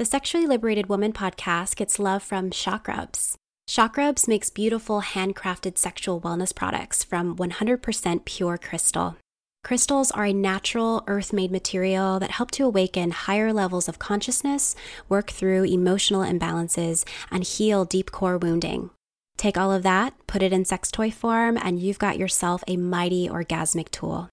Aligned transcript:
The 0.00 0.06
Sexually 0.06 0.46
Liberated 0.46 0.88
Woman 0.88 1.12
podcast 1.12 1.76
gets 1.76 1.98
love 1.98 2.22
from 2.22 2.48
Chakrubs. 2.48 3.34
Shock 3.68 3.98
Rubs 3.98 4.26
makes 4.26 4.48
beautiful 4.48 5.02
handcrafted 5.02 5.76
sexual 5.76 6.22
wellness 6.22 6.54
products 6.54 7.04
from 7.04 7.36
100% 7.36 8.24
pure 8.24 8.56
crystal. 8.56 9.18
Crystals 9.62 10.10
are 10.12 10.24
a 10.24 10.32
natural, 10.32 11.04
earth 11.06 11.34
made 11.34 11.50
material 11.50 12.18
that 12.18 12.30
help 12.30 12.50
to 12.52 12.64
awaken 12.64 13.10
higher 13.10 13.52
levels 13.52 13.90
of 13.90 13.98
consciousness, 13.98 14.74
work 15.10 15.28
through 15.28 15.64
emotional 15.64 16.22
imbalances, 16.22 17.04
and 17.30 17.44
heal 17.44 17.84
deep 17.84 18.10
core 18.10 18.38
wounding. 18.38 18.88
Take 19.36 19.58
all 19.58 19.70
of 19.70 19.82
that, 19.82 20.14
put 20.26 20.42
it 20.42 20.50
in 20.50 20.64
sex 20.64 20.90
toy 20.90 21.10
form, 21.10 21.58
and 21.60 21.78
you've 21.78 21.98
got 21.98 22.16
yourself 22.16 22.64
a 22.66 22.78
mighty 22.78 23.28
orgasmic 23.28 23.90
tool. 23.90 24.30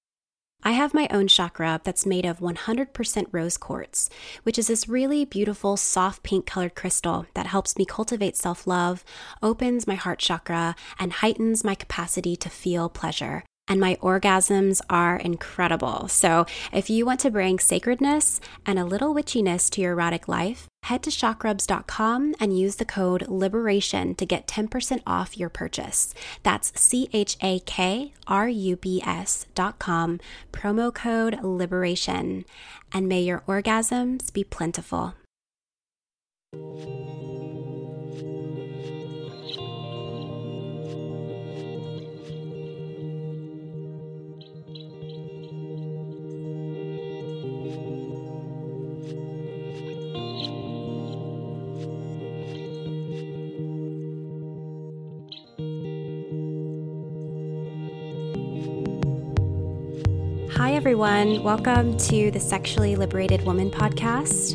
I 0.68 0.72
have 0.72 0.94
my 0.94 1.08
own 1.12 1.30
Chakrub 1.30 1.86
that's 1.86 2.06
made 2.06 2.26
of 2.26 2.40
100% 2.40 3.28
rose 3.32 3.56
quartz, 3.56 4.10
which 4.44 4.60
is 4.60 4.68
this 4.68 4.90
really 4.90 5.24
beautiful, 5.24 5.78
soft 5.78 6.24
pink 6.24 6.46
colored 6.46 6.76
crystal 6.76 7.26
that 7.36 7.46
helps 7.46 7.78
me 7.78 7.86
cultivate 7.86 8.36
self 8.36 8.68
love, 8.68 9.06
opens 9.42 9.88
my 9.88 9.96
heart 9.96 10.20
chakra, 10.20 10.76
and 11.00 11.14
heightens 11.14 11.64
my 11.64 11.74
capacity 11.74 12.36
to 12.36 12.50
feel 12.50 12.90
pleasure. 12.90 13.46
And 13.68 13.80
my 13.80 13.96
orgasms 14.02 14.82
are 14.90 15.18
incredible. 15.18 16.08
So, 16.08 16.46
if 16.72 16.90
you 16.90 17.06
want 17.06 17.20
to 17.22 17.32
bring 17.32 17.60
sacredness 17.60 18.40
and 18.66 18.80
a 18.80 18.86
little 18.86 19.14
witchiness 19.14 19.70
to 19.72 19.82
your 19.82 19.94
erotic 19.94 20.28
life, 20.28 20.68
head 20.84 21.04
to 21.04 21.10
chakrubs.com 21.10 22.36
and 22.40 22.58
use 22.58 22.78
the 22.78 22.86
code 22.86 23.28
LIBERATION 23.28 24.16
to 24.16 24.26
get 24.26 24.48
10% 24.48 25.02
off 25.06 25.38
your 25.38 25.50
purchase. 25.50 26.14
That's 26.44 26.72
C 26.80 27.10
H 27.12 27.38
A 27.42 27.60
K 27.60 28.14
R 28.26 28.48
U 28.48 28.76
B 28.78 29.02
S.com, 29.06 30.20
promo 30.54 30.94
code 30.94 31.40
LIBERATION. 31.42 32.46
And 32.94 33.08
may 33.08 33.22
your 33.22 33.44
orgasms 33.48 34.32
be 34.32 34.44
plentiful. 34.46 35.16
Everyone. 60.78 61.42
Welcome 61.42 61.98
to 61.98 62.30
the 62.30 62.40
Sexually 62.40 62.96
Liberated 62.96 63.44
Woman 63.44 63.72
podcast. 63.72 64.54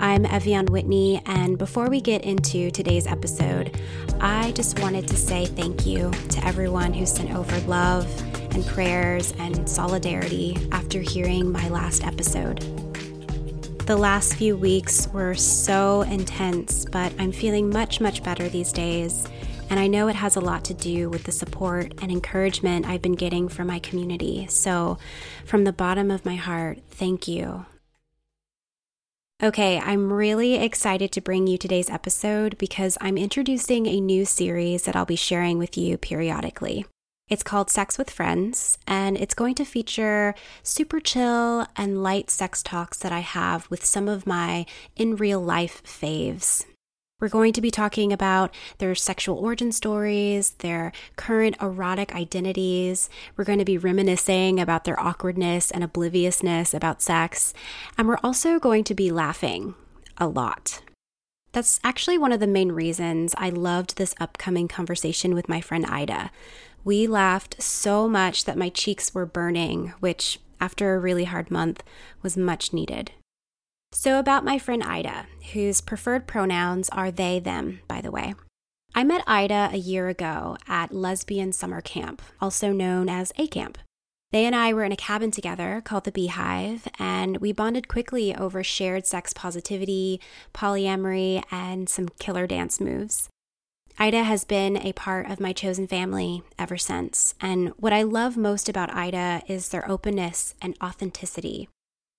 I'm 0.00 0.24
Ev'Yan 0.24 0.70
Whitney, 0.70 1.20
and 1.26 1.58
before 1.58 1.90
we 1.90 2.00
get 2.00 2.24
into 2.24 2.70
today's 2.70 3.06
episode, 3.06 3.78
I 4.20 4.52
just 4.52 4.78
wanted 4.80 5.06
to 5.08 5.18
say 5.18 5.44
thank 5.44 5.84
you 5.84 6.10
to 6.30 6.46
everyone 6.46 6.94
who 6.94 7.04
sent 7.04 7.34
over 7.34 7.60
love 7.68 8.06
and 8.54 8.66
prayers 8.68 9.34
and 9.38 9.68
solidarity 9.68 10.56
after 10.72 11.02
hearing 11.02 11.52
my 11.52 11.68
last 11.68 12.06
episode. 12.06 12.60
The 13.84 13.98
last 13.98 14.36
few 14.36 14.56
weeks 14.56 15.08
were 15.08 15.34
so 15.34 16.02
intense, 16.02 16.86
but 16.86 17.12
I'm 17.18 17.32
feeling 17.32 17.68
much, 17.68 18.00
much 18.00 18.22
better 18.22 18.48
these 18.48 18.72
days. 18.72 19.26
And 19.70 19.78
I 19.78 19.86
know 19.86 20.08
it 20.08 20.16
has 20.16 20.34
a 20.34 20.40
lot 20.40 20.64
to 20.64 20.74
do 20.74 21.08
with 21.08 21.24
the 21.24 21.32
support 21.32 21.94
and 22.02 22.10
encouragement 22.10 22.86
I've 22.86 23.00
been 23.00 23.14
getting 23.14 23.48
from 23.48 23.68
my 23.68 23.78
community. 23.78 24.48
So, 24.48 24.98
from 25.46 25.62
the 25.62 25.72
bottom 25.72 26.10
of 26.10 26.26
my 26.26 26.34
heart, 26.34 26.80
thank 26.90 27.28
you. 27.28 27.66
Okay, 29.42 29.78
I'm 29.78 30.12
really 30.12 30.56
excited 30.56 31.12
to 31.12 31.20
bring 31.22 31.46
you 31.46 31.56
today's 31.56 31.88
episode 31.88 32.58
because 32.58 32.98
I'm 33.00 33.16
introducing 33.16 33.86
a 33.86 34.00
new 34.00 34.26
series 34.26 34.82
that 34.82 34.96
I'll 34.96 35.06
be 35.06 35.16
sharing 35.16 35.56
with 35.56 35.78
you 35.78 35.96
periodically. 35.96 36.84
It's 37.30 37.44
called 37.44 37.70
Sex 37.70 37.96
with 37.96 38.10
Friends, 38.10 38.76
and 38.88 39.16
it's 39.16 39.34
going 39.34 39.54
to 39.54 39.64
feature 39.64 40.34
super 40.64 40.98
chill 40.98 41.64
and 41.76 42.02
light 42.02 42.28
sex 42.28 42.60
talks 42.60 42.98
that 42.98 43.12
I 43.12 43.20
have 43.20 43.70
with 43.70 43.84
some 43.84 44.08
of 44.08 44.26
my 44.26 44.66
in 44.96 45.14
real 45.14 45.40
life 45.40 45.80
faves. 45.84 46.64
We're 47.20 47.28
going 47.28 47.52
to 47.52 47.60
be 47.60 47.70
talking 47.70 48.12
about 48.12 48.52
their 48.78 48.94
sexual 48.94 49.36
origin 49.36 49.72
stories, 49.72 50.50
their 50.58 50.90
current 51.16 51.56
erotic 51.60 52.14
identities. 52.14 53.10
We're 53.36 53.44
going 53.44 53.58
to 53.58 53.64
be 53.64 53.78
reminiscing 53.78 54.58
about 54.58 54.84
their 54.84 54.98
awkwardness 54.98 55.70
and 55.70 55.84
obliviousness 55.84 56.72
about 56.72 57.02
sex. 57.02 57.52
And 57.98 58.08
we're 58.08 58.18
also 58.24 58.58
going 58.58 58.84
to 58.84 58.94
be 58.94 59.10
laughing 59.10 59.74
a 60.16 60.26
lot. 60.26 60.80
That's 61.52 61.80
actually 61.84 62.16
one 62.16 62.32
of 62.32 62.40
the 62.40 62.46
main 62.46 62.72
reasons 62.72 63.34
I 63.36 63.50
loved 63.50 63.96
this 63.96 64.14
upcoming 64.20 64.68
conversation 64.68 65.34
with 65.34 65.48
my 65.48 65.60
friend 65.60 65.84
Ida. 65.84 66.30
We 66.84 67.06
laughed 67.06 67.60
so 67.60 68.08
much 68.08 68.44
that 68.46 68.56
my 68.56 68.70
cheeks 68.70 69.12
were 69.12 69.26
burning, 69.26 69.92
which, 70.00 70.38
after 70.60 70.94
a 70.94 71.00
really 71.00 71.24
hard 71.24 71.50
month, 71.50 71.82
was 72.22 72.36
much 72.36 72.72
needed. 72.72 73.12
So, 73.92 74.18
about 74.18 74.44
my 74.44 74.58
friend 74.58 74.82
Ida, 74.82 75.26
whose 75.52 75.80
preferred 75.80 76.26
pronouns 76.26 76.88
are 76.90 77.10
they, 77.10 77.40
them, 77.40 77.80
by 77.88 78.00
the 78.00 78.10
way. 78.10 78.34
I 78.94 79.04
met 79.04 79.24
Ida 79.26 79.70
a 79.72 79.76
year 79.76 80.08
ago 80.08 80.56
at 80.68 80.92
Lesbian 80.92 81.52
Summer 81.52 81.80
Camp, 81.80 82.22
also 82.40 82.72
known 82.72 83.08
as 83.08 83.32
A 83.36 83.46
Camp. 83.46 83.78
They 84.32 84.44
and 84.46 84.54
I 84.54 84.72
were 84.72 84.84
in 84.84 84.92
a 84.92 84.96
cabin 84.96 85.32
together 85.32 85.82
called 85.84 86.04
the 86.04 86.12
Beehive, 86.12 86.86
and 87.00 87.38
we 87.38 87.52
bonded 87.52 87.88
quickly 87.88 88.34
over 88.34 88.62
shared 88.62 89.06
sex 89.06 89.32
positivity, 89.32 90.20
polyamory, 90.54 91.42
and 91.50 91.88
some 91.88 92.08
killer 92.20 92.46
dance 92.46 92.80
moves. 92.80 93.28
Ida 93.98 94.22
has 94.22 94.44
been 94.44 94.76
a 94.76 94.92
part 94.92 95.28
of 95.28 95.40
my 95.40 95.52
chosen 95.52 95.88
family 95.88 96.42
ever 96.58 96.78
since, 96.78 97.34
and 97.40 97.70
what 97.70 97.92
I 97.92 98.02
love 98.02 98.36
most 98.36 98.68
about 98.68 98.94
Ida 98.94 99.42
is 99.48 99.70
their 99.70 99.88
openness 99.90 100.54
and 100.62 100.76
authenticity. 100.82 101.68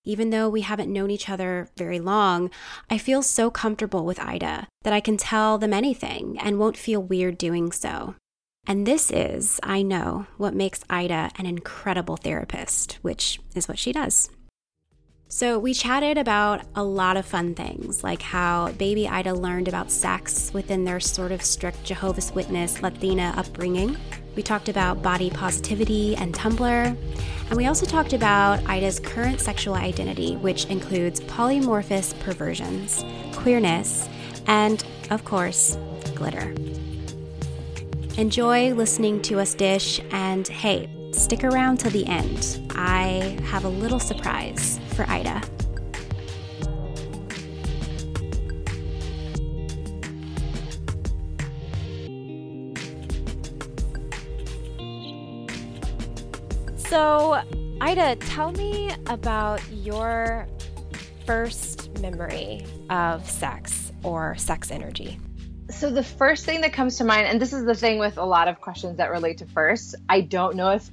Even 0.04 0.30
though 0.30 0.48
we 0.48 0.62
haven't 0.62 0.92
known 0.92 1.10
each 1.10 1.28
other 1.28 1.68
very 1.76 2.00
long, 2.00 2.50
I 2.90 2.98
feel 2.98 3.22
so 3.22 3.50
comfortable 3.50 4.04
with 4.04 4.18
Ida 4.18 4.66
that 4.82 4.92
I 4.92 5.00
can 5.00 5.16
tell 5.16 5.58
them 5.58 5.72
anything 5.72 6.38
and 6.40 6.58
won't 6.58 6.76
feel 6.76 7.00
weird 7.00 7.38
doing 7.38 7.70
so. 7.70 8.16
And 8.66 8.86
this 8.86 9.10
is, 9.10 9.60
I 9.62 9.82
know, 9.82 10.26
what 10.38 10.54
makes 10.54 10.84
Ida 10.90 11.30
an 11.36 11.46
incredible 11.46 12.16
therapist, 12.16 12.98
which 13.02 13.40
is 13.54 13.68
what 13.68 13.78
she 13.78 13.92
does. 13.92 14.28
So, 15.28 15.58
we 15.58 15.72
chatted 15.72 16.18
about 16.18 16.62
a 16.74 16.84
lot 16.84 17.16
of 17.16 17.24
fun 17.24 17.54
things, 17.54 18.04
like 18.04 18.20
how 18.20 18.72
baby 18.72 19.08
Ida 19.08 19.32
learned 19.32 19.66
about 19.66 19.90
sex 19.90 20.52
within 20.52 20.84
their 20.84 21.00
sort 21.00 21.32
of 21.32 21.42
strict 21.42 21.82
Jehovah's 21.84 22.32
Witness 22.32 22.82
Latina 22.82 23.32
upbringing. 23.36 23.96
We 24.34 24.42
talked 24.42 24.68
about 24.68 25.02
body 25.02 25.30
positivity 25.30 26.16
and 26.16 26.32
Tumblr. 26.34 26.96
And 27.48 27.56
we 27.56 27.66
also 27.66 27.84
talked 27.84 28.14
about 28.14 28.66
Ida's 28.66 28.98
current 28.98 29.40
sexual 29.40 29.74
identity, 29.74 30.36
which 30.36 30.64
includes 30.66 31.20
polymorphous 31.20 32.18
perversions, 32.20 33.04
queerness, 33.34 34.08
and, 34.46 34.82
of 35.10 35.24
course, 35.24 35.76
glitter. 36.14 36.54
Enjoy 38.16 38.72
listening 38.74 39.20
to 39.22 39.38
us 39.38 39.54
dish, 39.54 40.00
and 40.10 40.48
hey, 40.48 40.88
stick 41.12 41.44
around 41.44 41.78
till 41.78 41.90
the 41.90 42.06
end. 42.06 42.60
I 42.70 43.38
have 43.44 43.64
a 43.64 43.68
little 43.68 44.00
surprise 44.00 44.80
for 44.94 45.04
Ida. 45.08 45.42
So, 56.92 57.42
Ida, 57.80 58.16
tell 58.16 58.52
me 58.52 58.90
about 59.06 59.62
your 59.72 60.46
first 61.24 61.98
memory 62.00 62.66
of 62.90 63.26
sex 63.30 63.90
or 64.02 64.36
sex 64.36 64.70
energy. 64.70 65.18
So, 65.70 65.90
the 65.90 66.02
first 66.02 66.44
thing 66.44 66.60
that 66.60 66.74
comes 66.74 66.98
to 66.98 67.04
mind, 67.04 67.28
and 67.28 67.40
this 67.40 67.54
is 67.54 67.64
the 67.64 67.74
thing 67.74 67.98
with 67.98 68.18
a 68.18 68.24
lot 68.26 68.46
of 68.46 68.60
questions 68.60 68.98
that 68.98 69.10
relate 69.10 69.38
to 69.38 69.46
first, 69.46 69.94
I 70.06 70.20
don't 70.20 70.54
know 70.54 70.72
if 70.72 70.90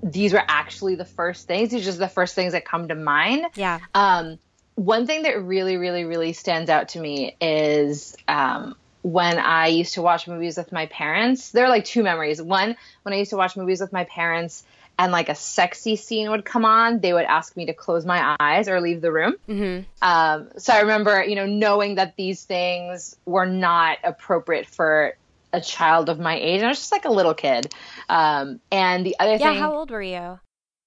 these 0.00 0.32
were 0.32 0.44
actually 0.46 0.94
the 0.94 1.04
first 1.04 1.48
things. 1.48 1.70
These 1.70 1.82
are 1.82 1.84
just 1.86 1.98
the 1.98 2.06
first 2.06 2.36
things 2.36 2.52
that 2.52 2.64
come 2.64 2.86
to 2.86 2.94
mind. 2.94 3.46
Yeah. 3.56 3.80
Um, 3.96 4.38
one 4.76 5.08
thing 5.08 5.22
that 5.24 5.42
really, 5.42 5.76
really, 5.76 6.04
really 6.04 6.34
stands 6.34 6.70
out 6.70 6.90
to 6.90 7.00
me 7.00 7.34
is 7.40 8.16
um, 8.28 8.76
when 9.02 9.40
I 9.40 9.66
used 9.66 9.94
to 9.94 10.02
watch 10.02 10.28
movies 10.28 10.56
with 10.56 10.70
my 10.70 10.86
parents. 10.86 11.50
There 11.50 11.64
are 11.64 11.68
like 11.68 11.84
two 11.84 12.04
memories. 12.04 12.40
One, 12.40 12.76
when 13.02 13.12
I 13.12 13.16
used 13.16 13.30
to 13.30 13.36
watch 13.36 13.56
movies 13.56 13.80
with 13.80 13.92
my 13.92 14.04
parents 14.04 14.62
and 14.98 15.12
like 15.12 15.28
a 15.28 15.34
sexy 15.34 15.96
scene 15.96 16.30
would 16.30 16.44
come 16.44 16.64
on, 16.64 17.00
they 17.00 17.12
would 17.12 17.24
ask 17.24 17.56
me 17.56 17.66
to 17.66 17.74
close 17.74 18.06
my 18.06 18.36
eyes 18.40 18.68
or 18.68 18.80
leave 18.80 19.00
the 19.00 19.12
room. 19.12 19.34
Mm-hmm. 19.48 19.82
Um, 20.00 20.50
so 20.56 20.72
I 20.72 20.80
remember, 20.80 21.22
you 21.22 21.34
know, 21.34 21.46
knowing 21.46 21.96
that 21.96 22.16
these 22.16 22.44
things 22.44 23.16
were 23.26 23.46
not 23.46 23.98
appropriate 24.04 24.66
for 24.66 25.16
a 25.52 25.60
child 25.60 26.08
of 26.08 26.18
my 26.18 26.36
age. 26.38 26.62
I 26.62 26.68
was 26.68 26.78
just 26.78 26.92
like 26.92 27.04
a 27.04 27.12
little 27.12 27.34
kid. 27.34 27.72
Um, 28.08 28.60
and 28.72 29.04
the 29.04 29.16
other 29.18 29.32
Yeah, 29.32 29.52
thing, 29.52 29.58
how 29.58 29.74
old 29.74 29.90
were 29.90 30.02
you? 30.02 30.38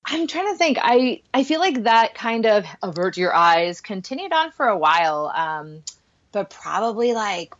I'm 0.06 0.28
trying 0.28 0.52
to 0.52 0.58
think. 0.58 0.80
I 0.82 1.22
I 1.34 1.44
feel 1.44 1.60
like 1.60 1.84
that 1.84 2.16
kind 2.16 2.46
of 2.46 2.66
avert 2.82 3.18
your 3.18 3.34
eyes 3.34 3.82
continued 3.82 4.34
on 4.34 4.52
for 4.52 4.66
a 4.66 4.78
while, 4.78 5.32
um, 5.36 5.84
but 6.32 6.50
probably 6.50 7.14
like 7.14 7.54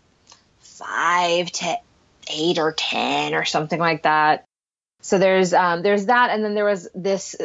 five 0.60 1.52
to 1.52 1.78
eight 2.32 2.58
or 2.58 2.72
ten 2.72 3.36
or 3.36 3.46
something 3.46 3.80
like 3.80 4.04
that. 4.04 4.46
So 5.02 5.18
there's 5.18 5.54
um, 5.54 5.82
there's 5.82 6.08
that, 6.08 6.30
and 6.30 6.44
then 6.44 6.56
there 6.56 6.66
was 6.66 6.90
this 6.94 7.36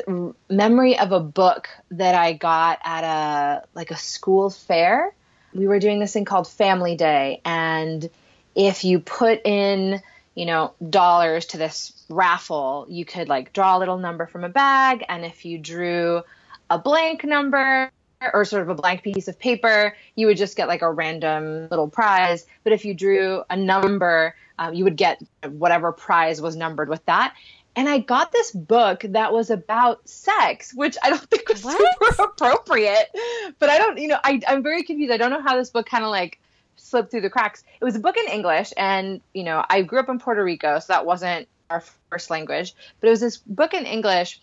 memory 0.49 0.99
of 0.99 1.13
a 1.13 1.21
book 1.21 1.69
that 1.93 2.15
I 2.15 2.33
got 2.33 2.81
at 2.85 3.05
a 3.05 3.65
like 3.75 3.91
a 3.91 3.97
school 3.97 4.51
fair. 4.51 5.15
We 5.55 5.69
were 5.69 5.79
doing 5.79 6.01
this 6.01 6.13
thing 6.13 6.25
called 6.25 6.49
Family 6.49 6.97
Day, 6.97 7.41
and 7.45 8.11
if 8.57 8.85
you 8.85 8.99
put 8.99 9.41
in 9.45 10.03
you 10.35 10.47
know 10.47 10.75
dollars 10.91 11.47
to 11.47 11.59
this 11.59 11.93
raffle, 12.09 12.87
you 12.89 13.05
could 13.05 13.29
like 13.29 13.53
draw 13.53 13.77
a 13.77 13.79
little 13.79 13.99
number 13.99 14.27
from 14.27 14.43
a 14.43 14.49
bag, 14.49 15.05
and 15.09 15.25
if 15.25 15.45
you 15.45 15.59
drew 15.59 16.23
a 16.71 16.79
blank 16.79 17.23
number 17.23 17.91
or 18.33 18.45
sort 18.45 18.63
of 18.63 18.69
a 18.69 18.75
blank 18.75 19.03
piece 19.03 19.29
of 19.29 19.39
paper, 19.39 19.97
you 20.15 20.27
would 20.27 20.37
just 20.37 20.57
get 20.57 20.69
like 20.69 20.83
a 20.83 20.91
random 20.91 21.69
little 21.71 21.89
prize. 21.89 22.47
But 22.63 22.73
if 22.73 22.85
you 22.85 22.95
drew 22.95 23.43
a 23.51 23.57
number, 23.57 24.35
um, 24.59 24.75
you 24.75 24.85
would 24.85 24.97
get 24.97 25.23
whatever 25.49 25.93
prize 25.93 26.41
was 26.41 26.57
numbered 26.57 26.89
with 26.89 27.05
that. 27.07 27.35
And 27.77 27.89
I 27.89 27.99
got 27.99 28.31
this 28.31 28.53
book 28.53 29.05
that 29.09 29.33
was 29.33 29.51
about 29.51 30.09
sex, 30.09 30.73
which 30.75 30.97
I 31.03 31.11
don't 31.11 31.23
think 31.31 31.49
was 31.49 31.65
What? 31.65 31.77
super 32.11 32.23
appropriate. 32.25 33.11
But 33.59 33.69
I 33.69 33.79
don't, 33.79 33.99
you 33.99 34.09
know, 34.09 34.19
I, 34.23 34.41
I'm 34.47 34.63
very 34.63 34.83
confused. 34.85 35.13
I 35.13 35.17
don't 35.17 35.31
know 35.31 35.43
how 35.43 35.57
this 35.57 35.71
book 35.71 35.87
kind 35.87 36.05
of 36.05 36.11
like 36.11 36.39
slipped 36.77 37.11
through 37.11 37.23
the 37.23 37.31
cracks. 37.31 37.65
It 37.81 37.85
was 37.85 37.97
a 37.97 38.01
book 38.01 38.17
in 38.17 38.27
English, 38.27 38.73
and 38.77 39.21
you 39.33 39.43
know, 39.43 39.65
I 39.69 39.83
grew 39.83 39.99
up 40.01 40.09
in 40.09 40.19
Puerto 40.19 40.45
Rico, 40.45 40.79
so 40.79 40.93
that 40.93 41.07
wasn't 41.07 41.49
our 41.71 41.83
first 42.11 42.31
language. 42.31 42.75
But 43.01 43.09
it 43.09 43.11
was 43.11 43.21
this 43.21 43.39
book 43.39 43.75
in 43.75 43.87
English 43.87 44.41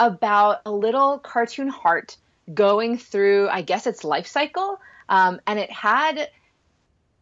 about 0.00 0.60
a 0.66 0.72
little 0.72 1.18
cartoon 1.18 1.68
heart 1.68 2.16
going 2.52 2.98
through, 2.98 3.48
I 3.48 3.62
guess, 3.62 3.86
its 3.86 4.04
life 4.04 4.26
cycle, 4.26 4.78
um, 5.08 5.40
and 5.46 5.58
it 5.58 5.70
had, 5.70 6.28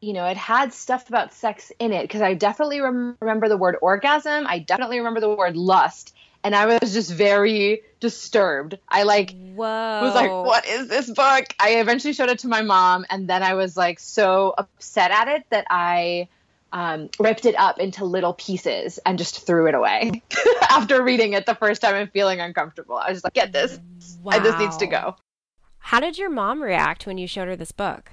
you 0.00 0.12
know, 0.12 0.26
it 0.26 0.36
had 0.36 0.72
stuff 0.72 1.08
about 1.08 1.32
sex 1.32 1.72
in 1.78 1.92
it 1.92 2.02
because 2.02 2.22
I 2.22 2.34
definitely 2.34 2.80
rem- 2.80 3.16
remember 3.20 3.48
the 3.48 3.56
word 3.56 3.76
orgasm. 3.80 4.46
I 4.46 4.58
definitely 4.58 4.98
remember 4.98 5.20
the 5.20 5.34
word 5.34 5.56
lust. 5.56 6.14
And 6.44 6.56
I 6.56 6.66
was 6.66 6.92
just 6.92 7.12
very 7.12 7.82
disturbed. 8.00 8.76
I 8.88 9.04
like 9.04 9.36
Whoa. 9.54 10.00
was 10.02 10.14
like, 10.14 10.30
what 10.30 10.66
is 10.66 10.88
this 10.88 11.08
book? 11.08 11.44
I 11.60 11.76
eventually 11.76 12.12
showed 12.12 12.30
it 12.30 12.40
to 12.40 12.48
my 12.48 12.62
mom, 12.62 13.06
and 13.10 13.28
then 13.28 13.42
I 13.42 13.54
was 13.54 13.76
like 13.76 14.00
so 14.00 14.54
upset 14.58 15.12
at 15.12 15.28
it 15.28 15.44
that 15.50 15.66
I 15.70 16.28
um, 16.72 17.10
ripped 17.18 17.44
it 17.44 17.54
up 17.56 17.78
into 17.78 18.04
little 18.04 18.32
pieces 18.32 18.98
and 19.04 19.18
just 19.18 19.46
threw 19.46 19.66
it 19.66 19.74
away 19.74 20.22
after 20.70 21.02
reading 21.02 21.34
it 21.34 21.46
the 21.46 21.54
first 21.54 21.82
time 21.82 21.94
and 21.94 22.10
feeling 22.10 22.40
uncomfortable. 22.40 22.96
I 22.96 23.10
was 23.10 23.16
just 23.16 23.24
like, 23.24 23.34
get 23.34 23.52
this. 23.52 23.78
And 24.30 24.44
this 24.44 24.58
needs 24.58 24.76
to 24.78 24.86
Wow. 24.86 24.90
go. 24.90 25.16
How 25.78 26.00
did 26.00 26.18
your 26.18 26.30
mom 26.30 26.62
react 26.62 27.06
when 27.06 27.18
you 27.18 27.26
showed 27.26 27.48
her 27.48 27.56
this 27.56 27.72
book? 27.72 28.12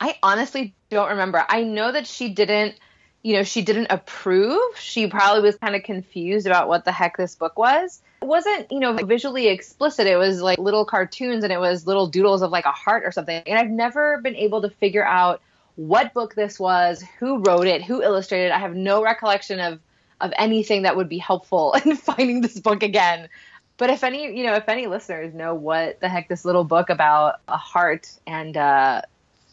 I 0.00 0.16
honestly 0.22 0.74
don't 0.90 1.08
remember. 1.10 1.44
I 1.48 1.62
know 1.62 1.90
that 1.90 2.06
she 2.06 2.28
didn't, 2.28 2.74
you 3.22 3.34
know, 3.34 3.42
she 3.42 3.62
didn't 3.62 3.86
approve. 3.90 4.60
She 4.78 5.06
probably 5.06 5.42
was 5.42 5.56
kind 5.56 5.74
of 5.74 5.82
confused 5.82 6.46
about 6.46 6.68
what 6.68 6.84
the 6.84 6.92
heck 6.92 7.16
this 7.16 7.34
book 7.34 7.58
was. 7.58 8.02
It 8.20 8.26
wasn't, 8.26 8.70
you 8.70 8.80
know, 8.80 8.92
visually 8.92 9.48
explicit. 9.48 10.06
It 10.06 10.16
was 10.16 10.42
like 10.42 10.58
little 10.58 10.84
cartoons 10.84 11.44
and 11.44 11.52
it 11.52 11.60
was 11.60 11.86
little 11.86 12.06
doodles 12.06 12.42
of 12.42 12.50
like 12.50 12.66
a 12.66 12.72
heart 12.72 13.04
or 13.04 13.12
something. 13.12 13.42
And 13.46 13.58
I've 13.58 13.70
never 13.70 14.20
been 14.20 14.36
able 14.36 14.62
to 14.62 14.70
figure 14.70 15.04
out 15.04 15.40
what 15.76 16.12
book 16.12 16.34
this 16.34 16.60
was, 16.60 17.02
who 17.18 17.38
wrote 17.38 17.66
it, 17.66 17.82
who 17.82 18.02
illustrated 18.02 18.46
it. 18.46 18.52
I 18.52 18.58
have 18.58 18.74
no 18.74 19.02
recollection 19.02 19.60
of 19.60 19.80
of 20.20 20.32
anything 20.38 20.82
that 20.82 20.96
would 20.96 21.10
be 21.10 21.18
helpful 21.18 21.74
in 21.84 21.94
finding 21.96 22.40
this 22.40 22.58
book 22.58 22.82
again. 22.82 23.28
But 23.78 23.90
if 23.90 24.04
any, 24.04 24.36
you 24.36 24.44
know, 24.44 24.54
if 24.54 24.68
any 24.68 24.86
listeners 24.86 25.34
know 25.34 25.54
what 25.54 26.00
the 26.00 26.08
heck 26.08 26.28
this 26.28 26.44
little 26.44 26.64
book 26.64 26.88
about 26.88 27.40
a 27.48 27.56
heart 27.56 28.10
and 28.26 28.56
uh, 28.56 29.02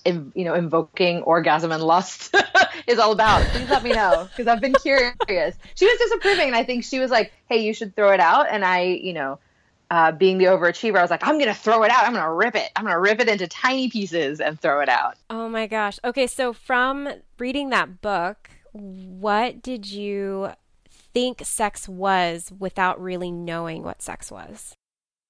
in, 0.05 0.31
you 0.35 0.45
know, 0.45 0.53
invoking 0.53 1.21
orgasm 1.23 1.71
and 1.71 1.83
lust 1.83 2.33
is 2.87 2.99
all 2.99 3.11
about. 3.11 3.45
Please 3.47 3.69
let 3.69 3.83
me 3.83 3.91
know 3.91 4.27
because 4.29 4.47
I've 4.47 4.61
been 4.61 4.73
curious. 4.81 5.55
She 5.75 5.85
was 5.85 5.99
disapproving, 5.99 6.47
and 6.47 6.55
I 6.55 6.63
think 6.63 6.83
she 6.83 6.99
was 6.99 7.11
like, 7.11 7.33
"Hey, 7.49 7.57
you 7.57 7.73
should 7.73 7.95
throw 7.95 8.11
it 8.11 8.19
out." 8.19 8.47
And 8.49 8.63
I, 8.63 8.83
you 8.83 9.13
know, 9.13 9.39
uh, 9.91 10.11
being 10.11 10.37
the 10.37 10.45
overachiever, 10.45 10.97
I 10.97 11.01
was 11.01 11.11
like, 11.11 11.25
"I'm 11.25 11.37
gonna 11.37 11.53
throw 11.53 11.83
it 11.83 11.91
out. 11.91 12.05
I'm 12.05 12.13
gonna 12.13 12.33
rip 12.33 12.55
it. 12.55 12.69
I'm 12.75 12.85
gonna 12.85 12.99
rip 12.99 13.19
it 13.19 13.27
into 13.27 13.47
tiny 13.47 13.89
pieces 13.89 14.39
and 14.39 14.59
throw 14.59 14.81
it 14.81 14.89
out." 14.89 15.15
Oh 15.29 15.49
my 15.49 15.67
gosh. 15.67 15.99
Okay, 16.03 16.27
so 16.27 16.53
from 16.53 17.09
reading 17.39 17.69
that 17.69 18.01
book, 18.01 18.49
what 18.71 19.61
did 19.61 19.85
you 19.85 20.51
think 21.13 21.41
sex 21.43 21.87
was 21.87 22.51
without 22.57 23.01
really 23.01 23.31
knowing 23.31 23.83
what 23.83 24.01
sex 24.01 24.31
was? 24.31 24.75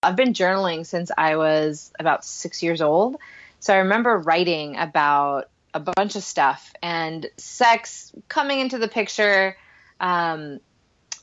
I've 0.01 0.15
been 0.15 0.33
journaling 0.33 0.85
since 0.85 1.11
I 1.17 1.37
was 1.37 1.91
about 1.99 2.25
six 2.25 2.61
years 2.61 2.81
old. 2.81 3.17
So 3.59 3.73
I 3.73 3.77
remember 3.77 4.17
writing 4.17 4.77
about 4.77 5.49
a 5.73 5.79
bunch 5.79 6.15
of 6.15 6.23
stuff 6.23 6.73
and 6.81 7.25
sex 7.37 8.11
coming 8.27 8.59
into 8.59 8.77
the 8.77 8.87
picture, 8.87 9.57
um, 9.99 10.59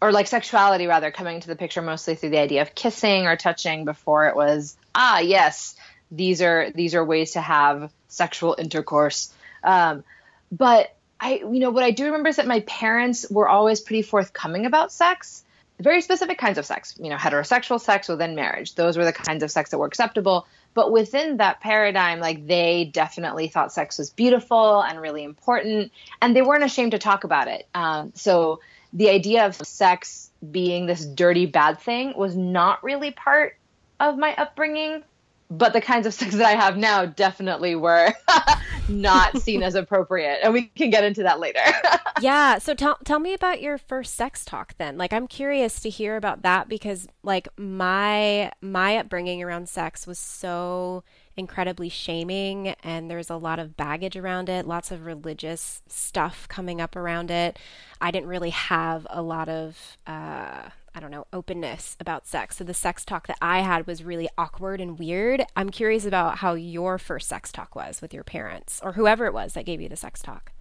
or 0.00 0.12
like 0.12 0.26
sexuality 0.26 0.86
rather, 0.86 1.10
coming 1.10 1.36
into 1.36 1.48
the 1.48 1.56
picture 1.56 1.82
mostly 1.82 2.14
through 2.14 2.30
the 2.30 2.38
idea 2.38 2.62
of 2.62 2.74
kissing 2.74 3.26
or 3.26 3.36
touching 3.36 3.84
before 3.84 4.28
it 4.28 4.34
was, 4.34 4.76
ah, 4.94 5.18
yes, 5.18 5.76
these 6.10 6.42
are 6.42 6.70
these 6.74 6.94
are 6.94 7.04
ways 7.04 7.32
to 7.32 7.40
have 7.40 7.92
sexual 8.08 8.56
intercourse. 8.58 9.32
Um, 9.62 10.02
but 10.50 10.96
I, 11.20 11.34
you 11.34 11.60
know, 11.60 11.70
what 11.70 11.84
I 11.84 11.90
do 11.90 12.06
remember 12.06 12.30
is 12.30 12.36
that 12.36 12.46
my 12.46 12.60
parents 12.60 13.26
were 13.30 13.48
always 13.48 13.80
pretty 13.80 14.02
forthcoming 14.02 14.66
about 14.66 14.90
sex 14.90 15.44
very 15.80 16.02
specific 16.02 16.38
kinds 16.38 16.58
of 16.58 16.66
sex, 16.66 16.94
you 17.00 17.08
know, 17.10 17.16
heterosexual 17.16 17.80
sex 17.80 18.08
within 18.08 18.34
marriage. 18.34 18.74
Those 18.74 18.96
were 18.96 19.04
the 19.04 19.12
kinds 19.12 19.42
of 19.42 19.50
sex 19.50 19.70
that 19.70 19.78
were 19.78 19.86
acceptable. 19.86 20.46
But 20.74 20.92
within 20.92 21.38
that 21.38 21.60
paradigm, 21.60 22.20
like 22.20 22.46
they 22.46 22.84
definitely 22.84 23.48
thought 23.48 23.72
sex 23.72 23.98
was 23.98 24.10
beautiful 24.10 24.82
and 24.82 25.00
really 25.00 25.24
important, 25.24 25.90
and 26.20 26.36
they 26.36 26.42
weren't 26.42 26.64
ashamed 26.64 26.92
to 26.92 26.98
talk 26.98 27.24
about 27.24 27.48
it. 27.48 27.66
Um, 27.74 28.12
so 28.14 28.60
the 28.92 29.08
idea 29.08 29.46
of 29.46 29.56
sex 29.56 30.30
being 30.48 30.86
this 30.86 31.04
dirty, 31.04 31.46
bad 31.46 31.80
thing 31.80 32.14
was 32.16 32.36
not 32.36 32.84
really 32.84 33.10
part 33.10 33.56
of 33.98 34.16
my 34.16 34.34
upbringing. 34.34 35.02
But 35.50 35.72
the 35.72 35.80
kinds 35.80 36.06
of 36.06 36.14
sex 36.14 36.36
that 36.36 36.46
I 36.46 36.52
have 36.52 36.76
now 36.76 37.04
definitely 37.04 37.74
were 37.74 38.14
not 38.88 39.38
seen 39.38 39.62
as 39.62 39.74
appropriate, 39.74 40.38
and 40.42 40.52
we 40.52 40.62
can 40.62 40.90
get 40.90 41.02
into 41.02 41.24
that 41.24 41.40
later. 41.40 41.60
yeah. 42.20 42.58
So 42.58 42.74
tell 42.74 42.98
tell 43.04 43.18
me 43.18 43.34
about 43.34 43.60
your 43.60 43.76
first 43.76 44.14
sex 44.14 44.44
talk 44.44 44.74
then. 44.78 44.96
Like 44.96 45.12
I'm 45.12 45.26
curious 45.26 45.80
to 45.80 45.90
hear 45.90 46.16
about 46.16 46.42
that 46.42 46.68
because 46.68 47.08
like 47.22 47.48
my 47.56 48.52
my 48.62 48.96
upbringing 48.96 49.42
around 49.42 49.68
sex 49.68 50.06
was 50.06 50.18
so 50.18 51.02
incredibly 51.36 51.88
shaming 51.88 52.68
and 52.82 53.10
there's 53.10 53.30
a 53.30 53.36
lot 53.36 53.58
of 53.58 53.76
baggage 53.76 54.16
around 54.16 54.48
it, 54.48 54.66
lots 54.66 54.90
of 54.90 55.06
religious 55.06 55.82
stuff 55.88 56.46
coming 56.48 56.80
up 56.80 56.94
around 56.94 57.30
it. 57.30 57.58
I 58.00 58.10
didn't 58.10 58.28
really 58.28 58.50
have 58.50 59.06
a 59.10 59.22
lot 59.22 59.48
of 59.48 59.98
uh 60.06 60.70
I 60.94 61.00
don't 61.00 61.10
know, 61.10 61.26
openness 61.32 61.96
about 62.00 62.26
sex. 62.26 62.56
So 62.56 62.64
the 62.64 62.74
sex 62.74 63.04
talk 63.04 63.26
that 63.28 63.38
I 63.40 63.60
had 63.60 63.86
was 63.86 64.02
really 64.02 64.28
awkward 64.36 64.80
and 64.80 64.98
weird. 64.98 65.44
I'm 65.54 65.70
curious 65.70 66.04
about 66.04 66.38
how 66.38 66.54
your 66.54 66.98
first 66.98 67.28
sex 67.28 67.52
talk 67.52 67.76
was 67.76 68.02
with 68.02 68.12
your 68.12 68.24
parents 68.24 68.80
or 68.82 68.92
whoever 68.92 69.26
it 69.26 69.34
was 69.34 69.54
that 69.54 69.66
gave 69.66 69.80
you 69.80 69.88
the 69.88 69.96
sex 69.96 70.20
talk. 70.20 70.52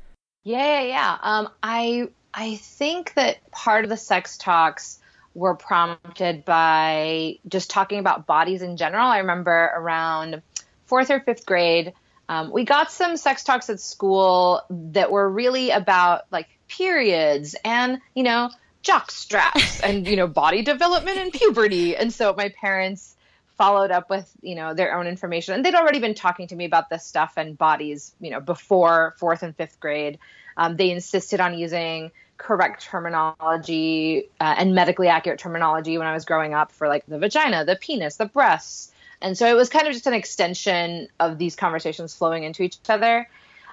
Yeah, 0.43 0.81
yeah, 0.81 0.88
yeah. 0.88 1.17
Um, 1.21 1.50
I 1.63 2.09
I 2.33 2.55
think 2.55 3.13
that 3.15 3.38
part 3.51 3.83
of 3.83 3.89
the 3.89 3.98
sex 3.98 4.38
talks 4.38 5.00
were 5.33 5.55
prompted 5.55 6.45
by 6.45 7.39
just 7.48 7.69
talking 7.69 8.00
about 8.00 8.27
bodies 8.27 8.62
in 8.62 8.77
general. 8.77 9.07
I 9.07 9.19
remember 9.19 9.71
around 9.75 10.41
fourth 10.86 11.12
or 11.12 11.19
fifth 11.19 11.45
grade, 11.45 11.93
um, 12.27 12.51
we 12.51 12.63
got 12.63 12.91
some 12.91 13.17
sex 13.17 13.43
talks 13.43 13.69
at 13.69 13.79
school 13.79 14.62
that 14.69 15.12
were 15.12 15.29
really 15.29 15.71
about 15.71 16.24
like 16.31 16.48
periods 16.67 17.55
and 17.65 18.00
you 18.13 18.24
know 18.24 18.50
jock 18.81 19.12
straps 19.12 19.79
and 19.83 20.07
you 20.07 20.15
know 20.15 20.27
body 20.27 20.62
development 20.62 21.17
and 21.17 21.31
puberty. 21.31 21.95
And 21.95 22.13
so 22.13 22.33
my 22.33 22.50
parents 22.50 23.15
followed 23.57 23.91
up 23.91 24.09
with 24.09 24.31
you 24.41 24.55
know 24.55 24.74
their 24.74 24.95
own 24.98 25.07
information. 25.07 25.53
And 25.53 25.63
they'd 25.65 25.75
already 25.75 26.00
been 26.00 26.15
talking 26.15 26.48
to 26.48 26.55
me 26.55 26.65
about 26.65 26.89
this 26.89 27.05
stuff 27.05 27.33
and 27.38 27.57
bodies 27.57 28.13
you 28.19 28.31
know 28.31 28.39
before 28.39 29.15
fourth 29.19 29.43
and 29.43 29.55
fifth 29.55 29.79
grade. 29.79 30.19
Um, 30.57 30.75
they 30.75 30.91
insisted 30.91 31.39
on 31.39 31.57
using 31.57 32.12
correct 32.38 32.83
terminology 32.83 34.29
uh, 34.39 34.55
and 34.57 34.74
medically 34.74 35.09
accurate 35.09 35.39
terminology 35.39 35.98
when 35.98 36.07
i 36.07 36.13
was 36.13 36.24
growing 36.24 36.53
up 36.53 36.71
for 36.71 36.88
like 36.88 37.05
the 37.05 37.19
vagina 37.19 37.65
the 37.65 37.75
penis 37.75 38.15
the 38.15 38.25
breasts. 38.25 38.91
And 39.21 39.38
so 39.38 39.45
it 39.48 39.55
was 39.55 39.67
kind 39.67 39.86
of 39.86 39.91
just 39.91 40.07
an 40.07 40.13
extension 40.13 41.09
of 41.19 41.38
these 41.38 41.57
conversations 41.57 42.15
flowing 42.15 42.45
into 42.45 42.63
each 42.63 42.77
other. 42.88 43.29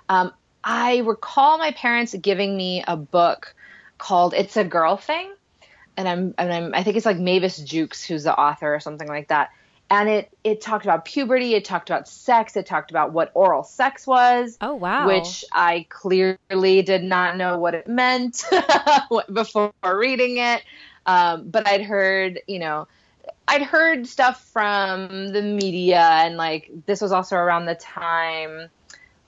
Um, 0.09 0.33
i 0.65 0.99
recall 0.99 1.59
my 1.59 1.71
parents 1.71 2.13
giving 2.21 2.57
me 2.57 2.83
a 2.89 2.97
book 2.97 3.55
called 3.99 4.35
It's 4.35 4.57
a 4.57 4.65
Girl 4.65 4.97
Thing. 4.97 5.33
And 5.97 6.07
I'm, 6.07 6.35
and 6.37 6.53
I'm 6.53 6.75
I 6.75 6.83
think 6.83 6.97
it's 6.97 7.07
like 7.07 7.19
Mavis 7.19 7.59
Jukes 7.59 8.05
who's 8.05 8.25
the 8.25 8.39
author 8.39 8.75
or 8.75 8.81
something 8.81 9.09
like 9.09 9.29
that. 9.29 9.51
And 9.89 10.09
it 10.09 10.31
it 10.43 10.61
talked 10.61 10.85
about 10.85 11.05
puberty, 11.05 11.55
it 11.55 11.65
talked 11.65 11.89
about 11.89 12.09
sex, 12.09 12.57
it 12.57 12.67
talked 12.67 12.91
about 12.91 13.13
what 13.13 13.31
oral 13.35 13.63
sex 13.63 14.07
was. 14.07 14.59
Oh 14.61 14.75
wow. 14.75 15.07
Which 15.07 15.45
I 15.53 15.87
clearly 15.89 16.83
did 16.83 17.03
not 17.03 17.37
know 17.37 17.59
what 17.59 17.75
it 17.75 17.87
meant 17.87 18.45
before 19.33 19.73
reading 19.85 20.39
it. 20.39 20.63
Um, 21.07 21.49
but 21.49 21.69
I'd 21.69 21.83
heard, 21.83 22.41
you 22.49 22.59
know, 22.59 22.89
I'd 23.49 23.63
heard 23.63 24.07
stuff 24.07 24.45
from 24.53 25.29
the 25.29 25.41
media 25.41 26.01
and 26.01 26.37
like 26.37 26.71
this 26.87 27.01
was 27.01 27.13
also 27.13 27.37
around 27.37 27.67
the 27.67 27.77
time 27.77 28.69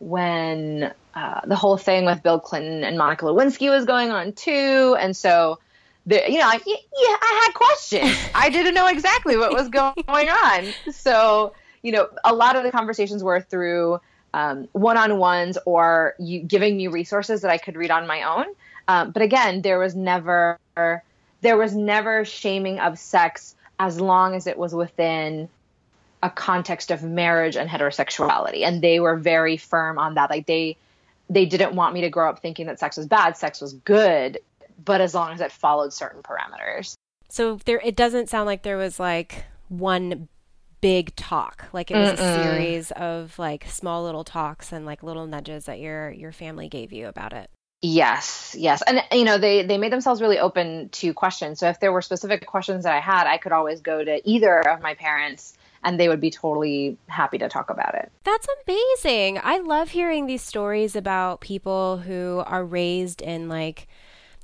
when 0.00 0.92
uh, 1.18 1.40
the 1.46 1.56
whole 1.56 1.76
thing 1.76 2.04
with 2.04 2.22
Bill 2.22 2.38
Clinton 2.38 2.84
and 2.84 2.96
Monica 2.96 3.24
Lewinsky 3.24 3.70
was 3.70 3.84
going 3.84 4.10
on 4.10 4.32
too, 4.32 4.96
and 5.00 5.16
so 5.16 5.58
the, 6.06 6.22
you 6.28 6.38
know, 6.38 6.46
like, 6.46 6.64
yeah, 6.66 6.76
I 6.96 7.42
had 7.44 7.54
questions. 7.54 8.16
I 8.34 8.48
didn't 8.50 8.74
know 8.74 8.86
exactly 8.86 9.36
what 9.36 9.52
was 9.52 9.68
going 9.68 10.28
on. 10.28 10.92
So 10.92 11.52
you 11.82 11.92
know, 11.92 12.08
a 12.24 12.34
lot 12.34 12.56
of 12.56 12.64
the 12.64 12.70
conversations 12.70 13.22
were 13.22 13.40
through 13.40 14.00
um, 14.34 14.68
one-on-ones 14.72 15.58
or 15.64 16.14
you 16.18 16.40
giving 16.40 16.76
me 16.76 16.88
resources 16.88 17.42
that 17.42 17.50
I 17.50 17.58
could 17.58 17.76
read 17.76 17.90
on 17.90 18.06
my 18.06 18.22
own. 18.22 18.46
Um, 18.86 19.10
but 19.10 19.22
again, 19.22 19.62
there 19.62 19.78
was 19.78 19.94
never 19.94 20.58
there 21.40 21.56
was 21.56 21.74
never 21.74 22.24
shaming 22.24 22.78
of 22.78 22.98
sex 22.98 23.54
as 23.78 24.00
long 24.00 24.34
as 24.34 24.46
it 24.46 24.58
was 24.58 24.74
within 24.74 25.48
a 26.22 26.30
context 26.30 26.90
of 26.90 27.02
marriage 27.02 27.56
and 27.56 27.70
heterosexuality 27.70 28.62
and 28.64 28.82
they 28.82 28.98
were 28.98 29.16
very 29.16 29.56
firm 29.56 29.98
on 29.98 30.14
that 30.14 30.30
like 30.30 30.46
they 30.46 30.76
they 31.28 31.46
didn't 31.46 31.74
want 31.74 31.94
me 31.94 32.00
to 32.02 32.10
grow 32.10 32.28
up 32.28 32.40
thinking 32.40 32.66
that 32.66 32.78
sex 32.78 32.96
was 32.96 33.06
bad 33.06 33.36
sex 33.36 33.60
was 33.60 33.72
good 33.72 34.38
but 34.82 35.00
as 35.00 35.14
long 35.14 35.32
as 35.32 35.40
it 35.40 35.52
followed 35.52 35.92
certain 35.92 36.22
parameters 36.22 36.94
so 37.28 37.58
there 37.64 37.80
it 37.84 37.96
doesn't 37.96 38.28
sound 38.28 38.46
like 38.46 38.62
there 38.62 38.76
was 38.76 38.98
like 38.98 39.44
one 39.68 40.28
big 40.80 41.14
talk 41.16 41.64
like 41.72 41.90
it 41.90 41.96
was 41.96 42.18
Mm-mm. 42.18 42.38
a 42.38 42.42
series 42.42 42.90
of 42.92 43.36
like 43.38 43.66
small 43.66 44.04
little 44.04 44.24
talks 44.24 44.72
and 44.72 44.86
like 44.86 45.02
little 45.02 45.26
nudges 45.26 45.64
that 45.64 45.80
your 45.80 46.10
your 46.10 46.32
family 46.32 46.68
gave 46.68 46.92
you 46.92 47.08
about 47.08 47.32
it 47.32 47.50
Yes, 47.80 48.56
yes. 48.58 48.82
And 48.82 49.04
you 49.12 49.24
know, 49.24 49.38
they 49.38 49.62
they 49.62 49.78
made 49.78 49.92
themselves 49.92 50.20
really 50.20 50.40
open 50.40 50.88
to 50.90 51.14
questions. 51.14 51.60
So 51.60 51.68
if 51.68 51.78
there 51.78 51.92
were 51.92 52.02
specific 52.02 52.44
questions 52.44 52.82
that 52.84 52.92
I 52.92 52.98
had, 52.98 53.28
I 53.28 53.38
could 53.38 53.52
always 53.52 53.80
go 53.80 54.02
to 54.02 54.28
either 54.28 54.68
of 54.68 54.80
my 54.80 54.94
parents 54.94 55.56
and 55.84 55.98
they 55.98 56.08
would 56.08 56.20
be 56.20 56.30
totally 56.30 56.96
happy 57.06 57.38
to 57.38 57.48
talk 57.48 57.70
about 57.70 57.94
it. 57.94 58.10
That's 58.24 58.46
amazing. 58.66 59.40
I 59.42 59.58
love 59.58 59.90
hearing 59.90 60.26
these 60.26 60.42
stories 60.42 60.96
about 60.96 61.40
people 61.40 61.98
who 61.98 62.42
are 62.46 62.64
raised 62.64 63.20
in 63.20 63.48
like 63.48 63.88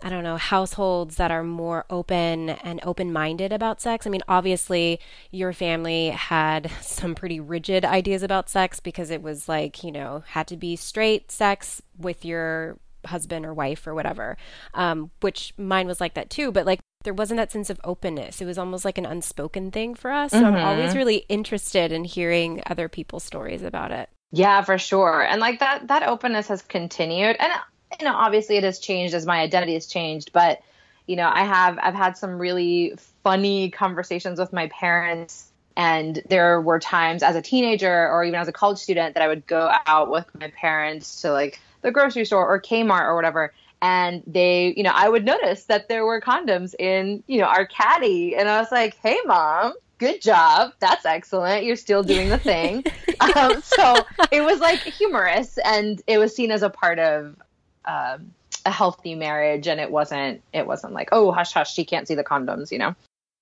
I 0.02 0.10
don't 0.10 0.22
know, 0.22 0.36
households 0.36 1.16
that 1.16 1.30
are 1.30 1.42
more 1.42 1.86
open 1.88 2.50
and 2.50 2.78
open 2.82 3.10
minded 3.10 3.52
about 3.52 3.80
sex. 3.80 4.06
I 4.06 4.10
mean, 4.10 4.20
obviously, 4.28 5.00
your 5.30 5.54
family 5.54 6.10
had 6.10 6.70
some 6.82 7.14
pretty 7.14 7.40
rigid 7.40 7.86
ideas 7.86 8.22
about 8.22 8.50
sex 8.50 8.80
because 8.80 9.10
it 9.10 9.22
was 9.22 9.48
like, 9.48 9.82
you 9.82 9.90
know, 9.90 10.22
had 10.26 10.46
to 10.48 10.58
be 10.58 10.76
straight 10.76 11.32
sex 11.32 11.80
with 11.96 12.22
your 12.22 12.76
husband 13.06 13.46
or 13.46 13.54
wife 13.54 13.86
or 13.86 13.94
whatever, 13.94 14.36
um, 14.74 15.10
which 15.20 15.54
mine 15.56 15.86
was 15.86 16.02
like 16.02 16.14
that 16.14 16.28
too. 16.28 16.52
But 16.52 16.66
like, 16.66 16.80
there 17.04 17.14
wasn't 17.14 17.38
that 17.38 17.52
sense 17.52 17.70
of 17.70 17.80
openness. 17.84 18.40
It 18.40 18.46
was 18.46 18.58
almost 18.58 18.84
like 18.84 18.98
an 18.98 19.06
unspoken 19.06 19.70
thing 19.70 19.94
for 19.94 20.10
us. 20.10 20.32
So 20.32 20.38
mm-hmm. 20.38 20.56
I'm 20.56 20.64
always 20.64 20.96
really 20.96 21.24
interested 21.28 21.92
in 21.92 22.04
hearing 22.04 22.62
other 22.66 22.88
people's 22.88 23.24
stories 23.24 23.62
about 23.62 23.92
it. 23.92 24.08
Yeah, 24.32 24.62
for 24.62 24.78
sure. 24.78 25.22
And 25.22 25.40
like 25.40 25.60
that 25.60 25.88
that 25.88 26.02
openness 26.02 26.48
has 26.48 26.62
continued. 26.62 27.36
And 27.38 27.52
you 28.00 28.06
know, 28.06 28.14
obviously 28.14 28.56
it 28.56 28.64
has 28.64 28.80
changed 28.80 29.14
as 29.14 29.24
my 29.24 29.40
identity 29.40 29.74
has 29.74 29.86
changed, 29.86 30.32
but 30.32 30.60
you 31.06 31.16
know, 31.16 31.30
I 31.32 31.44
have 31.44 31.78
I've 31.80 31.94
had 31.94 32.16
some 32.16 32.38
really 32.38 32.96
funny 33.22 33.70
conversations 33.70 34.40
with 34.40 34.52
my 34.52 34.68
parents 34.68 35.50
and 35.76 36.22
there 36.28 36.60
were 36.60 36.78
times 36.78 37.22
as 37.22 37.36
a 37.36 37.42
teenager 37.42 38.08
or 38.08 38.24
even 38.24 38.40
as 38.40 38.48
a 38.48 38.52
college 38.52 38.78
student 38.78 39.14
that 39.14 39.22
I 39.22 39.28
would 39.28 39.46
go 39.46 39.70
out 39.86 40.10
with 40.10 40.26
my 40.38 40.48
parents 40.48 41.22
to 41.22 41.32
like 41.32 41.60
the 41.82 41.90
grocery 41.90 42.24
store 42.24 42.48
or 42.48 42.60
Kmart 42.60 43.02
or 43.02 43.14
whatever 43.14 43.52
and 43.84 44.22
they, 44.26 44.72
you 44.78 44.82
know, 44.82 44.92
I 44.94 45.10
would 45.10 45.26
notice 45.26 45.64
that 45.64 45.88
there 45.88 46.06
were 46.06 46.18
condoms 46.18 46.74
in, 46.78 47.22
you 47.26 47.38
know, 47.38 47.44
our 47.44 47.66
caddy, 47.66 48.34
and 48.34 48.48
I 48.48 48.58
was 48.58 48.72
like, 48.72 48.96
"Hey, 48.96 49.18
mom, 49.26 49.74
good 49.98 50.22
job, 50.22 50.72
that's 50.78 51.04
excellent. 51.04 51.64
You're 51.64 51.76
still 51.76 52.02
doing 52.02 52.30
the 52.30 52.38
thing." 52.38 52.82
um, 53.36 53.60
so 53.60 53.98
it 54.32 54.40
was 54.40 54.60
like 54.60 54.78
humorous, 54.78 55.58
and 55.58 56.00
it 56.06 56.16
was 56.16 56.34
seen 56.34 56.50
as 56.50 56.62
a 56.62 56.70
part 56.70 56.98
of. 56.98 57.36
Um, 57.84 58.32
a 58.66 58.70
healthy 58.70 59.14
marriage. 59.14 59.66
And 59.66 59.78
it 59.78 59.90
wasn't 59.90 60.40
it 60.54 60.66
wasn't 60.66 60.94
like 60.94 61.10
oh 61.12 61.32
hush 61.32 61.52
hush. 61.52 61.74
She 61.74 61.84
can't 61.84 62.08
see 62.08 62.14
the 62.14 62.24
condoms 62.24 62.72
you 62.72 62.78
know? 62.78 62.94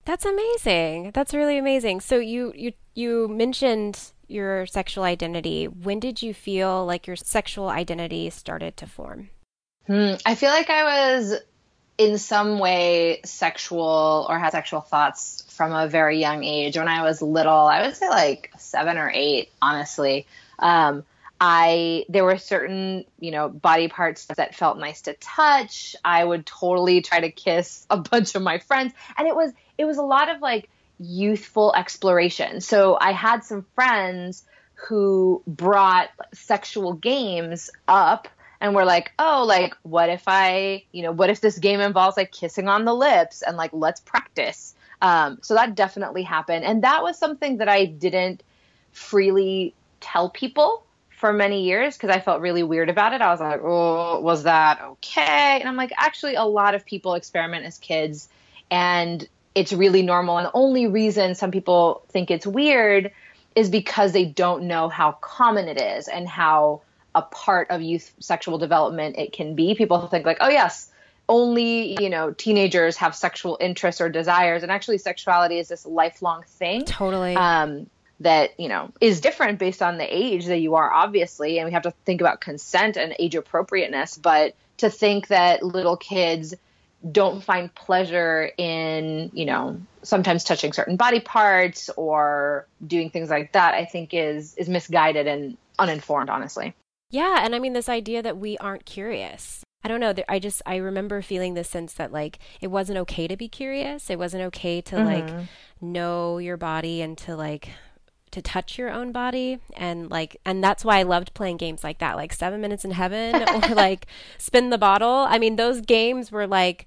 That's 0.04 0.24
amazing. 0.24 1.12
That's 1.14 1.32
really 1.32 1.58
amazing. 1.58 2.00
So 2.00 2.18
you 2.18 2.52
you 2.56 2.72
you 2.94 3.28
mentioned 3.28 4.10
your 4.26 4.66
sexual 4.66 5.04
identity. 5.04 5.68
When 5.68 6.00
did 6.00 6.22
you 6.22 6.34
feel 6.34 6.84
like 6.84 7.06
your 7.06 7.14
sexual 7.14 7.68
identity 7.68 8.30
started 8.30 8.76
to 8.78 8.88
form 8.88 9.30
Hmm, 9.86 10.14
I 10.24 10.34
feel 10.34 10.50
like 10.50 10.70
I 10.70 11.16
was 11.16 11.34
in 11.98 12.18
some 12.18 12.58
way 12.58 13.20
sexual 13.24 14.26
or 14.28 14.38
had 14.38 14.52
sexual 14.52 14.80
thoughts 14.80 15.44
from 15.50 15.72
a 15.72 15.88
very 15.88 16.20
young 16.20 16.44
age. 16.44 16.76
When 16.76 16.88
I 16.88 17.02
was 17.02 17.20
little, 17.20 17.52
I 17.52 17.86
would 17.86 17.96
say 17.96 18.08
like 18.08 18.52
seven 18.58 18.96
or 18.96 19.10
eight, 19.12 19.50
honestly. 19.60 20.26
Um, 20.58 21.04
I 21.40 22.04
there 22.08 22.24
were 22.24 22.38
certain 22.38 23.04
you 23.18 23.32
know 23.32 23.48
body 23.48 23.88
parts 23.88 24.26
that 24.26 24.54
felt 24.54 24.78
nice 24.78 25.02
to 25.02 25.14
touch. 25.14 25.96
I 26.04 26.24
would 26.24 26.46
totally 26.46 27.00
try 27.00 27.20
to 27.20 27.30
kiss 27.30 27.84
a 27.90 27.96
bunch 27.96 28.36
of 28.36 28.42
my 28.42 28.58
friends, 28.58 28.92
and 29.18 29.26
it 29.26 29.34
was 29.34 29.52
it 29.76 29.84
was 29.84 29.98
a 29.98 30.02
lot 30.02 30.30
of 30.30 30.40
like 30.40 30.68
youthful 31.00 31.74
exploration. 31.74 32.60
So 32.60 32.96
I 33.00 33.10
had 33.10 33.42
some 33.42 33.66
friends 33.74 34.44
who 34.74 35.42
brought 35.46 36.10
sexual 36.32 36.92
games 36.92 37.70
up 37.88 38.28
and 38.62 38.76
we're 38.76 38.84
like, 38.84 39.12
oh, 39.18 39.44
like, 39.46 39.76
what 39.82 40.08
if 40.08 40.22
I, 40.28 40.84
you 40.92 41.02
know, 41.02 41.10
what 41.10 41.30
if 41.30 41.40
this 41.40 41.58
game 41.58 41.80
involves 41.80 42.16
like 42.16 42.30
kissing 42.30 42.68
on 42.68 42.84
the 42.84 42.94
lips 42.94 43.42
and 43.42 43.56
like, 43.56 43.72
let's 43.72 44.00
practice. 44.00 44.76
Um, 45.02 45.40
so 45.42 45.54
that 45.54 45.74
definitely 45.74 46.22
happened. 46.22 46.64
And 46.64 46.84
that 46.84 47.02
was 47.02 47.18
something 47.18 47.56
that 47.56 47.68
I 47.68 47.86
didn't 47.86 48.44
freely 48.92 49.74
tell 50.00 50.30
people 50.30 50.84
for 51.10 51.32
many 51.32 51.64
years 51.64 51.96
because 51.96 52.10
I 52.10 52.20
felt 52.20 52.40
really 52.40 52.62
weird 52.62 52.88
about 52.88 53.12
it. 53.12 53.20
I 53.20 53.32
was 53.32 53.40
like, 53.40 53.60
oh, 53.64 54.20
was 54.20 54.44
that 54.44 54.80
okay? 54.80 55.58
And 55.58 55.68
I'm 55.68 55.76
like, 55.76 55.90
actually, 55.96 56.36
a 56.36 56.44
lot 56.44 56.76
of 56.76 56.86
people 56.86 57.14
experiment 57.14 57.66
as 57.66 57.78
kids 57.78 58.28
and 58.70 59.28
it's 59.56 59.72
really 59.72 60.02
normal. 60.02 60.38
And 60.38 60.46
the 60.46 60.52
only 60.54 60.86
reason 60.86 61.34
some 61.34 61.50
people 61.50 62.04
think 62.10 62.30
it's 62.30 62.46
weird 62.46 63.10
is 63.56 63.70
because 63.70 64.12
they 64.12 64.24
don't 64.24 64.68
know 64.68 64.88
how 64.88 65.12
common 65.12 65.66
it 65.66 65.80
is 65.80 66.06
and 66.06 66.28
how 66.28 66.82
a 67.14 67.22
part 67.22 67.70
of 67.70 67.82
youth 67.82 68.12
sexual 68.20 68.58
development 68.58 69.16
it 69.18 69.32
can 69.32 69.54
be. 69.54 69.74
People 69.74 70.06
think 70.08 70.26
like, 70.26 70.38
oh 70.40 70.48
yes, 70.48 70.90
only 71.28 71.96
you 72.02 72.10
know 72.10 72.32
teenagers 72.32 72.96
have 72.96 73.14
sexual 73.14 73.58
interests 73.60 74.00
or 74.00 74.08
desires, 74.08 74.62
and 74.62 74.72
actually 74.72 74.98
sexuality 74.98 75.58
is 75.58 75.68
this 75.68 75.86
lifelong 75.86 76.42
thing. 76.46 76.84
Totally. 76.84 77.36
Um, 77.36 77.86
that 78.22 78.58
you 78.58 78.68
know 78.68 78.90
is 79.00 79.20
different 79.20 79.58
based 79.58 79.82
on 79.82 79.98
the 79.98 80.16
age 80.16 80.46
that 80.46 80.58
you 80.58 80.74
are 80.74 80.92
obviously 80.92 81.58
and 81.58 81.66
we 81.66 81.72
have 81.72 81.82
to 81.82 81.90
think 82.04 82.20
about 82.20 82.40
consent 82.40 82.96
and 82.96 83.14
age 83.18 83.34
appropriateness 83.34 84.16
but 84.16 84.54
to 84.76 84.90
think 84.90 85.28
that 85.28 85.62
little 85.62 85.96
kids 85.96 86.54
don't 87.10 87.42
find 87.42 87.74
pleasure 87.74 88.50
in 88.56 89.30
you 89.34 89.44
know 89.44 89.80
sometimes 90.02 90.44
touching 90.44 90.72
certain 90.72 90.96
body 90.96 91.20
parts 91.20 91.90
or 91.96 92.66
doing 92.86 93.10
things 93.10 93.28
like 93.28 93.52
that 93.52 93.74
i 93.74 93.84
think 93.84 94.14
is 94.14 94.54
is 94.56 94.68
misguided 94.68 95.26
and 95.26 95.56
uninformed 95.78 96.30
honestly 96.30 96.74
yeah 97.12 97.44
and 97.44 97.54
i 97.54 97.60
mean 97.60 97.72
this 97.72 97.88
idea 97.88 98.20
that 98.20 98.36
we 98.36 98.58
aren't 98.58 98.84
curious 98.84 99.64
I 99.84 99.88
don't 99.88 99.98
know. 99.98 100.14
I 100.28 100.38
just 100.38 100.62
I 100.64 100.76
remember 100.76 101.22
feeling 101.22 101.54
this 101.54 101.68
sense 101.68 101.94
that 101.94 102.12
like 102.12 102.38
it 102.60 102.68
wasn't 102.68 102.98
okay 102.98 103.26
to 103.26 103.36
be 103.36 103.48
curious. 103.48 104.10
It 104.10 104.18
wasn't 104.18 104.44
okay 104.44 104.80
to 104.82 104.96
mm-hmm. 104.96 105.06
like 105.06 105.46
know 105.80 106.38
your 106.38 106.56
body 106.56 107.02
and 107.02 107.18
to 107.18 107.34
like 107.34 107.70
to 108.30 108.40
touch 108.40 108.78
your 108.78 108.90
own 108.90 109.12
body 109.12 109.58
and 109.76 110.10
like 110.10 110.36
and 110.44 110.64
that's 110.64 110.84
why 110.84 110.98
I 110.98 111.02
loved 111.02 111.34
playing 111.34 111.58
games 111.58 111.84
like 111.84 111.98
that 111.98 112.16
like 112.16 112.32
7 112.32 112.60
minutes 112.60 112.84
in 112.84 112.92
heaven 112.92 113.36
or 113.36 113.68
like 113.74 114.06
spin 114.38 114.70
the 114.70 114.78
bottle 114.78 115.26
I 115.28 115.38
mean 115.38 115.56
those 115.56 115.82
games 115.82 116.32
were 116.32 116.46
like 116.46 116.86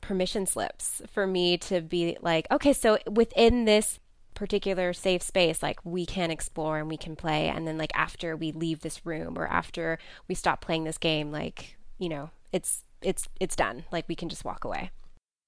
permission 0.00 0.46
slips 0.46 1.02
for 1.12 1.26
me 1.26 1.58
to 1.58 1.80
be 1.80 2.16
like 2.20 2.46
okay 2.50 2.72
so 2.72 2.98
within 3.10 3.64
this 3.64 3.98
particular 4.34 4.92
safe 4.92 5.22
space 5.22 5.62
like 5.62 5.78
we 5.84 6.04
can 6.04 6.30
explore 6.30 6.78
and 6.78 6.88
we 6.88 6.96
can 6.96 7.14
play 7.14 7.48
and 7.48 7.66
then 7.66 7.78
like 7.78 7.92
after 7.94 8.36
we 8.36 8.52
leave 8.52 8.80
this 8.80 9.06
room 9.06 9.38
or 9.38 9.46
after 9.46 9.98
we 10.28 10.34
stop 10.34 10.60
playing 10.60 10.84
this 10.84 10.98
game 10.98 11.30
like 11.30 11.76
you 11.98 12.08
know 12.08 12.30
it's 12.52 12.82
it's 13.00 13.28
it's 13.38 13.54
done 13.54 13.84
like 13.92 14.04
we 14.08 14.14
can 14.14 14.28
just 14.28 14.44
walk 14.44 14.64
away 14.64 14.90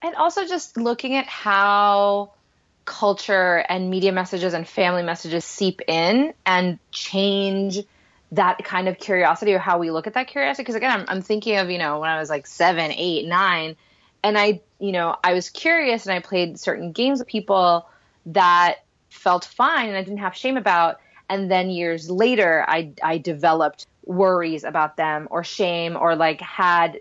and 0.02 0.14
also 0.14 0.46
just 0.46 0.76
looking 0.76 1.14
at 1.14 1.26
how 1.26 2.32
culture 2.86 3.64
and 3.68 3.90
media 3.90 4.12
messages 4.12 4.54
and 4.54 4.66
family 4.66 5.02
messages 5.02 5.44
seep 5.44 5.82
in 5.88 6.32
and 6.46 6.78
change 6.92 7.80
that 8.32 8.64
kind 8.64 8.88
of 8.88 8.98
curiosity 8.98 9.52
or 9.52 9.58
how 9.58 9.78
we 9.78 9.90
look 9.90 10.06
at 10.06 10.14
that 10.14 10.28
curiosity. 10.28 10.62
Because 10.62 10.76
again, 10.76 11.00
I'm, 11.00 11.04
I'm 11.08 11.22
thinking 11.22 11.58
of, 11.58 11.70
you 11.70 11.78
know, 11.78 12.00
when 12.00 12.08
I 12.08 12.18
was 12.18 12.30
like 12.30 12.46
seven, 12.46 12.92
eight, 12.92 13.26
nine, 13.26 13.76
and 14.22 14.38
I, 14.38 14.62
you 14.78 14.92
know, 14.92 15.16
I 15.22 15.34
was 15.34 15.50
curious 15.50 16.06
and 16.06 16.14
I 16.14 16.20
played 16.20 16.58
certain 16.58 16.92
games 16.92 17.18
with 17.18 17.28
people 17.28 17.88
that 18.26 18.76
felt 19.08 19.44
fine 19.44 19.88
and 19.88 19.96
I 19.96 20.02
didn't 20.02 20.18
have 20.18 20.36
shame 20.36 20.56
about. 20.56 21.00
And 21.28 21.50
then 21.50 21.70
years 21.70 22.10
later, 22.10 22.64
I, 22.68 22.92
I 23.02 23.18
developed 23.18 23.86
worries 24.04 24.62
about 24.62 24.96
them 24.96 25.26
or 25.30 25.42
shame 25.42 25.96
or 25.96 26.14
like 26.14 26.40
had, 26.40 27.00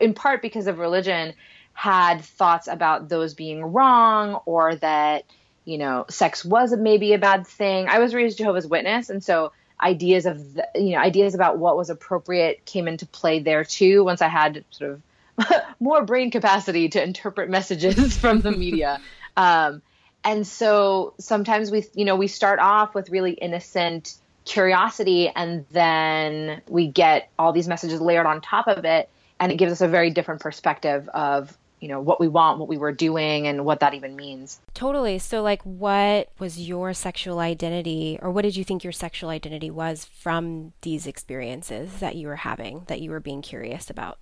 in 0.00 0.14
part 0.14 0.42
because 0.42 0.66
of 0.66 0.78
religion, 0.78 1.34
had 1.74 2.20
thoughts 2.22 2.68
about 2.68 3.08
those 3.08 3.34
being 3.34 3.64
wrong 3.64 4.40
or 4.46 4.76
that 4.76 5.24
you 5.64 5.76
know 5.76 6.06
sex 6.08 6.44
was 6.44 6.74
maybe 6.76 7.12
a 7.12 7.18
bad 7.18 7.46
thing 7.46 7.88
i 7.88 7.98
was 7.98 8.14
raised 8.14 8.38
jehovah's 8.38 8.66
witness 8.66 9.10
and 9.10 9.22
so 9.22 9.52
ideas 9.80 10.24
of 10.24 10.54
the, 10.54 10.66
you 10.76 10.90
know 10.90 10.98
ideas 10.98 11.34
about 11.34 11.58
what 11.58 11.76
was 11.76 11.90
appropriate 11.90 12.64
came 12.64 12.86
into 12.86 13.06
play 13.06 13.40
there 13.40 13.64
too 13.64 14.04
once 14.04 14.22
i 14.22 14.28
had 14.28 14.64
sort 14.70 14.92
of 14.92 15.52
more 15.80 16.04
brain 16.04 16.30
capacity 16.30 16.88
to 16.88 17.02
interpret 17.02 17.50
messages 17.50 18.16
from 18.18 18.40
the 18.40 18.52
media 18.52 19.00
um, 19.36 19.82
and 20.24 20.46
so 20.46 21.14
sometimes 21.18 21.70
we 21.70 21.84
you 21.94 22.04
know 22.04 22.16
we 22.16 22.26
start 22.26 22.58
off 22.58 22.94
with 22.94 23.10
really 23.10 23.32
innocent 23.32 24.14
curiosity 24.44 25.30
and 25.34 25.64
then 25.70 26.60
we 26.68 26.86
get 26.86 27.30
all 27.38 27.52
these 27.52 27.68
messages 27.68 28.00
layered 28.00 28.26
on 28.26 28.40
top 28.40 28.66
of 28.66 28.84
it 28.84 29.08
and 29.40 29.52
it 29.52 29.56
gives 29.56 29.72
us 29.72 29.80
a 29.80 29.88
very 29.88 30.10
different 30.10 30.40
perspective 30.40 31.08
of 31.10 31.56
you 31.80 31.88
know 31.88 32.00
what 32.00 32.18
we 32.18 32.28
want 32.28 32.58
what 32.58 32.68
we 32.68 32.78
were 32.78 32.92
doing 32.92 33.46
and 33.46 33.64
what 33.64 33.80
that 33.80 33.92
even 33.92 34.16
means. 34.16 34.58
Totally. 34.72 35.18
So 35.18 35.42
like 35.42 35.62
what 35.62 36.30
was 36.38 36.58
your 36.58 36.94
sexual 36.94 37.40
identity 37.40 38.18
or 38.22 38.30
what 38.30 38.42
did 38.42 38.56
you 38.56 38.64
think 38.64 38.84
your 38.84 38.92
sexual 38.92 39.28
identity 39.28 39.70
was 39.70 40.04
from 40.04 40.72
these 40.80 41.06
experiences 41.06 41.98
that 42.00 42.16
you 42.16 42.28
were 42.28 42.36
having 42.36 42.84
that 42.86 43.00
you 43.00 43.10
were 43.10 43.20
being 43.20 43.42
curious 43.42 43.90
about 43.90 44.18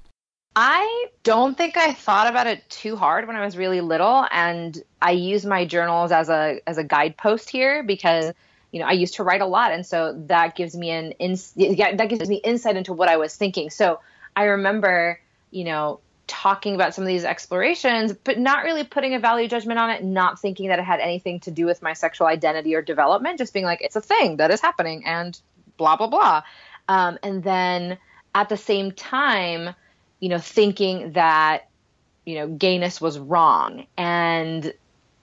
I 0.55 1.07
don't 1.23 1.57
think 1.57 1.77
I 1.77 1.93
thought 1.93 2.27
about 2.27 2.47
it 2.47 2.69
too 2.69 2.97
hard 2.97 3.27
when 3.27 3.37
I 3.37 3.45
was 3.45 3.57
really 3.57 3.81
little 3.81 4.27
and 4.31 4.81
I 5.01 5.13
use 5.13 5.47
my 5.47 5.65
journals 5.65 6.13
as 6.13 6.29
a 6.29 6.61
as 6.67 6.77
a 6.77 6.85
guidepost 6.85 7.49
here 7.49 7.83
because 7.83 8.33
you 8.71 8.81
know 8.81 8.87
I 8.87 8.93
used 8.93 9.15
to 9.15 9.25
write 9.25 9.41
a 9.41 9.47
lot 9.47 9.73
and 9.73 9.87
so 9.87 10.13
that 10.27 10.55
gives 10.55 10.77
me 10.77 10.91
an 10.91 11.13
ins- 11.13 11.53
that 11.53 12.07
gives 12.09 12.29
me 12.29 12.37
insight 12.37 12.77
into 12.77 12.93
what 12.93 13.09
I 13.09 13.17
was 13.17 13.35
thinking. 13.35 13.71
So 13.71 14.01
I 14.37 14.45
remember, 14.45 15.21
you 15.51 15.65
know, 15.65 16.01
talking 16.27 16.75
about 16.75 16.95
some 16.95 17.03
of 17.03 17.09
these 17.09 17.25
explorations, 17.25 18.13
but 18.13 18.39
not 18.39 18.65
really 18.65 18.85
putting 18.85 19.15
a 19.15 19.19
value 19.19 19.49
judgment 19.49 19.79
on 19.79 19.91
it, 19.91 20.05
not 20.05 20.41
thinking 20.41 20.69
that 20.69 20.79
it 20.79 20.85
had 20.85 21.01
anything 21.01 21.41
to 21.41 21.51
do 21.51 21.67
with 21.67 21.83
my 21.83 21.93
sexual 21.93 22.27
identity 22.27 22.75
or 22.75 22.83
development, 22.83 23.39
just 23.39 23.53
being 23.53 23.67
like, 23.67 23.83
it's 23.83 23.97
a 23.97 24.01
thing 24.01 24.37
that 24.37 24.51
is 24.51 24.61
happening 24.61 25.05
and 25.05 25.39
blah, 25.77 25.97
blah, 25.97 26.07
blah. 26.07 26.43
Um, 26.89 27.19
and 27.23 27.43
then 27.43 27.99
at 28.35 28.49
the 28.49 28.57
same 28.57 28.93
time, 28.93 29.75
you 30.23 30.29
know, 30.29 30.39
thinking 30.39 31.13
that, 31.13 31.69
you 32.25 32.37
know, 32.37 32.47
gayness 32.47 33.01
was 33.01 33.19
wrong 33.19 33.87
and 33.99 34.73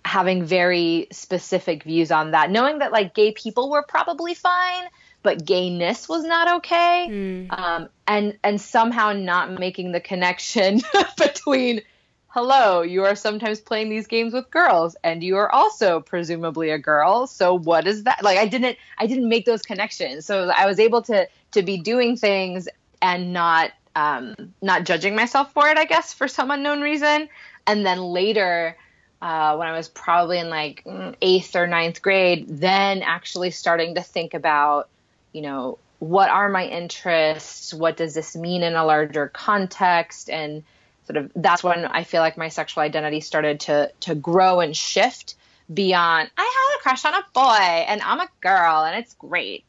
having 0.04 0.44
very 0.44 1.08
specific 1.10 1.84
views 1.86 2.12
on 2.12 2.32
that, 2.32 2.52
knowing 2.52 2.80
that 2.80 2.92
like 2.92 3.16
gay 3.16 3.32
people 3.32 3.70
were 3.70 3.82
probably 3.82 4.34
fine, 4.34 4.84
but 5.24 5.46
gayness 5.46 6.10
was 6.10 6.26
not 6.26 6.58
okay. 6.58 7.08
Mm. 7.10 7.58
Um, 7.58 7.88
and 8.08 8.38
and 8.44 8.60
somehow 8.60 9.14
not 9.14 9.58
making 9.58 9.94
the 9.94 10.02
connection 10.02 10.82
between 11.18 11.80
hello, 12.28 12.82
you 12.82 13.06
are 13.06 13.16
sometimes 13.16 13.62
playing 13.62 13.88
these 13.88 14.06
games 14.06 14.34
with 14.34 14.52
girls 14.52 14.98
and 15.02 15.24
you 15.24 15.38
are 15.38 15.50
also 15.50 16.02
presumably 16.02 16.72
a 16.72 16.78
girl. 16.78 17.26
So 17.26 17.58
what 17.58 17.88
is 17.88 18.04
that? 18.04 18.22
Like 18.22 18.38
I 18.38 18.48
didn't 18.48 18.78
I 18.98 19.08
didn't 19.08 19.30
make 19.30 19.46
those 19.46 19.62
connections. 19.62 20.26
So 20.26 20.50
I 20.50 20.66
was 20.66 20.78
able 20.78 21.04
to 21.04 21.30
to 21.52 21.62
be 21.62 21.78
doing 21.78 22.18
things 22.18 22.68
and 23.02 23.32
not 23.32 23.72
um, 24.00 24.54
not 24.62 24.84
judging 24.84 25.16
myself 25.16 25.52
for 25.54 25.68
it, 25.68 25.78
I 25.78 25.86
guess, 25.86 26.14
for 26.14 26.28
some 26.28 26.52
unknown 26.52 26.82
reason. 26.82 27.30
And 27.68 27.86
then 27.86 28.00
later, 28.00 28.78
uh, 29.22 29.56
when 29.58 29.68
I 29.68 29.74
was 29.74 29.90
probably 29.90 30.40
in 30.40 30.50
like 30.50 30.86
eighth 31.22 31.56
or 31.56 31.68
ninth 31.68 32.02
grade, 32.02 32.46
then 32.48 33.02
actually 33.02 33.52
starting 33.52 33.96
to 33.96 34.02
think 34.02 34.34
about 34.34 34.90
you 35.34 35.42
know, 35.42 35.78
what 36.00 36.30
are 36.30 36.50
my 36.50 36.66
interests? 36.66 37.74
What 37.74 37.98
does 37.98 38.14
this 38.14 38.36
mean 38.36 38.64
in 38.64 38.76
a 38.76 38.86
larger 38.86 39.28
context? 39.28 40.30
And 40.30 40.64
sort 41.06 41.18
of 41.18 41.32
that's 41.36 41.64
when 41.64 41.86
I 41.86 42.04
feel 42.04 42.22
like 42.22 42.38
my 42.38 42.50
sexual 42.50 42.84
identity 42.84 43.20
started 43.20 43.60
to 43.62 43.92
to 44.02 44.16
grow 44.16 44.60
and 44.60 44.76
shift 44.76 45.36
beyond 45.72 46.30
I 46.38 46.42
had 46.42 46.80
a 46.80 46.82
crush 46.82 47.06
on 47.06 47.14
a 47.14 47.26
boy 47.34 47.86
and 47.88 48.02
I'm 48.02 48.20
a 48.20 48.30
girl 48.42 48.84
and 48.84 48.98
it's 48.98 49.14
great. 49.16 49.66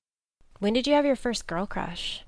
When 0.59 0.73
did 0.73 0.87
you 0.87 0.95
have 0.95 1.07
your 1.07 1.16
first 1.16 1.47
girl 1.47 1.66
crush? 1.66 2.25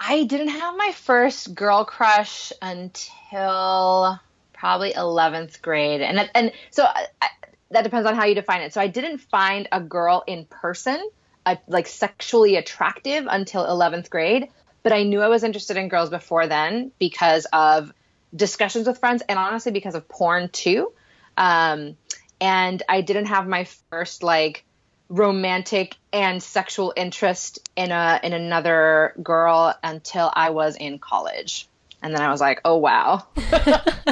I 0.00 0.24
didn't 0.24 0.48
have 0.48 0.76
my 0.76 0.92
first 0.92 1.54
girl 1.54 1.84
crush 1.84 2.52
until 2.62 4.18
probably 4.52 4.92
11th 4.92 5.60
grade. 5.62 6.00
And 6.00 6.30
and 6.34 6.52
so 6.70 6.84
I, 6.84 7.28
that 7.70 7.82
depends 7.82 8.06
on 8.06 8.14
how 8.14 8.24
you 8.24 8.34
define 8.34 8.62
it. 8.62 8.72
So 8.72 8.80
I 8.80 8.86
didn't 8.86 9.18
find 9.18 9.68
a 9.72 9.80
girl 9.80 10.24
in 10.26 10.46
person 10.46 11.02
uh, 11.46 11.56
like 11.66 11.86
sexually 11.86 12.56
attractive 12.56 13.26
until 13.28 13.64
11th 13.64 14.10
grade, 14.10 14.48
but 14.82 14.92
I 14.92 15.02
knew 15.02 15.20
I 15.20 15.28
was 15.28 15.44
interested 15.44 15.76
in 15.76 15.88
girls 15.88 16.10
before 16.10 16.46
then 16.46 16.92
because 16.98 17.46
of 17.52 17.92
discussions 18.34 18.86
with 18.86 18.98
friends 18.98 19.22
and 19.28 19.38
honestly 19.38 19.72
because 19.72 19.94
of 19.94 20.08
porn 20.08 20.48
too. 20.50 20.92
Um, 21.36 21.96
and 22.40 22.82
I 22.88 23.00
didn't 23.00 23.26
have 23.26 23.46
my 23.46 23.64
first 23.90 24.22
like 24.22 24.64
romantic 25.08 25.96
and 26.12 26.42
sexual 26.42 26.92
interest 26.96 27.68
in 27.76 27.90
a 27.90 28.20
in 28.22 28.32
another 28.32 29.14
girl 29.22 29.74
until 29.82 30.30
I 30.32 30.50
was 30.50 30.76
in 30.76 30.98
college. 30.98 31.68
And 32.02 32.14
then 32.14 32.22
I 32.22 32.30
was 32.30 32.40
like, 32.40 32.60
"Oh 32.64 32.76
wow." 32.76 33.26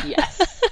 yes. 0.04 0.62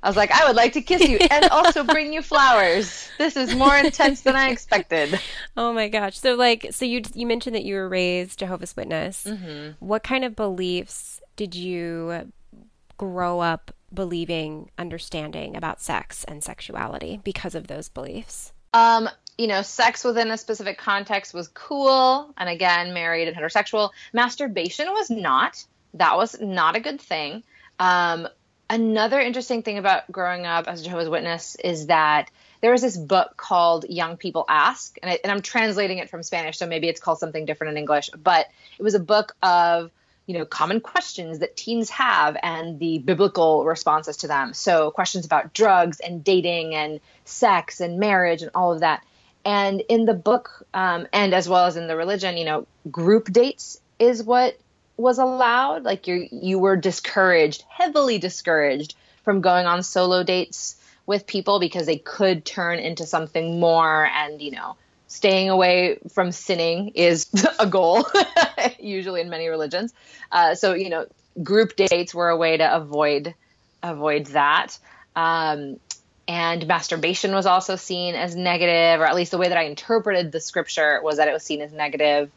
I 0.00 0.08
was 0.08 0.16
like, 0.16 0.30
I 0.30 0.46
would 0.46 0.54
like 0.54 0.74
to 0.74 0.80
kiss 0.80 1.08
you 1.08 1.18
and 1.18 1.46
also 1.46 1.82
bring 1.82 2.12
you 2.12 2.22
flowers. 2.22 3.08
This 3.18 3.36
is 3.36 3.54
more 3.54 3.76
intense 3.76 4.20
than 4.20 4.36
I 4.36 4.50
expected. 4.50 5.18
Oh 5.56 5.72
my 5.72 5.88
gosh! 5.88 6.18
So 6.18 6.34
like, 6.34 6.68
so 6.70 6.84
you 6.84 7.02
you 7.14 7.26
mentioned 7.26 7.56
that 7.56 7.64
you 7.64 7.74
were 7.74 7.88
raised 7.88 8.38
Jehovah's 8.38 8.76
Witness. 8.76 9.24
Mm-hmm. 9.24 9.84
What 9.84 10.02
kind 10.04 10.24
of 10.24 10.36
beliefs 10.36 11.20
did 11.36 11.54
you 11.54 12.30
grow 12.96 13.40
up 13.40 13.72
believing, 13.92 14.70
understanding 14.78 15.56
about 15.56 15.80
sex 15.80 16.24
and 16.24 16.42
sexuality 16.42 17.20
because 17.24 17.54
of 17.54 17.66
those 17.66 17.88
beliefs? 17.88 18.52
Um, 18.72 19.08
you 19.36 19.46
know, 19.46 19.62
sex 19.62 20.04
within 20.04 20.30
a 20.30 20.38
specific 20.38 20.78
context 20.78 21.32
was 21.32 21.48
cool, 21.48 22.32
and 22.36 22.48
again, 22.48 22.92
married 22.92 23.28
and 23.28 23.36
heterosexual. 23.36 23.90
Masturbation 24.12 24.88
was 24.90 25.10
not. 25.10 25.64
That 25.94 26.16
was 26.16 26.40
not 26.40 26.76
a 26.76 26.80
good 26.80 27.00
thing. 27.00 27.42
Um, 27.78 28.28
Another 28.70 29.18
interesting 29.18 29.62
thing 29.62 29.78
about 29.78 30.10
growing 30.12 30.44
up 30.44 30.68
as 30.68 30.82
a 30.82 30.84
Jehovah's 30.84 31.08
Witness 31.08 31.54
is 31.56 31.86
that 31.86 32.30
there 32.60 32.70
was 32.70 32.82
this 32.82 32.98
book 32.98 33.34
called 33.36 33.86
Young 33.88 34.18
People 34.18 34.44
Ask, 34.46 34.98
and, 35.02 35.10
I, 35.10 35.18
and 35.24 35.32
I'm 35.32 35.40
translating 35.40 35.98
it 35.98 36.10
from 36.10 36.22
Spanish, 36.22 36.58
so 36.58 36.66
maybe 36.66 36.86
it's 36.86 37.00
called 37.00 37.18
something 37.18 37.46
different 37.46 37.70
in 37.70 37.78
English, 37.78 38.10
but 38.22 38.46
it 38.78 38.82
was 38.82 38.92
a 38.92 39.00
book 39.00 39.34
of 39.42 39.90
you 40.28 40.38
know 40.38 40.44
common 40.44 40.80
questions 40.80 41.38
that 41.38 41.56
teens 41.56 41.88
have 41.88 42.36
and 42.42 42.78
the 42.78 42.98
biblical 42.98 43.64
responses 43.64 44.18
to 44.18 44.28
them. 44.28 44.52
So 44.52 44.90
questions 44.90 45.24
about 45.24 45.54
drugs 45.54 46.00
and 46.00 46.22
dating 46.22 46.74
and 46.74 47.00
sex 47.24 47.80
and 47.80 47.98
marriage 47.98 48.42
and 48.42 48.50
all 48.54 48.72
of 48.72 48.80
that. 48.80 49.02
And 49.44 49.80
in 49.88 50.04
the 50.04 50.14
book 50.14 50.66
um, 50.74 51.08
and 51.14 51.32
as 51.32 51.48
well 51.48 51.64
as 51.64 51.76
in 51.76 51.88
the 51.88 51.96
religion 51.96 52.36
you 52.36 52.44
know 52.44 52.66
group 52.90 53.32
dates 53.32 53.80
is 53.98 54.22
what 54.22 54.58
was 54.98 55.18
allowed. 55.18 55.84
Like 55.84 56.06
you 56.06 56.28
you 56.30 56.58
were 56.58 56.76
discouraged 56.76 57.64
heavily 57.66 58.18
discouraged 58.18 58.94
from 59.24 59.40
going 59.40 59.66
on 59.66 59.82
solo 59.82 60.22
dates 60.22 60.76
with 61.06 61.26
people 61.26 61.58
because 61.58 61.86
they 61.86 61.96
could 61.96 62.44
turn 62.44 62.78
into 62.78 63.06
something 63.06 63.58
more 63.58 64.04
and 64.04 64.42
you 64.42 64.50
know 64.50 64.76
staying 65.08 65.50
away 65.50 65.98
from 66.12 66.32
sinning 66.32 66.90
is 66.90 67.28
a 67.58 67.66
goal 67.66 68.06
usually 68.78 69.20
in 69.20 69.28
many 69.28 69.48
religions. 69.48 69.92
Uh, 70.30 70.54
so 70.54 70.74
you 70.74 70.88
know 70.88 71.06
group 71.42 71.76
dates 71.76 72.14
were 72.14 72.28
a 72.28 72.36
way 72.36 72.56
to 72.56 72.76
avoid 72.76 73.34
avoid 73.82 74.26
that. 74.26 74.78
Um, 75.16 75.80
and 76.28 76.66
masturbation 76.66 77.32
was 77.34 77.46
also 77.46 77.76
seen 77.76 78.14
as 78.14 78.36
negative 78.36 79.00
or 79.00 79.06
at 79.06 79.16
least 79.16 79.30
the 79.30 79.38
way 79.38 79.48
that 79.48 79.56
i 79.56 79.62
interpreted 79.62 80.30
the 80.30 80.40
scripture 80.40 81.00
was 81.02 81.16
that 81.16 81.26
it 81.26 81.32
was 81.32 81.42
seen 81.42 81.62
as 81.62 81.72
negative. 81.72 82.28
negative 82.28 82.32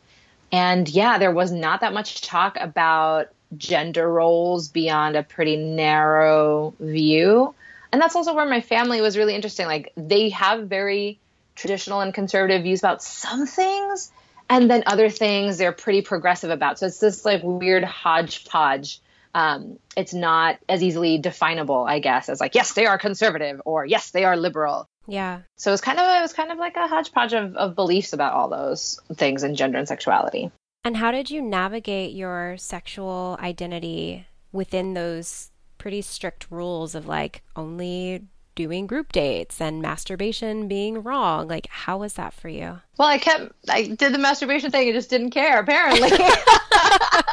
and 0.53 0.87
yeah 0.87 1.17
there 1.17 1.31
was 1.31 1.51
not 1.51 1.81
that 1.81 1.93
much 1.93 2.21
talk 2.21 2.55
about 2.57 3.27
gender 3.57 4.09
roles 4.09 4.69
beyond 4.69 5.15
a 5.15 5.23
pretty 5.23 5.57
narrow 5.57 6.73
view. 6.79 7.53
And 7.91 8.01
that's 8.01 8.15
also 8.15 8.33
where 8.33 8.45
my 8.45 8.61
family 8.61 9.01
was 9.01 9.17
really 9.17 9.35
interesting. 9.35 9.65
Like 9.65 9.91
they 9.95 10.29
have 10.29 10.67
very 10.67 11.19
traditional 11.55 12.01
and 12.01 12.13
conservative 12.13 12.63
views 12.63 12.79
about 12.79 13.03
some 13.03 13.45
things 13.45 14.11
and 14.49 14.69
then 14.69 14.83
other 14.85 15.09
things 15.09 15.57
they're 15.57 15.71
pretty 15.71 16.01
progressive 16.01 16.49
about. 16.49 16.79
So 16.79 16.87
it's 16.87 16.99
this 16.99 17.25
like 17.25 17.41
weird 17.43 17.83
hodgepodge. 17.83 18.99
Um, 19.33 19.79
it's 19.95 20.13
not 20.13 20.57
as 20.67 20.83
easily 20.83 21.17
definable 21.17 21.85
i 21.85 21.99
guess 21.99 22.27
as 22.27 22.41
like 22.41 22.53
yes 22.53 22.73
they 22.73 22.85
are 22.85 22.97
conservative 22.97 23.61
or 23.63 23.85
yes 23.85 24.11
they 24.11 24.25
are 24.25 24.35
liberal. 24.35 24.87
Yeah. 25.07 25.41
So 25.57 25.73
it's 25.73 25.81
kind 25.81 25.99
of 25.99 26.05
it 26.05 26.21
was 26.21 26.33
kind 26.33 26.51
of 26.51 26.57
like 26.57 26.75
a 26.75 26.87
hodgepodge 26.87 27.33
of, 27.33 27.55
of 27.55 27.75
beliefs 27.75 28.13
about 28.13 28.33
all 28.33 28.49
those 28.49 28.99
things 29.13 29.43
in 29.43 29.55
gender 29.55 29.77
and 29.77 29.87
sexuality. 29.87 30.51
And 30.83 30.97
how 30.97 31.11
did 31.11 31.29
you 31.29 31.41
navigate 31.41 32.13
your 32.13 32.55
sexual 32.57 33.37
identity 33.39 34.25
within 34.51 34.93
those 34.93 35.51
pretty 35.77 36.01
strict 36.01 36.47
rules 36.49 36.95
of 36.95 37.07
like 37.07 37.41
only 37.55 38.23
doing 38.61 38.85
group 38.85 39.11
dates 39.11 39.59
and 39.59 39.81
masturbation 39.81 40.67
being 40.67 41.01
wrong. 41.01 41.47
Like, 41.47 41.65
how 41.67 41.97
was 41.97 42.13
that 42.13 42.31
for 42.31 42.47
you? 42.47 42.79
Well, 42.99 43.07
I 43.07 43.17
kept, 43.17 43.51
I 43.67 43.87
did 43.87 44.13
the 44.13 44.19
masturbation 44.19 44.69
thing 44.69 44.87
and 44.87 44.95
just 44.95 45.09
didn't 45.09 45.31
care, 45.31 45.59
apparently. 45.59 46.09
so 46.09 46.17
I 46.19 47.23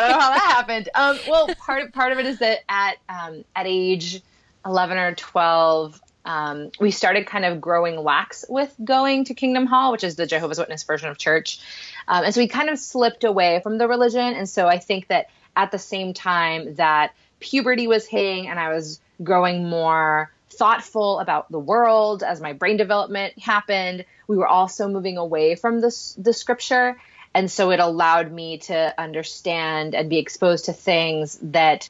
don't 0.00 0.10
know 0.10 0.18
how 0.18 0.30
that 0.30 0.54
happened. 0.56 0.88
Um, 0.94 1.18
well, 1.28 1.54
part 1.56 1.82
of, 1.82 1.92
part 1.92 2.12
of 2.12 2.18
it 2.18 2.24
is 2.24 2.38
that 2.38 2.60
at, 2.66 2.96
um, 3.10 3.44
at 3.54 3.66
age 3.66 4.22
11 4.64 4.96
or 4.96 5.14
12, 5.14 6.00
um, 6.24 6.70
we 6.80 6.92
started 6.92 7.26
kind 7.26 7.44
of 7.44 7.60
growing 7.60 8.02
lax 8.02 8.46
with 8.48 8.74
going 8.82 9.26
to 9.26 9.34
Kingdom 9.34 9.66
Hall, 9.66 9.92
which 9.92 10.04
is 10.04 10.16
the 10.16 10.26
Jehovah's 10.26 10.58
Witness 10.58 10.84
version 10.84 11.10
of 11.10 11.18
church. 11.18 11.60
Um, 12.08 12.24
and 12.24 12.34
so 12.34 12.40
we 12.40 12.48
kind 12.48 12.70
of 12.70 12.78
slipped 12.78 13.24
away 13.24 13.60
from 13.62 13.76
the 13.76 13.86
religion. 13.86 14.32
And 14.32 14.48
so 14.48 14.66
I 14.66 14.78
think 14.78 15.08
that 15.08 15.28
at 15.54 15.72
the 15.72 15.78
same 15.78 16.14
time 16.14 16.76
that 16.76 17.12
puberty 17.42 17.86
was 17.86 18.06
hitting 18.06 18.48
and 18.48 18.58
I 18.58 18.72
was 18.72 19.00
growing 19.22 19.68
more 19.68 20.32
thoughtful 20.48 21.18
about 21.18 21.50
the 21.50 21.58
world 21.58 22.22
as 22.22 22.40
my 22.40 22.52
brain 22.52 22.76
development 22.76 23.38
happened. 23.38 24.04
We 24.26 24.36
were 24.36 24.46
also 24.46 24.88
moving 24.88 25.18
away 25.18 25.56
from 25.56 25.80
the, 25.80 26.14
the 26.16 26.32
scripture. 26.32 26.98
And 27.34 27.50
so 27.50 27.70
it 27.70 27.80
allowed 27.80 28.30
me 28.30 28.58
to 28.58 28.94
understand 29.00 29.94
and 29.94 30.08
be 30.08 30.18
exposed 30.18 30.66
to 30.66 30.72
things 30.72 31.38
that, 31.42 31.88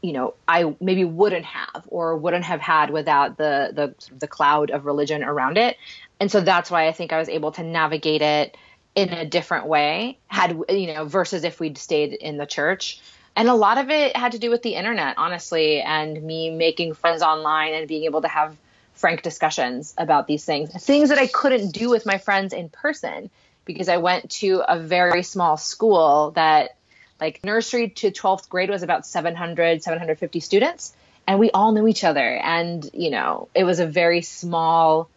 you 0.00 0.12
know, 0.12 0.34
I 0.46 0.74
maybe 0.80 1.04
wouldn't 1.04 1.44
have 1.44 1.84
or 1.88 2.16
wouldn't 2.16 2.44
have 2.44 2.60
had 2.60 2.90
without 2.90 3.36
the, 3.36 3.72
the, 3.74 4.16
the 4.16 4.28
cloud 4.28 4.70
of 4.70 4.86
religion 4.86 5.24
around 5.24 5.58
it. 5.58 5.76
And 6.20 6.30
so 6.30 6.40
that's 6.40 6.70
why 6.70 6.86
I 6.86 6.92
think 6.92 7.12
I 7.12 7.18
was 7.18 7.28
able 7.28 7.52
to 7.52 7.62
navigate 7.62 8.22
it 8.22 8.56
in 8.94 9.08
a 9.08 9.26
different 9.26 9.66
way 9.66 10.18
had, 10.28 10.56
you 10.68 10.94
know, 10.94 11.04
versus 11.04 11.42
if 11.42 11.58
we'd 11.58 11.76
stayed 11.76 12.12
in 12.12 12.36
the 12.36 12.46
church 12.46 13.00
and 13.36 13.48
a 13.48 13.54
lot 13.54 13.78
of 13.78 13.90
it 13.90 14.16
had 14.16 14.32
to 14.32 14.38
do 14.38 14.50
with 14.50 14.62
the 14.62 14.74
internet 14.74 15.18
honestly 15.18 15.80
and 15.80 16.22
me 16.22 16.50
making 16.50 16.94
friends 16.94 17.22
online 17.22 17.74
and 17.74 17.88
being 17.88 18.04
able 18.04 18.22
to 18.22 18.28
have 18.28 18.56
frank 18.94 19.22
discussions 19.22 19.92
about 19.98 20.26
these 20.26 20.44
things. 20.44 20.70
Things 20.84 21.08
that 21.08 21.18
i 21.18 21.26
couldn't 21.26 21.70
do 21.70 21.90
with 21.90 22.06
my 22.06 22.18
friends 22.18 22.52
in 22.52 22.68
person 22.68 23.30
because 23.64 23.88
i 23.88 23.96
went 23.96 24.30
to 24.30 24.62
a 24.66 24.78
very 24.78 25.22
small 25.22 25.56
school 25.56 26.32
that 26.32 26.76
like 27.20 27.40
nursery 27.44 27.90
to 27.90 28.10
12th 28.10 28.48
grade 28.48 28.70
was 28.70 28.82
about 28.82 29.06
700 29.06 29.82
750 29.82 30.40
students 30.40 30.94
and 31.26 31.38
we 31.38 31.50
all 31.50 31.72
knew 31.72 31.86
each 31.86 32.04
other. 32.04 32.36
And 32.36 32.88
you 32.92 33.10
know 33.10 33.48
it 33.54 33.64
was 33.64 33.80
a 33.80 33.86
very 33.86 34.22
small 34.22 35.08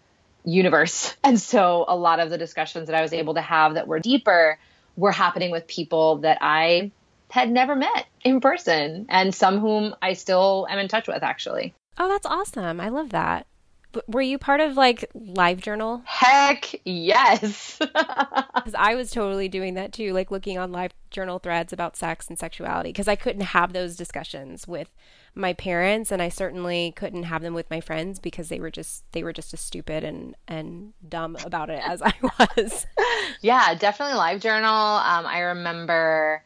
universe. 0.46 1.16
And 1.24 1.40
so 1.40 1.84
a 1.88 1.96
lot 1.96 2.20
of 2.20 2.30
the 2.30 2.38
discussions 2.38 2.88
that 2.88 2.96
i 2.96 3.02
was 3.02 3.14
able 3.14 3.36
to 3.36 3.42
have 3.42 3.76
that 3.76 3.88
were 3.88 4.00
deeper 4.00 4.58
were 4.96 5.12
happening 5.12 5.52
with 5.52 5.68
people 5.68 6.18
that 6.20 6.40
i 6.42 6.92
had 7.30 7.50
never 7.52 7.76
met 7.76 8.06
in 8.24 8.40
person, 8.42 9.06
and 9.10 9.34
some 9.36 9.60
whom 9.60 9.96
I 10.02 10.14
still 10.14 10.68
am 10.70 10.80
in 10.80 10.88
touch 10.88 11.08
with, 11.08 11.24
actually. 11.24 11.74
Oh, 11.98 12.08
that's 12.08 12.26
awesome. 12.26 12.80
I 12.80 12.90
love 12.90 13.10
that. 13.10 13.48
were 14.08 14.22
you 14.22 14.38
part 14.38 14.60
of 14.60 14.78
like 14.78 15.10
Live 15.14 15.60
Journal? 15.62 16.02
Heck 16.06 16.66
yes. 16.86 17.80
Because 18.58 18.76
I 18.78 18.96
was 18.96 19.12
totally 19.12 19.48
doing 19.48 19.76
that 19.76 19.94
too, 19.94 20.12
like 20.14 20.30
looking 20.30 20.58
on 20.58 20.72
live 20.74 20.92
journal 21.10 21.40
threads 21.40 21.72
about 21.72 21.96
sex 21.96 22.28
and 22.28 22.38
sexuality, 22.38 22.90
because 22.90 23.08
I 23.08 23.16
couldn't 23.16 23.42
have 23.44 23.72
those 23.72 23.96
discussions 23.96 24.68
with 24.68 24.90
my 25.34 25.54
parents 25.54 26.12
and 26.12 26.22
I 26.22 26.28
certainly 26.30 26.92
couldn't 26.98 27.24
have 27.24 27.42
them 27.44 27.54
with 27.54 27.70
my 27.70 27.80
friends 27.80 28.20
because 28.20 28.50
they 28.50 28.60
were 28.60 28.72
just 28.72 29.04
they 29.14 29.24
were 29.24 29.32
just 29.32 29.54
as 29.54 29.62
stupid 29.62 30.04
and 30.04 30.36
and 30.50 30.94
dumb 31.08 31.38
about 31.46 31.70
it 31.70 31.82
as 31.84 32.02
I 32.02 32.14
was. 32.58 32.86
yeah, 33.42 33.74
definitely 33.76 34.18
LiveJournal. 34.18 35.06
Um, 35.06 35.26
I 35.26 35.40
remember 35.40 36.44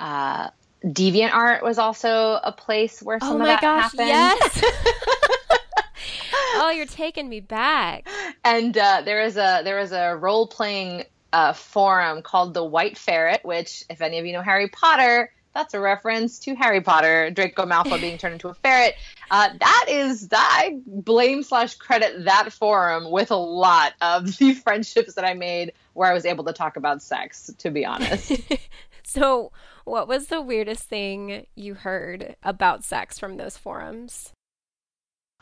uh, 0.00 0.50
DeviantArt 0.84 1.62
was 1.62 1.78
also 1.78 2.40
a 2.42 2.52
place 2.52 3.02
where 3.02 3.20
some 3.20 3.36
oh 3.36 3.40
of 3.40 3.46
that 3.46 3.60
gosh, 3.60 3.82
happened. 3.82 4.08
Yes. 4.08 4.64
oh, 6.54 6.72
you're 6.74 6.86
taking 6.86 7.28
me 7.28 7.40
back. 7.40 8.08
And 8.44 8.76
uh, 8.76 9.02
there 9.04 9.22
is 9.22 9.36
a 9.36 9.60
there 9.62 9.78
is 9.78 9.92
a 9.92 10.16
role 10.16 10.46
playing 10.46 11.04
uh, 11.32 11.52
forum 11.52 12.22
called 12.22 12.54
the 12.54 12.64
White 12.64 12.96
Ferret, 12.96 13.44
which, 13.44 13.84
if 13.90 14.00
any 14.00 14.18
of 14.18 14.26
you 14.26 14.32
know 14.32 14.42
Harry 14.42 14.68
Potter, 14.68 15.30
that's 15.54 15.74
a 15.74 15.80
reference 15.80 16.38
to 16.40 16.54
Harry 16.54 16.80
Potter, 16.80 17.30
Draco 17.30 17.66
Malfoy 17.66 18.00
being 18.00 18.18
turned 18.18 18.34
into 18.34 18.48
a 18.48 18.54
ferret. 18.54 18.94
Uh, 19.30 19.50
that 19.58 19.86
is 19.88 20.28
that 20.28 20.58
I 20.62 20.78
blame 20.86 21.42
slash 21.42 21.74
credit 21.74 22.24
that 22.24 22.52
forum 22.52 23.10
with 23.10 23.30
a 23.30 23.36
lot 23.36 23.92
of 24.00 24.38
the 24.38 24.54
friendships 24.54 25.14
that 25.14 25.24
I 25.24 25.34
made 25.34 25.72
where 25.92 26.08
I 26.08 26.14
was 26.14 26.24
able 26.24 26.44
to 26.44 26.52
talk 26.52 26.76
about 26.76 27.02
sex. 27.02 27.52
To 27.58 27.70
be 27.70 27.84
honest. 27.84 28.32
so 29.02 29.52
what 29.90 30.06
was 30.06 30.28
the 30.28 30.40
weirdest 30.40 30.84
thing 30.84 31.46
you 31.56 31.74
heard 31.74 32.36
about 32.44 32.84
sex 32.84 33.18
from 33.18 33.36
those 33.36 33.56
forums? 33.56 34.32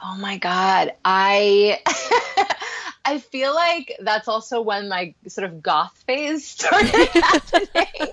Oh 0.02 0.16
my 0.18 0.38
god. 0.38 0.94
I 1.04 1.80
I 3.04 3.18
feel 3.18 3.54
like 3.54 3.94
that's 4.00 4.26
also 4.26 4.62
when 4.62 4.88
my 4.88 5.14
sort 5.26 5.44
of 5.44 5.62
goth 5.62 6.02
phase 6.06 6.46
started 6.48 7.08
happening. 7.08 8.12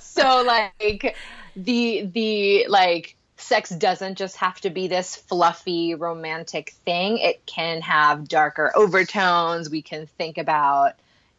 so 0.00 0.44
like 0.46 1.16
the 1.56 2.08
the 2.12 2.66
like 2.68 3.16
sex 3.36 3.70
doesn't 3.70 4.18
just 4.18 4.36
have 4.36 4.60
to 4.60 4.70
be 4.70 4.86
this 4.86 5.16
fluffy 5.16 5.96
romantic 5.96 6.74
thing. 6.84 7.18
It 7.18 7.44
can 7.44 7.80
have 7.80 8.28
darker 8.28 8.70
overtones. 8.76 9.68
We 9.68 9.82
can 9.82 10.06
think 10.06 10.38
about, 10.38 10.92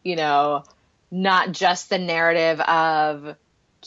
you 0.03 0.17
know, 0.17 0.65
not 1.11 1.53
just 1.53 1.89
the 1.89 1.97
narrative 1.97 2.59
of 2.59 3.37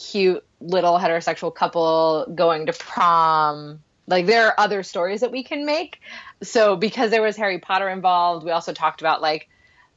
cute 0.00 0.44
little 0.60 0.98
heterosexual 0.98 1.54
couple 1.54 2.26
going 2.34 2.66
to 2.66 2.72
prom. 2.72 3.80
Like 4.06 4.26
there 4.26 4.46
are 4.46 4.54
other 4.58 4.82
stories 4.82 5.20
that 5.20 5.30
we 5.30 5.42
can 5.42 5.66
make. 5.66 6.00
So 6.42 6.76
because 6.76 7.10
there 7.10 7.22
was 7.22 7.36
Harry 7.36 7.58
Potter 7.58 7.88
involved, 7.88 8.44
we 8.44 8.50
also 8.50 8.72
talked 8.72 9.00
about 9.00 9.20
like 9.20 9.48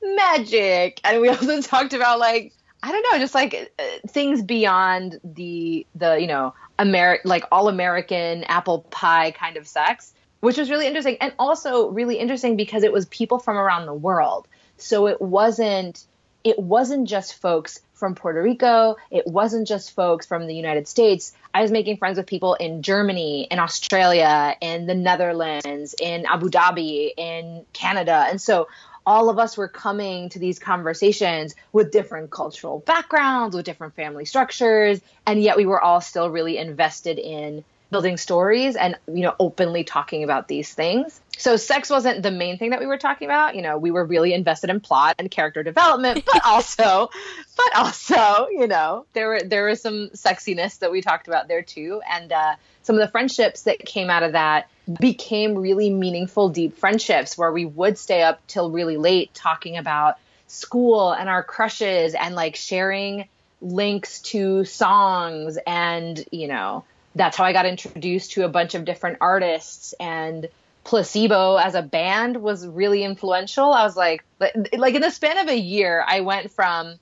magic 0.01 0.99
and 1.03 1.21
we 1.21 1.29
also 1.29 1.61
talked 1.61 1.93
about 1.93 2.19
like 2.19 2.53
I 2.85 2.91
don't 2.91 3.05
know, 3.09 3.17
just 3.17 3.33
like 3.33 3.71
uh, 3.79 3.83
things 4.09 4.41
beyond 4.43 5.19
the 5.23 5.87
the, 5.95 6.15
you 6.19 6.27
know, 6.27 6.53
Ameri- 6.77 7.23
like 7.23 7.45
all 7.49 7.69
American 7.69 8.43
apple 8.43 8.81
pie 8.91 9.31
kind 9.31 9.55
of 9.55 9.65
sex, 9.67 10.13
which 10.41 10.57
was 10.57 10.69
really 10.69 10.85
interesting 10.85 11.15
and 11.21 11.33
also 11.39 11.89
really 11.89 12.17
interesting 12.17 12.57
because 12.57 12.83
it 12.83 12.91
was 12.91 13.05
people 13.05 13.39
from 13.39 13.55
around 13.57 13.85
the 13.85 13.93
world. 13.93 14.49
So 14.77 15.07
it 15.07 15.21
wasn't 15.21 16.05
it 16.43 16.59
wasn't 16.59 17.07
just 17.07 17.35
folks 17.35 17.79
from 18.03 18.15
Puerto 18.15 18.43
Rico. 18.43 18.97
It 19.11 19.25
wasn't 19.25 19.65
just 19.65 19.95
folks 19.95 20.25
from 20.25 20.45
the 20.45 20.53
United 20.53 20.89
States. 20.89 21.31
I 21.53 21.61
was 21.61 21.71
making 21.71 21.95
friends 21.95 22.17
with 22.17 22.27
people 22.27 22.55
in 22.55 22.81
Germany, 22.81 23.47
in 23.49 23.59
Australia, 23.59 24.57
in 24.59 24.87
the 24.87 24.93
Netherlands, 24.93 25.95
in 26.01 26.25
Abu 26.25 26.49
Dhabi, 26.49 27.13
in 27.15 27.65
Canada. 27.71 28.25
And 28.29 28.41
so 28.41 28.67
all 29.05 29.29
of 29.29 29.39
us 29.39 29.55
were 29.55 29.69
coming 29.69 30.27
to 30.29 30.39
these 30.39 30.59
conversations 30.59 31.55
with 31.71 31.93
different 31.93 32.29
cultural 32.29 32.79
backgrounds, 32.79 33.55
with 33.55 33.63
different 33.63 33.95
family 33.95 34.25
structures, 34.25 34.99
and 35.25 35.41
yet 35.41 35.55
we 35.55 35.65
were 35.65 35.81
all 35.81 36.01
still 36.01 36.29
really 36.29 36.57
invested 36.57 37.17
in 37.19 37.63
building 37.93 38.17
stories 38.17 38.75
and 38.75 38.97
you 39.07 39.21
know 39.21 39.33
openly 39.39 39.85
talking 39.85 40.25
about 40.25 40.49
these 40.49 40.73
things. 40.73 41.21
So 41.37 41.55
sex 41.55 41.89
wasn't 41.89 42.21
the 42.21 42.31
main 42.31 42.57
thing 42.57 42.71
that 42.71 42.79
we 42.81 42.85
were 42.85 42.97
talking 42.97 43.27
about. 43.27 43.55
You 43.55 43.61
know 43.61 43.77
we 43.77 43.91
were 43.91 44.03
really 44.03 44.33
invested 44.33 44.69
in 44.69 44.81
plot 44.81 45.15
and 45.19 45.31
character 45.31 45.63
development 45.63 46.25
but 46.25 46.41
also 46.45 47.09
but 47.55 47.75
also 47.77 48.47
you 48.49 48.67
know 48.67 49.05
there 49.13 49.29
were 49.29 49.39
there 49.41 49.65
was 49.67 49.81
some 49.81 50.09
sexiness 50.09 50.79
that 50.79 50.91
we 50.91 51.01
talked 51.01 51.29
about 51.29 51.47
there 51.47 51.61
too. 51.61 52.01
And 52.09 52.33
uh, 52.33 52.55
some 52.81 52.95
of 52.97 52.99
the 52.99 53.07
friendships 53.07 53.61
that 53.63 53.79
came 53.79 54.09
out 54.09 54.23
of 54.23 54.33
that 54.33 54.67
became 54.99 55.55
really 55.55 55.89
meaningful 55.89 56.49
deep 56.49 56.77
friendships 56.77 57.37
where 57.37 57.51
we 57.51 57.63
would 57.63 57.97
stay 57.97 58.21
up 58.21 58.45
till 58.47 58.69
really 58.69 58.97
late 58.97 59.33
talking 59.33 59.77
about 59.77 60.17
school 60.47 61.11
and 61.11 61.29
our 61.29 61.41
crushes 61.41 62.13
and 62.13 62.35
like 62.35 62.55
sharing 62.57 63.29
links 63.61 64.19
to 64.19 64.65
songs 64.65 65.57
and 65.65 66.25
you 66.31 66.47
know 66.47 66.83
that's 67.15 67.37
how 67.37 67.43
I 67.43 67.53
got 67.53 67.65
introduced 67.65 68.33
to 68.33 68.45
a 68.45 68.49
bunch 68.49 68.75
of 68.75 68.85
different 68.85 69.17
artists 69.21 69.93
and 69.99 70.47
placebo 70.83 71.55
as 71.55 71.75
a 71.75 71.81
band 71.81 72.37
was 72.37 72.67
really 72.67 73.03
influential. 73.03 73.71
I 73.71 73.83
was 73.83 73.95
like 73.95 74.23
like 74.39 74.95
in 74.95 75.01
the 75.01 75.11
span 75.11 75.37
of 75.37 75.47
a 75.47 75.57
year 75.57 76.03
I 76.05 76.21
went 76.21 76.51
from 76.51 76.95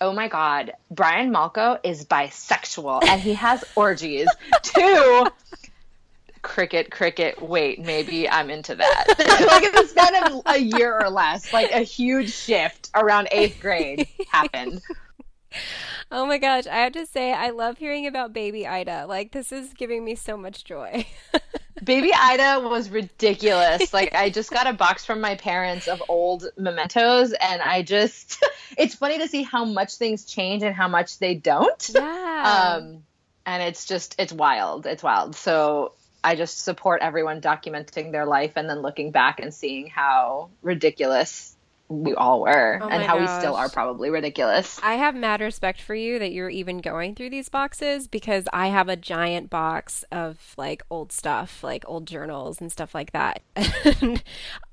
oh 0.00 0.12
my 0.12 0.28
god, 0.28 0.72
Brian 0.90 1.32
Molko 1.32 1.78
is 1.84 2.04
bisexual 2.04 3.04
and 3.04 3.20
he 3.20 3.34
has 3.34 3.64
orgies 3.76 4.28
to 4.62 5.32
cricket 6.42 6.90
cricket 6.90 7.40
wait 7.40 7.78
maybe 7.78 8.28
i'm 8.28 8.50
into 8.50 8.74
that 8.74 9.04
like 9.46 9.62
in 9.62 9.72
the 9.72 9.86
span 9.86 10.24
of 10.24 10.42
a 10.46 10.58
year 10.58 10.98
or 10.98 11.08
less 11.08 11.52
like 11.52 11.70
a 11.70 11.82
huge 11.82 12.32
shift 12.32 12.90
around 12.96 13.28
eighth 13.30 13.60
grade 13.60 14.08
happened 14.28 14.82
Oh 16.14 16.26
my 16.26 16.36
gosh, 16.36 16.66
I 16.66 16.80
have 16.80 16.92
to 16.92 17.06
say 17.06 17.32
I 17.32 17.50
love 17.50 17.78
hearing 17.78 18.06
about 18.06 18.34
baby 18.34 18.66
Ida. 18.66 19.06
Like 19.08 19.32
this 19.32 19.50
is 19.50 19.72
giving 19.72 20.04
me 20.04 20.14
so 20.14 20.36
much 20.36 20.62
joy. 20.62 21.06
baby 21.84 22.12
Ida 22.14 22.60
was 22.68 22.90
ridiculous. 22.90 23.94
Like 23.94 24.14
I 24.14 24.28
just 24.28 24.50
got 24.50 24.66
a 24.66 24.74
box 24.74 25.06
from 25.06 25.22
my 25.22 25.36
parents 25.36 25.88
of 25.88 26.02
old 26.10 26.44
mementos 26.58 27.32
and 27.32 27.62
I 27.62 27.80
just 27.80 28.44
it's 28.76 28.94
funny 28.94 29.18
to 29.20 29.26
see 29.28 29.42
how 29.42 29.64
much 29.64 29.94
things 29.94 30.26
change 30.26 30.62
and 30.62 30.74
how 30.74 30.86
much 30.86 31.18
they 31.18 31.34
don't. 31.34 31.90
Yeah. 31.94 32.76
Um 32.76 33.04
and 33.46 33.62
it's 33.62 33.86
just 33.86 34.14
it's 34.18 34.34
wild. 34.34 34.84
It's 34.84 35.02
wild. 35.02 35.34
So 35.34 35.92
I 36.22 36.34
just 36.34 36.58
support 36.58 37.00
everyone 37.00 37.40
documenting 37.40 38.12
their 38.12 38.26
life 38.26 38.52
and 38.56 38.68
then 38.68 38.80
looking 38.80 39.12
back 39.12 39.40
and 39.40 39.52
seeing 39.52 39.88
how 39.88 40.50
ridiculous 40.60 41.51
we 41.92 42.14
all 42.14 42.40
were 42.40 42.78
oh 42.82 42.88
and 42.88 43.02
how 43.02 43.18
gosh. 43.18 43.28
we 43.28 43.40
still 43.40 43.54
are 43.54 43.68
probably 43.68 44.10
ridiculous. 44.10 44.80
I 44.82 44.94
have 44.94 45.14
mad 45.14 45.40
respect 45.40 45.80
for 45.80 45.94
you 45.94 46.18
that 46.18 46.32
you're 46.32 46.48
even 46.48 46.78
going 46.78 47.14
through 47.14 47.30
these 47.30 47.48
boxes 47.48 48.08
because 48.08 48.44
I 48.52 48.68
have 48.68 48.88
a 48.88 48.96
giant 48.96 49.50
box 49.50 50.04
of 50.10 50.54
like 50.56 50.82
old 50.90 51.12
stuff, 51.12 51.62
like 51.62 51.84
old 51.86 52.06
journals 52.06 52.60
and 52.60 52.70
stuff 52.72 52.94
like 52.94 53.12
that. 53.12 53.42
And 54.02 54.22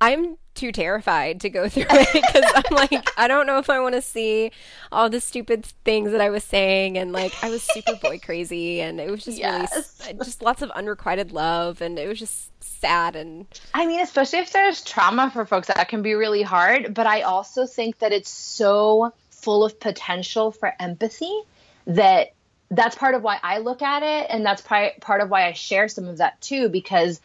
I'm 0.01 0.38
too 0.60 0.72
terrified 0.72 1.39
to 1.41 1.50
go 1.50 1.69
through 1.69 1.86
it 1.89 2.10
because 2.13 2.52
I'm 2.54 2.76
like, 2.76 3.10
I 3.17 3.28
don't 3.28 3.48
know 3.48 3.58
if 3.58 3.69
I 3.69 3.80
want 3.80 3.95
to 3.95 4.02
see 4.02 4.52
all 4.91 5.10
the 5.10 5.22
stupid 5.22 5.65
things 5.86 6.12
that 6.12 6.22
I 6.22 6.30
was 6.30 6.43
saying. 6.43 6.98
And 6.98 7.12
like, 7.12 7.34
I 7.41 7.50
was 7.50 7.63
super 7.63 7.95
boy 7.95 8.19
crazy 8.24 8.82
and 8.82 9.00
it 9.00 9.10
was 9.10 9.24
just 9.24 9.38
yes. 9.38 10.02
really, 10.06 10.19
just 10.19 10.41
lots 10.41 10.62
of 10.62 10.69
unrequited 10.72 11.32
love. 11.32 11.82
And 11.82 11.98
it 11.98 12.08
was 12.08 12.19
just 12.19 12.52
sad. 12.62 13.15
And 13.15 13.45
I 13.74 13.86
mean, 13.86 14.02
especially 14.02 14.39
if 14.39 14.52
there's 14.52 14.84
trauma 14.84 15.32
for 15.32 15.45
folks, 15.45 15.67
that 15.67 15.88
can 15.88 16.02
be 16.02 16.13
really 16.13 16.43
hard. 16.43 16.93
But 16.93 17.08
I 17.08 17.22
also 17.22 17.65
think 17.65 18.00
that 18.00 18.12
it's 18.12 18.30
so 18.30 19.13
full 19.30 19.63
of 19.63 19.80
potential 19.80 20.52
for 20.52 20.74
empathy 20.80 21.41
that 21.88 22.34
that's 22.69 22.95
part 22.95 23.15
of 23.15 23.24
why 23.24 23.39
I 23.41 23.60
look 23.60 23.82
at 23.82 24.04
it. 24.04 24.28
And 24.30 24.45
that's 24.45 24.62
part 24.62 25.22
of 25.22 25.30
why 25.30 25.48
I 25.48 25.54
share 25.54 25.88
some 25.88 26.08
of 26.08 26.17
that 26.17 26.39
too, 26.41 26.67
because 26.69 27.22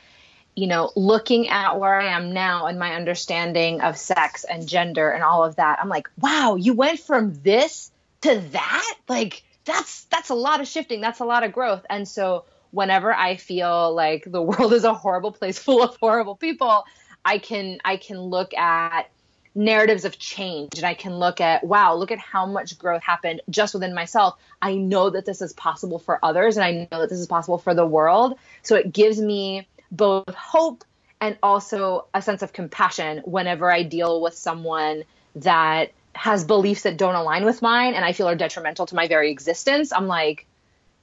you 0.55 0.67
know, 0.67 0.93
looking 0.95 1.49
at 1.49 1.79
where 1.79 1.95
I 1.95 2.13
am 2.13 2.33
now 2.33 2.67
and 2.67 2.79
my 2.79 2.95
understanding 2.95 3.81
of 3.81 3.97
sex 3.97 4.45
and 4.45 4.69
gender 4.69 5.11
and 5.11 5.23
all 5.23 5.45
of 5.45 5.57
that, 5.57 5.79
I'm 5.81 5.89
like, 5.89 6.09
wow, 6.21 6.55
you 6.55 6.75
went 6.75 7.01
from 7.01 7.35
this 7.43 7.91
to 8.23 8.39
that? 8.53 8.95
Like 9.09 9.43
that's 9.65 10.05
that's 10.05 10.31
a 10.31 10.35
lot 10.35 10.61
of 10.61 10.69
shifting, 10.69 11.01
that's 11.01 11.21
a 11.21 11.25
lot 11.25 11.43
of 11.43 11.53
growth. 11.53 11.85
And 11.91 12.07
so 12.07 12.45
whenever 12.71 13.13
I 13.13 13.37
feel 13.37 13.95
like 13.95 14.25
the 14.27 14.43
world 14.51 14.73
is 14.73 14.85
a 14.85 14.95
horrible 14.95 15.33
place 15.33 15.59
full 15.59 15.83
of 15.83 15.97
horrible 15.97 16.37
people, 16.37 16.85
I 17.25 17.39
can 17.39 17.79
I 17.85 17.97
can 17.97 18.19
look 18.19 18.55
at 18.55 19.11
narratives 19.57 20.05
of 20.05 20.19
change 20.19 20.71
and 20.77 20.85
I 20.85 20.95
can 20.95 21.19
look 21.19 21.41
at 21.41 21.65
wow, 21.65 21.95
look 21.95 22.11
at 22.11 22.19
how 22.19 22.47
much 22.47 22.79
growth 22.79 23.03
happened 23.03 23.41
just 23.51 23.75
within 23.75 23.95
myself. 23.95 24.39
I 24.61 24.75
know 24.75 25.11
that 25.11 25.25
this 25.25 25.43
is 25.43 25.53
possible 25.53 25.99
for 25.99 26.19
others 26.23 26.57
and 26.57 26.65
I 26.65 26.89
know 26.91 27.01
that 27.01 27.11
this 27.11 27.21
is 27.21 27.27
possible 27.27 27.59
for 27.59 27.75
the 27.75 27.87
world. 27.87 28.39
So 28.63 28.77
it 28.77 28.93
gives 28.93 29.21
me 29.21 29.67
both 29.91 30.35
hope 30.35 30.85
and 31.21 31.39
also 31.43 32.07
a 32.13 32.21
sense 32.21 32.43
of 32.43 32.53
compassion 32.53 33.23
whenever 33.25 33.71
I 33.71 33.83
deal 33.83 34.21
with 34.21 34.35
someone 34.35 35.05
that 35.37 35.93
has 36.15 36.45
beliefs 36.45 36.83
that 36.83 36.97
don't 36.97 37.15
align 37.15 37.45
with 37.45 37.63
mine 37.63 37.95
and 37.95 38.05
I 38.05 38.13
feel 38.13 38.29
are 38.29 38.37
detrimental 38.37 38.87
to 38.87 38.95
my 38.95 39.09
very 39.09 39.31
existence. 39.31 39.93
I'm 39.93 40.07
like, 40.07 40.47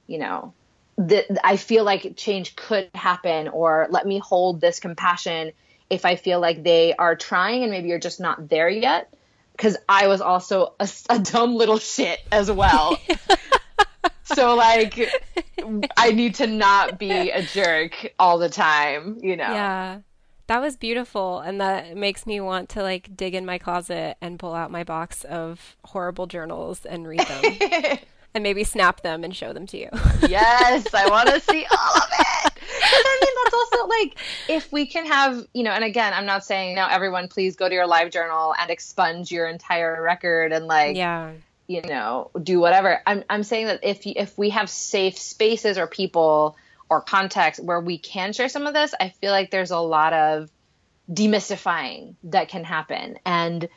you 0.06 0.18
know, 0.18 0.54
that 0.98 1.26
I 1.44 1.56
feel 1.56 1.84
like 1.84 2.16
change 2.16 2.56
could 2.56 2.88
happen 2.94 3.48
or 3.48 3.86
let 3.90 4.06
me 4.06 4.18
hold 4.18 4.60
this 4.60 4.80
compassion 4.80 5.52
if 5.90 6.04
I 6.04 6.16
feel 6.16 6.40
like 6.40 6.62
they 6.62 6.94
are 6.94 7.16
trying 7.16 7.62
and 7.62 7.70
maybe 7.70 7.88
you're 7.88 7.98
just 7.98 8.20
not 8.20 8.48
there 8.48 8.68
yet. 8.68 9.12
Because 9.52 9.76
I 9.88 10.08
was 10.08 10.22
also 10.22 10.74
a, 10.80 10.88
a 11.10 11.18
dumb 11.18 11.56
little 11.56 11.78
shit 11.78 12.18
as 12.30 12.50
well. 12.50 12.98
so 14.34 14.54
like 14.54 15.10
I 15.96 16.12
need 16.12 16.34
to 16.36 16.46
not 16.46 16.98
be 16.98 17.30
a 17.30 17.42
jerk 17.42 18.12
all 18.18 18.38
the 18.38 18.48
time, 18.48 19.18
you 19.20 19.36
know. 19.36 19.50
Yeah. 19.50 20.00
That 20.48 20.60
was 20.60 20.76
beautiful 20.76 21.38
and 21.40 21.60
that 21.60 21.96
makes 21.96 22.26
me 22.26 22.40
want 22.40 22.68
to 22.70 22.82
like 22.82 23.16
dig 23.16 23.34
in 23.34 23.46
my 23.46 23.58
closet 23.58 24.16
and 24.20 24.38
pull 24.38 24.54
out 24.54 24.70
my 24.70 24.84
box 24.84 25.24
of 25.24 25.76
horrible 25.84 26.26
journals 26.26 26.84
and 26.84 27.06
read 27.06 27.20
them. 27.20 27.98
and 28.34 28.42
maybe 28.42 28.64
snap 28.64 29.02
them 29.02 29.24
and 29.24 29.36
show 29.36 29.52
them 29.52 29.66
to 29.66 29.78
you. 29.78 29.88
yes, 30.28 30.92
I 30.94 31.08
want 31.08 31.28
to 31.28 31.40
see 31.50 31.64
all 31.70 31.96
of 31.96 32.08
it. 32.18 32.52
I 32.84 33.18
mean, 33.22 33.34
that's 33.44 33.54
also 33.54 33.86
like 33.86 34.18
if 34.48 34.72
we 34.72 34.86
can 34.86 35.06
have, 35.06 35.46
you 35.54 35.62
know, 35.62 35.70
and 35.70 35.84
again, 35.84 36.12
I'm 36.12 36.26
not 36.26 36.44
saying 36.44 36.74
now 36.74 36.88
everyone 36.88 37.28
please 37.28 37.56
go 37.56 37.68
to 37.68 37.74
your 37.74 37.86
live 37.86 38.10
journal 38.10 38.54
and 38.58 38.70
expunge 38.70 39.30
your 39.30 39.46
entire 39.46 40.02
record 40.02 40.52
and 40.52 40.66
like 40.66 40.96
yeah 40.96 41.32
you 41.66 41.82
know 41.82 42.30
do 42.42 42.60
whatever. 42.60 43.00
I'm 43.06 43.24
i'm 43.30 43.42
saying 43.42 43.66
that 43.66 43.80
if 43.82 44.06
if 44.06 44.36
we 44.36 44.50
have 44.50 44.68
safe 44.68 45.18
spaces 45.18 45.78
or 45.78 45.86
people 45.86 46.56
or 46.88 47.00
context 47.00 47.62
where 47.62 47.80
we 47.80 47.98
can 47.98 48.32
share 48.32 48.50
some 48.50 48.66
of 48.66 48.74
this 48.74 48.92
i 49.00 49.08
feel 49.08 49.30
like 49.30 49.50
there's 49.50 49.70
a 49.70 49.78
lot 49.78 50.12
of 50.12 50.50
demystifying 51.10 52.14
that 52.24 52.48
can 52.48 52.64
happen. 52.64 53.18
And 53.24 53.68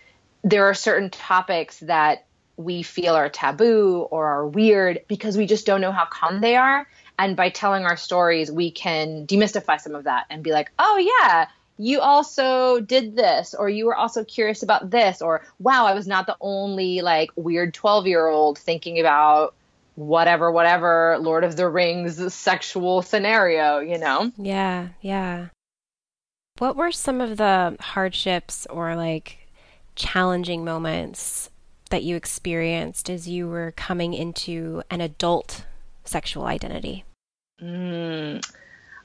there 0.44 0.66
are 0.66 0.74
certain 0.74 1.10
topics 1.10 1.80
that 1.82 2.26
we 2.58 2.84
feel 2.84 3.16
are 3.16 3.30
taboo 3.30 4.08
or 4.10 4.28
are 4.28 4.48
weird 4.48 5.02
because 5.08 5.36
we 5.36 5.46
just 5.46 5.66
don't 5.66 5.82
know 5.82 5.92
how 5.92 6.06
common 6.06 6.42
they 6.42 6.56
are. 6.56 6.88
And 7.18 7.36
by 7.36 7.50
telling 7.50 7.86
our 7.86 7.98
stories 7.98 8.52
we 8.52 8.72
can 8.72 9.26
demystify 9.28 9.80
some 9.80 9.96
of 9.96 10.06
that 10.06 10.26
and 10.30 10.44
be 10.44 10.52
like 10.52 10.72
oh 10.78 10.98
yeah 10.98 11.48
you 11.78 12.00
also 12.00 12.80
did 12.80 13.16
this 13.16 13.54
or 13.54 13.68
you 13.68 13.86
were 13.86 13.96
also 13.96 14.24
curious 14.24 14.64
about 14.64 14.90
this 14.90 15.22
or 15.22 15.46
wow 15.60 15.86
i 15.86 15.94
was 15.94 16.08
not 16.08 16.26
the 16.26 16.38
only 16.40 17.02
like 17.02 17.30
weird 17.36 17.74
12 17.74 18.08
year 18.08 18.28
old 18.28 18.58
thinking 18.58 19.00
about 19.00 19.54
whatever 19.96 20.52
whatever 20.52 21.18
lord 21.20 21.44
of 21.44 21.56
the 21.56 21.68
rings 21.68 22.34
sexual 22.34 23.02
scenario 23.02 23.80
you 23.80 23.98
know? 23.98 24.32
Yeah 24.38 24.90
yeah. 25.02 25.48
What 26.58 26.78
were 26.78 26.92
some 26.92 27.20
of 27.20 27.36
the 27.36 27.76
hardships 27.82 28.66
or 28.70 28.96
like 28.96 29.50
challenging 29.96 30.64
moments 30.64 31.50
that 31.90 32.04
you 32.04 32.16
experienced 32.16 33.10
as 33.10 33.28
you 33.28 33.48
were 33.48 33.74
coming 33.76 34.14
into 34.14 34.82
an 34.90 35.02
adult 35.02 35.66
sexual 36.06 36.46
identity? 36.46 37.04
Mm. 37.62 38.42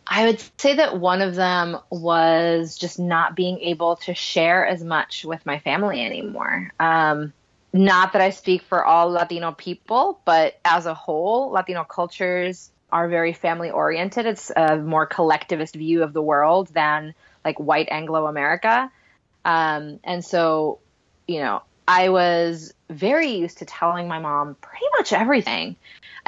I 0.06 0.26
would 0.26 0.42
say 0.58 0.74
that 0.74 0.98
one 0.98 1.22
of 1.22 1.34
them 1.34 1.78
was 1.90 2.76
just 2.76 2.98
not 2.98 3.36
being 3.36 3.60
able 3.60 3.96
to 3.96 4.14
share 4.14 4.66
as 4.66 4.82
much 4.82 5.24
with 5.24 5.44
my 5.46 5.60
family 5.60 6.04
anymore. 6.04 6.72
Um, 6.80 7.32
not 7.72 8.12
that 8.12 8.22
I 8.22 8.30
speak 8.30 8.62
for 8.62 8.84
all 8.84 9.10
Latino 9.10 9.52
people, 9.52 10.20
but 10.24 10.58
as 10.64 10.86
a 10.86 10.94
whole, 10.94 11.50
Latino 11.50 11.84
cultures 11.84 12.70
are 12.90 13.08
very 13.08 13.32
family 13.32 13.70
oriented. 13.70 14.26
It's 14.26 14.50
a 14.54 14.76
more 14.76 15.06
collectivist 15.06 15.76
view 15.76 16.02
of 16.02 16.12
the 16.12 16.22
world 16.22 16.68
than 16.68 17.14
like 17.44 17.60
white 17.60 17.88
Anglo 17.90 18.26
America. 18.26 18.90
Um, 19.44 20.00
and 20.02 20.24
so, 20.24 20.80
you 21.28 21.40
know, 21.40 21.62
I 21.86 22.08
was 22.08 22.74
very 22.88 23.32
used 23.32 23.58
to 23.58 23.64
telling 23.64 24.08
my 24.08 24.18
mom 24.18 24.56
pretty 24.60 24.86
much 24.98 25.12
everything. 25.12 25.76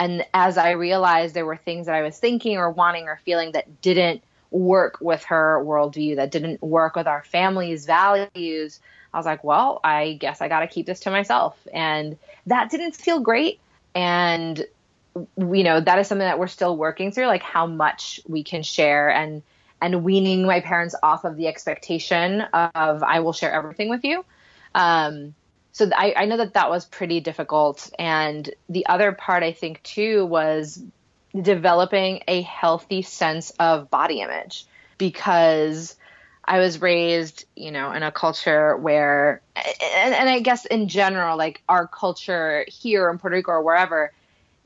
And 0.02 0.26
as 0.34 0.58
I 0.58 0.72
realized 0.72 1.32
there 1.32 1.46
were 1.46 1.56
things 1.56 1.86
that 1.86 1.94
I 1.94 2.02
was 2.02 2.18
thinking 2.18 2.56
or 2.56 2.68
wanting 2.68 3.04
or 3.04 3.20
feeling 3.24 3.52
that 3.52 3.80
didn't 3.80 4.24
work 4.50 4.98
with 5.00 5.22
her 5.26 5.62
worldview, 5.64 6.16
that 6.16 6.32
didn't 6.32 6.60
work 6.60 6.96
with 6.96 7.06
our 7.06 7.22
family's 7.22 7.86
values, 7.86 8.80
I 9.14 9.16
was 9.16 9.26
like, 9.26 9.44
well, 9.44 9.78
I 9.84 10.14
guess 10.14 10.40
I 10.40 10.48
got 10.48 10.60
to 10.60 10.66
keep 10.66 10.86
this 10.86 10.98
to 11.00 11.12
myself. 11.12 11.56
And 11.72 12.18
that 12.46 12.68
didn't 12.68 12.96
feel 12.96 13.20
great. 13.20 13.60
And, 13.94 14.66
you 15.14 15.62
know, 15.62 15.78
that 15.78 16.00
is 16.00 16.08
something 16.08 16.26
that 16.26 16.40
we're 16.40 16.48
still 16.48 16.76
working 16.76 17.12
through, 17.12 17.26
like 17.26 17.44
how 17.44 17.68
much 17.68 18.18
we 18.26 18.42
can 18.42 18.64
share 18.64 19.08
and, 19.08 19.40
and 19.80 20.02
weaning 20.02 20.44
my 20.44 20.58
parents 20.58 20.96
off 21.00 21.24
of 21.24 21.36
the 21.36 21.46
expectation 21.46 22.40
of 22.40 23.04
I 23.04 23.20
will 23.20 23.32
share 23.32 23.52
everything 23.52 23.88
with 23.88 24.04
you. 24.04 24.24
Um, 24.74 25.36
so 25.72 25.90
I, 25.96 26.14
I 26.16 26.24
know 26.26 26.36
that 26.36 26.54
that 26.54 26.70
was 26.70 26.84
pretty 26.84 27.20
difficult. 27.20 27.90
And 27.98 28.48
the 28.68 28.86
other 28.86 29.12
part 29.12 29.42
I 29.42 29.52
think 29.52 29.82
too 29.82 30.26
was 30.26 30.82
developing 31.40 32.22
a 32.28 32.42
healthy 32.42 33.00
sense 33.00 33.50
of 33.58 33.90
body 33.90 34.20
image 34.20 34.66
because 34.98 35.96
I 36.44 36.58
was 36.58 36.82
raised, 36.82 37.46
you 37.56 37.70
know, 37.70 37.92
in 37.92 38.02
a 38.02 38.12
culture 38.12 38.76
where, 38.76 39.40
and, 39.56 40.14
and 40.14 40.28
I 40.28 40.40
guess 40.40 40.66
in 40.66 40.88
general, 40.88 41.38
like 41.38 41.62
our 41.68 41.86
culture 41.86 42.66
here 42.68 43.08
in 43.08 43.18
Puerto 43.18 43.36
Rico 43.36 43.52
or 43.52 43.62
wherever, 43.62 44.12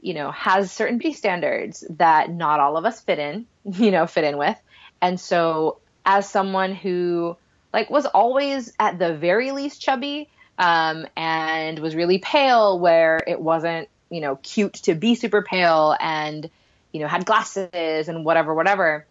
you 0.00 0.12
know, 0.12 0.32
has 0.32 0.72
certain 0.72 0.98
beauty 0.98 1.14
standards 1.14 1.84
that 1.90 2.30
not 2.30 2.58
all 2.58 2.76
of 2.76 2.84
us 2.84 3.00
fit 3.00 3.20
in, 3.20 3.46
you 3.64 3.92
know, 3.92 4.08
fit 4.08 4.24
in 4.24 4.38
with. 4.38 4.58
And 5.00 5.20
so 5.20 5.78
as 6.04 6.28
someone 6.28 6.74
who 6.74 7.36
like 7.72 7.90
was 7.90 8.06
always 8.06 8.72
at 8.80 8.98
the 8.98 9.14
very 9.14 9.52
least 9.52 9.80
chubby 9.80 10.28
um, 10.58 11.06
and 11.16 11.78
was 11.78 11.94
really 11.94 12.18
pale 12.18 12.78
where 12.78 13.22
it 13.26 13.40
wasn't, 13.40 13.88
you 14.10 14.20
know, 14.20 14.36
cute 14.36 14.74
to 14.74 14.94
be 14.94 15.14
super 15.14 15.42
pale 15.42 15.96
and, 16.00 16.48
you 16.92 17.00
know, 17.00 17.08
had 17.08 17.26
glasses 17.26 18.08
and 18.08 18.24
whatever, 18.24 18.54
whatever 18.54 19.06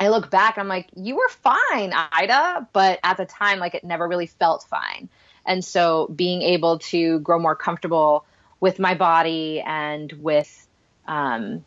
I 0.00 0.08
look 0.08 0.30
back, 0.30 0.56
I'm 0.56 0.66
like, 0.66 0.88
you 0.96 1.16
were 1.16 1.28
fine, 1.28 1.92
Ida, 1.92 2.68
but 2.72 3.00
at 3.04 3.18
the 3.18 3.26
time, 3.26 3.58
like 3.58 3.74
it 3.74 3.84
never 3.84 4.08
really 4.08 4.26
felt 4.26 4.62
fine. 4.64 5.10
And 5.44 5.62
so 5.62 6.08
being 6.14 6.40
able 6.40 6.78
to 6.78 7.18
grow 7.20 7.38
more 7.38 7.54
comfortable 7.54 8.24
with 8.60 8.78
my 8.78 8.94
body 8.94 9.60
and 9.60 10.10
with 10.12 10.66
um, 11.06 11.64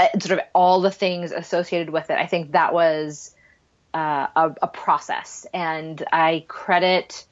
uh, 0.00 0.18
sort 0.18 0.40
of 0.40 0.46
all 0.54 0.80
the 0.80 0.90
things 0.90 1.30
associated 1.30 1.90
with 1.90 2.10
it, 2.10 2.18
I 2.18 2.26
think 2.26 2.52
that 2.52 2.74
was 2.74 3.32
uh, 3.94 4.26
a, 4.34 4.54
a 4.62 4.66
process. 4.66 5.46
And 5.54 6.02
I 6.12 6.44
credit 6.48 7.26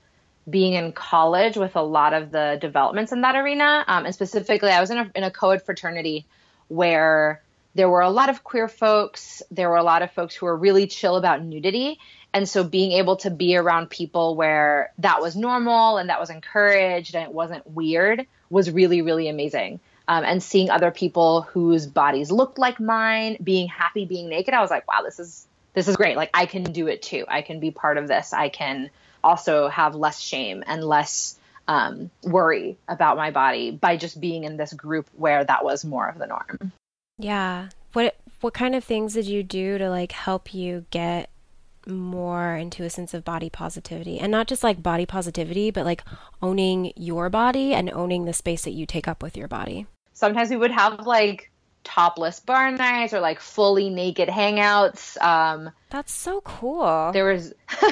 being 0.48 0.74
in 0.74 0.92
college 0.92 1.56
with 1.56 1.76
a 1.76 1.82
lot 1.82 2.12
of 2.12 2.30
the 2.30 2.58
developments 2.60 3.12
in 3.12 3.22
that 3.22 3.34
arena. 3.34 3.84
Um, 3.86 4.04
and 4.04 4.14
specifically, 4.14 4.70
I 4.70 4.80
was 4.80 4.90
in 4.90 4.98
a, 4.98 5.10
in 5.14 5.24
a 5.24 5.30
co-ed 5.30 5.62
fraternity 5.62 6.26
where 6.68 7.42
there 7.74 7.90
were 7.90 8.00
a 8.00 8.10
lot 8.10 8.30
of 8.30 8.42
queer 8.44 8.68
folks. 8.68 9.42
There 9.50 9.68
were 9.68 9.76
a 9.76 9.82
lot 9.82 10.02
of 10.02 10.10
folks 10.12 10.34
who 10.34 10.46
were 10.46 10.56
really 10.56 10.86
chill 10.86 11.16
about 11.16 11.42
nudity. 11.42 11.98
And 12.32 12.48
so 12.48 12.64
being 12.64 12.92
able 12.92 13.16
to 13.16 13.30
be 13.30 13.56
around 13.56 13.90
people 13.90 14.36
where 14.36 14.92
that 14.98 15.20
was 15.20 15.36
normal 15.36 15.98
and 15.98 16.08
that 16.08 16.20
was 16.20 16.30
encouraged 16.30 17.14
and 17.14 17.24
it 17.24 17.32
wasn't 17.32 17.66
weird 17.66 18.26
was 18.50 18.70
really, 18.70 19.02
really 19.02 19.28
amazing. 19.28 19.80
Um, 20.08 20.24
and 20.24 20.42
seeing 20.42 20.70
other 20.70 20.90
people 20.90 21.42
whose 21.42 21.86
bodies 21.86 22.30
looked 22.30 22.58
like 22.58 22.78
mine 22.78 23.38
being 23.42 23.68
happy 23.68 24.04
being 24.04 24.28
naked, 24.28 24.54
I 24.54 24.60
was 24.60 24.70
like, 24.70 24.86
wow, 24.86 25.02
this 25.02 25.18
is 25.18 25.46
this 25.74 25.88
is 25.88 25.96
great. 25.96 26.16
Like 26.16 26.30
I 26.32 26.46
can 26.46 26.62
do 26.62 26.86
it 26.86 27.02
too. 27.02 27.24
I 27.28 27.42
can 27.42 27.60
be 27.60 27.70
part 27.70 27.98
of 27.98 28.08
this. 28.08 28.32
I 28.32 28.48
can 28.48 28.90
also 29.22 29.68
have 29.68 29.94
less 29.94 30.20
shame 30.20 30.62
and 30.66 30.84
less 30.84 31.38
um, 31.68 32.10
worry 32.22 32.76
about 32.88 33.16
my 33.16 33.30
body 33.30 33.70
by 33.70 33.96
just 33.96 34.20
being 34.20 34.44
in 34.44 34.56
this 34.56 34.72
group 34.72 35.08
where 35.14 35.44
that 35.44 35.64
was 35.64 35.84
more 35.84 36.08
of 36.08 36.18
the 36.18 36.26
norm. 36.26 36.72
Yeah. 37.18 37.68
What 37.92 38.16
what 38.40 38.54
kind 38.54 38.74
of 38.74 38.84
things 38.84 39.14
did 39.14 39.26
you 39.26 39.42
do 39.42 39.78
to 39.78 39.88
like 39.88 40.12
help 40.12 40.54
you 40.54 40.84
get 40.90 41.30
more 41.86 42.56
into 42.56 42.82
a 42.82 42.90
sense 42.90 43.14
of 43.14 43.24
body 43.24 43.48
positivity 43.48 44.18
and 44.18 44.30
not 44.32 44.48
just 44.48 44.64
like 44.64 44.82
body 44.82 45.06
positivity 45.06 45.70
but 45.70 45.84
like 45.84 46.02
owning 46.42 46.92
your 46.96 47.30
body 47.30 47.72
and 47.72 47.90
owning 47.92 48.24
the 48.24 48.32
space 48.32 48.64
that 48.64 48.72
you 48.72 48.84
take 48.84 49.06
up 49.06 49.22
with 49.22 49.36
your 49.36 49.46
body 49.46 49.86
sometimes 50.12 50.50
we 50.50 50.56
would 50.56 50.72
have 50.72 51.06
like 51.06 51.50
topless 51.84 52.40
bar 52.40 52.72
nights 52.72 53.12
or 53.12 53.20
like 53.20 53.38
fully 53.38 53.88
naked 53.88 54.28
hangouts 54.28 55.20
um 55.22 55.70
that's 55.90 56.12
so 56.12 56.40
cool 56.40 57.12
there 57.12 57.32
was 57.32 57.54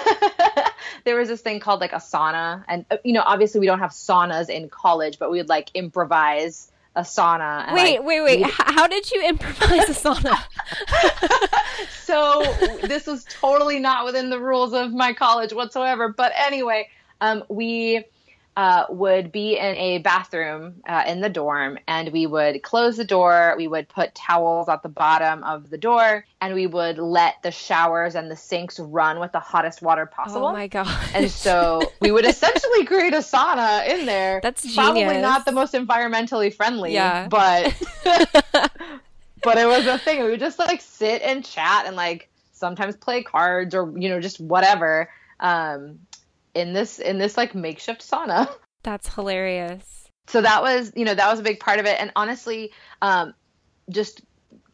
there 1.04 1.16
was 1.16 1.28
this 1.28 1.40
thing 1.40 1.60
called 1.60 1.80
like 1.80 1.92
a 1.92 1.96
sauna 1.96 2.64
and 2.68 2.84
uh, 2.90 2.96
you 3.04 3.12
know 3.12 3.22
obviously 3.24 3.60
we 3.60 3.66
don't 3.66 3.80
have 3.80 3.90
saunas 3.90 4.48
in 4.48 4.68
college 4.68 5.18
but 5.18 5.30
we 5.30 5.38
would 5.38 5.48
like 5.48 5.70
improvise 5.74 6.70
a 6.96 7.00
sauna. 7.00 7.72
wait, 7.74 8.04
wait, 8.04 8.20
wait. 8.20 8.46
How 8.46 8.86
did 8.86 9.10
you 9.10 9.20
improvise 9.26 9.88
a 9.88 9.94
sauna? 9.94 10.36
so 12.04 12.42
this 12.86 13.06
was 13.06 13.24
totally 13.24 13.80
not 13.80 14.04
within 14.04 14.30
the 14.30 14.38
rules 14.38 14.72
of 14.72 14.92
my 14.92 15.12
college 15.12 15.52
whatsoever. 15.52 16.08
But 16.08 16.32
anyway, 16.36 16.88
um, 17.20 17.44
we 17.48 18.04
uh, 18.56 18.84
would 18.88 19.32
be 19.32 19.56
in 19.56 19.74
a 19.76 19.98
bathroom 19.98 20.82
uh, 20.88 21.02
in 21.06 21.20
the 21.20 21.28
dorm, 21.28 21.78
and 21.88 22.12
we 22.12 22.26
would 22.26 22.62
close 22.62 22.96
the 22.96 23.04
door. 23.04 23.54
We 23.56 23.66
would 23.66 23.88
put 23.88 24.14
towels 24.14 24.68
at 24.68 24.82
the 24.82 24.88
bottom 24.88 25.42
of 25.42 25.70
the 25.70 25.78
door, 25.78 26.24
and 26.40 26.54
we 26.54 26.66
would 26.66 26.98
let 26.98 27.42
the 27.42 27.50
showers 27.50 28.14
and 28.14 28.30
the 28.30 28.36
sinks 28.36 28.78
run 28.78 29.18
with 29.18 29.32
the 29.32 29.40
hottest 29.40 29.82
water 29.82 30.06
possible. 30.06 30.48
Oh 30.48 30.52
my 30.52 30.68
god! 30.68 30.86
And 31.14 31.30
so 31.30 31.92
we 32.00 32.12
would 32.12 32.26
essentially 32.26 32.84
create 32.86 33.12
a 33.12 33.18
sauna 33.18 33.88
in 33.88 34.06
there. 34.06 34.40
That's 34.42 34.62
genius. 34.62 34.76
Probably 34.76 35.20
not 35.20 35.44
the 35.44 35.52
most 35.52 35.74
environmentally 35.74 36.54
friendly, 36.54 36.92
yeah. 36.92 37.26
but 37.28 37.74
but 39.42 39.58
it 39.58 39.66
was 39.66 39.86
a 39.86 39.98
thing. 39.98 40.22
We 40.22 40.30
would 40.30 40.40
just 40.40 40.60
like 40.60 40.80
sit 40.80 41.22
and 41.22 41.44
chat 41.44 41.86
and 41.86 41.96
like 41.96 42.28
sometimes 42.52 42.96
play 42.96 43.22
cards 43.24 43.74
or 43.74 43.92
you 43.98 44.08
know 44.08 44.20
just 44.20 44.38
whatever. 44.38 45.10
Um, 45.40 45.98
in 46.54 46.72
this 46.72 46.98
in 46.98 47.18
this 47.18 47.36
like 47.36 47.54
makeshift 47.54 48.00
sauna. 48.00 48.48
That's 48.82 49.14
hilarious. 49.14 50.08
So 50.26 50.40
that 50.40 50.62
was, 50.62 50.92
you 50.94 51.04
know, 51.04 51.14
that 51.14 51.30
was 51.30 51.40
a 51.40 51.42
big 51.42 51.60
part 51.60 51.80
of 51.80 51.86
it 51.86 52.00
and 52.00 52.12
honestly, 52.16 52.72
um 53.02 53.34
just 53.90 54.22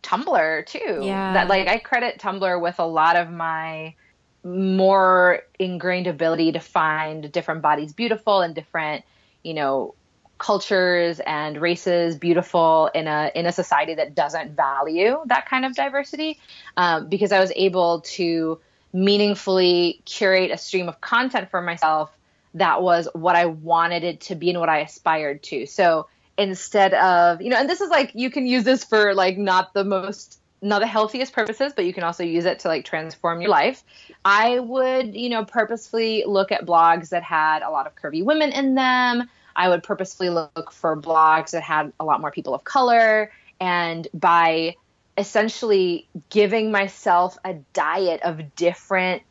Tumblr 0.02 0.66
too. 0.66 1.00
Yeah. 1.02 1.34
That 1.34 1.48
like 1.48 1.68
I 1.68 1.78
credit 1.78 2.18
Tumblr 2.18 2.60
with 2.60 2.78
a 2.78 2.86
lot 2.86 3.16
of 3.16 3.30
my 3.30 3.94
more 4.42 5.40
ingrained 5.58 6.06
ability 6.06 6.52
to 6.52 6.60
find 6.60 7.30
different 7.30 7.62
bodies 7.62 7.92
beautiful 7.92 8.40
and 8.40 8.54
different, 8.54 9.04
you 9.42 9.54
know, 9.54 9.94
cultures 10.38 11.20
and 11.26 11.60
races 11.60 12.16
beautiful 12.16 12.90
in 12.94 13.06
a 13.06 13.30
in 13.34 13.44
a 13.44 13.52
society 13.52 13.94
that 13.94 14.14
doesn't 14.14 14.56
value 14.56 15.18
that 15.26 15.46
kind 15.46 15.64
of 15.64 15.74
diversity. 15.74 16.38
Um, 16.76 17.08
because 17.08 17.30
I 17.32 17.40
was 17.40 17.52
able 17.54 18.00
to 18.00 18.60
meaningfully 18.92 20.00
curate 20.04 20.50
a 20.50 20.58
stream 20.58 20.88
of 20.88 21.00
content 21.00 21.50
for 21.50 21.62
myself 21.62 22.10
that 22.54 22.82
was 22.82 23.08
what 23.12 23.36
I 23.36 23.46
wanted 23.46 24.04
it 24.04 24.22
to 24.22 24.34
be 24.34 24.50
and 24.50 24.58
what 24.58 24.68
I 24.68 24.80
aspired 24.80 25.42
to. 25.44 25.66
So 25.66 26.08
instead 26.36 26.94
of, 26.94 27.40
you 27.40 27.50
know, 27.50 27.56
and 27.56 27.68
this 27.68 27.80
is 27.80 27.90
like 27.90 28.12
you 28.14 28.30
can 28.30 28.46
use 28.46 28.64
this 28.64 28.84
for 28.84 29.14
like 29.14 29.38
not 29.38 29.72
the 29.74 29.84
most 29.84 30.38
not 30.62 30.80
the 30.80 30.86
healthiest 30.86 31.32
purposes, 31.32 31.72
but 31.74 31.86
you 31.86 31.94
can 31.94 32.02
also 32.02 32.22
use 32.22 32.44
it 32.44 32.58
to 32.60 32.68
like 32.68 32.84
transform 32.84 33.40
your 33.40 33.50
life. 33.50 33.82
I 34.26 34.58
would, 34.58 35.14
you 35.14 35.30
know, 35.30 35.44
purposefully 35.44 36.24
look 36.26 36.52
at 36.52 36.66
blogs 36.66 37.10
that 37.10 37.22
had 37.22 37.62
a 37.62 37.70
lot 37.70 37.86
of 37.86 37.94
curvy 37.94 38.22
women 38.22 38.52
in 38.52 38.74
them. 38.74 39.28
I 39.56 39.70
would 39.70 39.82
purposefully 39.82 40.28
look 40.28 40.70
for 40.70 41.00
blogs 41.00 41.50
that 41.52 41.62
had 41.62 41.92
a 41.98 42.04
lot 42.04 42.20
more 42.20 42.30
people 42.30 42.54
of 42.54 42.64
color. 42.64 43.32
And 43.58 44.06
by 44.12 44.76
essentially 45.20 46.08
giving 46.30 46.72
myself 46.72 47.36
a 47.44 47.54
diet 47.74 48.22
of 48.22 48.56
different 48.56 49.22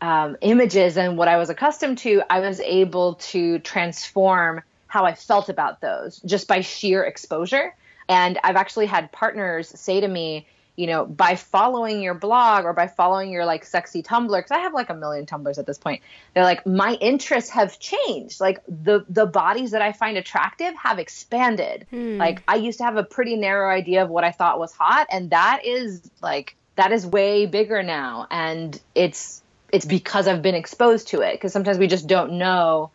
um, 0.00 0.36
images 0.40 0.96
and 0.96 1.18
what 1.18 1.28
I 1.28 1.36
was 1.36 1.50
accustomed 1.50 1.98
to, 1.98 2.22
I 2.28 2.40
was 2.40 2.58
able 2.60 3.14
to 3.14 3.58
transform 3.58 4.62
how 4.86 5.04
I 5.04 5.14
felt 5.14 5.48
about 5.48 5.80
those 5.80 6.20
just 6.24 6.48
by 6.48 6.62
sheer 6.62 7.04
exposure. 7.04 7.74
And 8.08 8.38
I've 8.42 8.56
actually 8.56 8.86
had 8.86 9.12
partners 9.12 9.68
say 9.68 10.00
to 10.00 10.08
me, 10.08 10.46
you 10.76 10.86
know, 10.86 11.06
by 11.06 11.36
following 11.36 12.02
your 12.02 12.14
blog 12.14 12.64
or 12.64 12.72
by 12.72 12.86
following 12.86 13.30
your 13.30 13.44
like 13.44 13.64
sexy 13.64 14.02
Tumblr, 14.02 14.36
because 14.36 14.50
I 14.50 14.58
have 14.58 14.74
like 14.74 14.90
a 14.90 14.94
million 14.94 15.26
Tumblrs 15.26 15.58
at 15.58 15.66
this 15.66 15.78
point, 15.78 16.02
they're 16.34 16.44
like, 16.44 16.66
my 16.66 16.94
interests 17.00 17.50
have 17.50 17.78
changed. 17.78 18.40
Like 18.40 18.60
the 18.68 19.04
the 19.08 19.26
bodies 19.26 19.70
that 19.72 19.82
I 19.82 19.92
find 19.92 20.16
attractive 20.16 20.74
have 20.76 20.98
expanded. 20.98 21.86
Hmm. 21.90 22.18
Like 22.18 22.42
I 22.46 22.56
used 22.56 22.78
to 22.78 22.84
have 22.84 22.96
a 22.96 23.04
pretty 23.04 23.36
narrow 23.36 23.70
idea 23.70 24.02
of 24.02 24.10
what 24.10 24.24
I 24.24 24.30
thought 24.30 24.58
was 24.58 24.72
hot, 24.72 25.06
and 25.10 25.30
that 25.30 25.62
is 25.64 26.10
like 26.22 26.56
that 26.76 26.92
is 26.92 27.06
way 27.06 27.46
bigger 27.46 27.82
now. 27.82 28.26
And 28.30 28.78
it's 28.94 29.42
it's 29.72 29.86
because 29.86 30.28
I've 30.28 30.42
been 30.42 30.54
exposed 30.54 31.08
to 31.08 31.22
it. 31.22 31.32
Because 31.32 31.52
sometimes 31.52 31.78
we 31.78 31.86
just 31.86 32.06
don't 32.06 32.34
know 32.34 32.90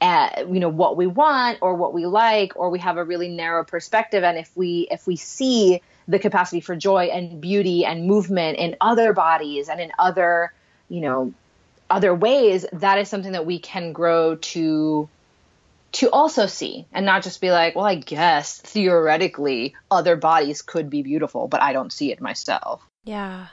uh, 0.00 0.44
you 0.52 0.60
know 0.60 0.68
what 0.68 0.96
we 0.96 1.06
want 1.06 1.58
or 1.62 1.74
what 1.74 1.94
we 1.94 2.06
like 2.06 2.52
or 2.56 2.70
we 2.70 2.78
have 2.78 2.96
a 2.98 3.04
really 3.04 3.28
narrow 3.28 3.64
perspective 3.64 4.22
and 4.22 4.36
if 4.36 4.54
we 4.54 4.86
if 4.90 5.06
we 5.06 5.16
see 5.16 5.80
the 6.08 6.18
capacity 6.18 6.60
for 6.60 6.76
joy 6.76 7.06
and 7.06 7.40
beauty 7.40 7.84
and 7.84 8.06
movement 8.06 8.58
in 8.58 8.76
other 8.80 9.12
bodies 9.12 9.68
and 9.68 9.80
in 9.80 9.92
other, 9.98 10.52
you 10.88 11.00
know, 11.00 11.32
other 11.90 12.14
ways, 12.14 12.66
that 12.72 12.98
is 12.98 13.08
something 13.08 13.32
that 13.32 13.46
we 13.46 13.58
can 13.58 13.92
grow 13.92 14.36
to 14.36 15.08
to 15.92 16.10
also 16.10 16.46
see 16.46 16.86
and 16.92 17.06
not 17.06 17.22
just 17.22 17.40
be 17.40 17.50
like, 17.50 17.74
well, 17.74 17.86
I 17.86 17.94
guess 17.94 18.58
theoretically 18.58 19.74
other 19.90 20.14
bodies 20.16 20.60
could 20.60 20.90
be 20.90 21.02
beautiful, 21.02 21.48
but 21.48 21.62
I 21.62 21.72
don't 21.72 21.92
see 21.92 22.12
it 22.12 22.20
myself. 22.20 22.82
Yeah. 23.04 23.46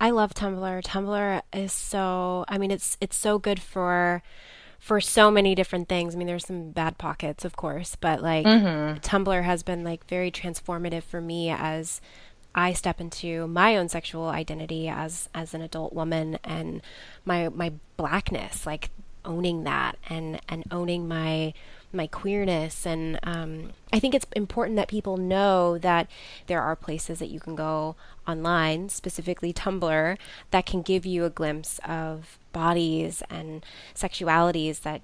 I 0.00 0.10
love 0.10 0.34
Tumblr. 0.34 0.82
Tumblr 0.82 1.42
is 1.52 1.72
so 1.72 2.44
I 2.48 2.58
mean 2.58 2.70
it's 2.70 2.96
it's 3.00 3.16
so 3.16 3.38
good 3.38 3.60
for 3.60 4.22
for 4.78 5.00
so 5.00 5.30
many 5.30 5.54
different 5.54 5.88
things. 5.88 6.14
I 6.14 6.18
mean 6.18 6.26
there's 6.26 6.46
some 6.46 6.70
bad 6.70 6.98
pockets, 6.98 7.44
of 7.44 7.56
course, 7.56 7.96
but 7.96 8.22
like 8.22 8.46
mm-hmm. 8.46 8.98
Tumblr 8.98 9.42
has 9.42 9.62
been 9.62 9.84
like 9.84 10.06
very 10.06 10.30
transformative 10.30 11.02
for 11.02 11.20
me 11.20 11.50
as 11.50 12.00
I 12.54 12.72
step 12.72 13.00
into 13.00 13.46
my 13.46 13.76
own 13.76 13.88
sexual 13.88 14.28
identity 14.28 14.88
as 14.88 15.28
as 15.34 15.54
an 15.54 15.62
adult 15.62 15.92
woman 15.92 16.38
and 16.44 16.82
my 17.24 17.48
my 17.48 17.72
blackness, 17.96 18.66
like 18.66 18.90
owning 19.24 19.64
that 19.64 19.96
and 20.08 20.40
and 20.48 20.64
owning 20.70 21.06
my 21.06 21.52
my 21.92 22.06
queerness. 22.06 22.86
And 22.86 23.18
um, 23.22 23.72
i 23.92 23.98
think 23.98 24.14
it's 24.14 24.26
important 24.36 24.76
that 24.76 24.88
people 24.88 25.16
know 25.16 25.78
that 25.78 26.08
there 26.46 26.60
are 26.60 26.76
places 26.76 27.18
that 27.18 27.28
you 27.28 27.40
can 27.40 27.54
go 27.54 27.96
online 28.26 28.88
specifically 28.88 29.52
tumblr 29.52 30.18
that 30.50 30.66
can 30.66 30.82
give 30.82 31.06
you 31.06 31.24
a 31.24 31.30
glimpse 31.30 31.80
of 31.86 32.38
bodies 32.52 33.22
and 33.30 33.64
sexualities 33.94 34.82
that 34.82 35.00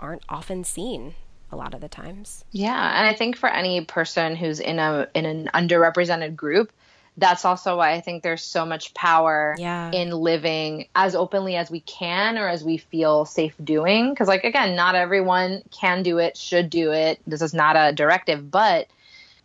aren't 0.00 0.22
often 0.28 0.64
seen 0.64 1.14
a 1.52 1.56
lot 1.56 1.74
of 1.74 1.80
the 1.80 1.88
times. 1.88 2.44
Yeah 2.50 2.98
and 2.98 3.06
i 3.06 3.14
think 3.14 3.36
for 3.36 3.48
any 3.48 3.84
person 3.84 4.36
who's 4.36 4.60
in 4.60 4.78
a 4.78 5.08
in 5.14 5.26
an 5.26 5.50
underrepresented 5.54 6.34
group 6.36 6.72
that's 7.16 7.44
also 7.44 7.78
why 7.78 7.92
I 7.92 8.00
think 8.00 8.22
there's 8.22 8.42
so 8.42 8.66
much 8.66 8.92
power 8.92 9.56
yeah. 9.58 9.90
in 9.90 10.10
living 10.10 10.86
as 10.94 11.14
openly 11.14 11.56
as 11.56 11.70
we 11.70 11.80
can 11.80 12.36
or 12.36 12.46
as 12.46 12.62
we 12.62 12.76
feel 12.76 13.24
safe 13.24 13.54
doing. 13.62 14.10
Because, 14.10 14.28
like, 14.28 14.44
again, 14.44 14.76
not 14.76 14.94
everyone 14.94 15.62
can 15.70 16.02
do 16.02 16.18
it, 16.18 16.36
should 16.36 16.68
do 16.68 16.92
it. 16.92 17.20
This 17.26 17.40
is 17.40 17.54
not 17.54 17.76
a 17.76 17.92
directive, 17.92 18.50
but 18.50 18.88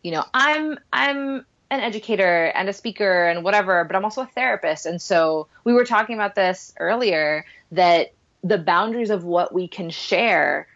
you 0.04 0.12
know, 0.12 0.26
I'm 0.34 0.80
I'm 0.92 1.46
an 1.70 1.80
educator 1.80 2.48
and 2.48 2.68
a 2.68 2.74
speaker 2.74 3.28
and 3.28 3.44
whatever, 3.44 3.84
but 3.86 3.96
I'm 3.96 4.04
also 4.04 4.24
a 4.24 4.28
therapist. 4.28 4.86
And 4.86 5.02
so 5.02 5.48
we 5.64 5.74
were 5.74 5.86
talking 5.86 6.16
about 6.16 6.36
this 6.36 6.74
earlier 6.80 7.46
that 7.72 8.12
the 8.44 8.58
boundaries 8.58 9.10
of 9.10 9.24
what 9.24 9.54
we 9.54 9.68
can 9.68 9.90
share 9.90 10.68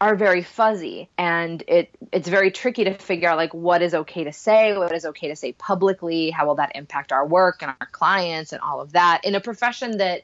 are 0.00 0.16
very 0.16 0.42
fuzzy 0.42 1.08
and 1.16 1.62
it 1.68 1.88
it's 2.12 2.28
very 2.28 2.50
tricky 2.50 2.84
to 2.84 2.94
figure 2.94 3.28
out 3.28 3.36
like 3.36 3.54
what 3.54 3.80
is 3.80 3.94
okay 3.94 4.24
to 4.24 4.32
say 4.32 4.76
what 4.76 4.92
is 4.92 5.04
okay 5.04 5.28
to 5.28 5.36
say 5.36 5.52
publicly 5.52 6.30
how 6.30 6.46
will 6.46 6.56
that 6.56 6.72
impact 6.74 7.12
our 7.12 7.26
work 7.26 7.62
and 7.62 7.72
our 7.80 7.86
clients 7.92 8.52
and 8.52 8.60
all 8.60 8.80
of 8.80 8.92
that 8.92 9.24
in 9.24 9.34
a 9.34 9.40
profession 9.40 9.98
that 9.98 10.22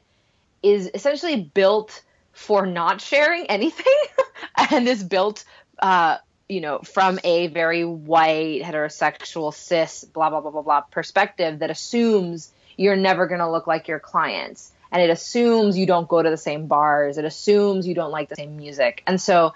is 0.61 0.89
essentially 0.93 1.41
built 1.41 2.03
for 2.33 2.65
not 2.65 3.01
sharing 3.01 3.45
anything 3.47 3.85
and 4.71 4.87
is 4.87 5.03
built 5.03 5.43
uh, 5.79 6.17
you 6.49 6.59
know 6.61 6.79
from 6.79 7.19
a 7.23 7.47
very 7.47 7.85
white 7.85 8.61
heterosexual 8.61 9.53
cis 9.53 10.03
blah 10.03 10.29
blah 10.29 10.41
blah 10.41 10.51
blah 10.51 10.61
blah 10.61 10.81
perspective 10.81 11.59
that 11.59 11.69
assumes 11.69 12.51
you're 12.77 12.97
never 12.97 13.25
going 13.25 13.39
to 13.39 13.49
look 13.49 13.67
like 13.67 13.87
your 13.87 13.99
clients 13.99 14.71
and 14.91 15.01
it 15.01 15.09
assumes 15.09 15.77
you 15.77 15.85
don't 15.85 16.07
go 16.07 16.21
to 16.21 16.29
the 16.29 16.37
same 16.37 16.67
bars. 16.67 17.17
It 17.17 17.25
assumes 17.25 17.87
you 17.87 17.95
don't 17.95 18.11
like 18.11 18.29
the 18.29 18.35
same 18.35 18.57
music. 18.57 19.03
And 19.07 19.19
so 19.19 19.53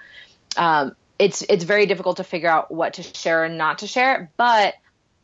um, 0.57 0.95
it's 1.19 1.43
it's 1.49 1.63
very 1.63 1.85
difficult 1.85 2.17
to 2.17 2.23
figure 2.23 2.49
out 2.49 2.71
what 2.71 2.95
to 2.95 3.03
share 3.03 3.43
and 3.43 3.57
not 3.57 3.79
to 3.79 3.87
share 3.87 4.29
but 4.37 4.75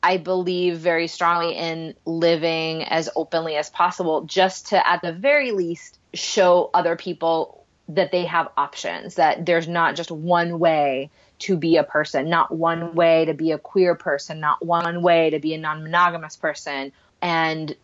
i 0.03 0.17
believe 0.17 0.77
very 0.77 1.07
strongly 1.07 1.55
in 1.55 1.93
living 2.05 2.83
as 2.83 3.09
openly 3.15 3.55
as 3.55 3.69
possible 3.69 4.21
just 4.23 4.67
to 4.67 4.87
at 4.87 5.01
the 5.01 5.11
very 5.11 5.51
least 5.51 5.99
show 6.13 6.69
other 6.73 6.95
people 6.95 7.65
that 7.89 8.11
they 8.11 8.25
have 8.25 8.47
options 8.55 9.15
that 9.15 9.45
there's 9.45 9.67
not 9.67 9.95
just 9.95 10.11
one 10.11 10.59
way 10.59 11.09
to 11.39 11.57
be 11.57 11.75
a 11.75 11.83
person 11.83 12.29
not 12.29 12.55
one 12.55 12.95
way 12.95 13.25
to 13.25 13.33
be 13.33 13.51
a 13.51 13.57
queer 13.57 13.95
person 13.95 14.39
not 14.39 14.63
one 14.65 15.01
way 15.01 15.29
to 15.29 15.39
be 15.39 15.53
a 15.53 15.57
non-monogamous 15.57 16.35
person. 16.35 16.91
And 17.21 17.75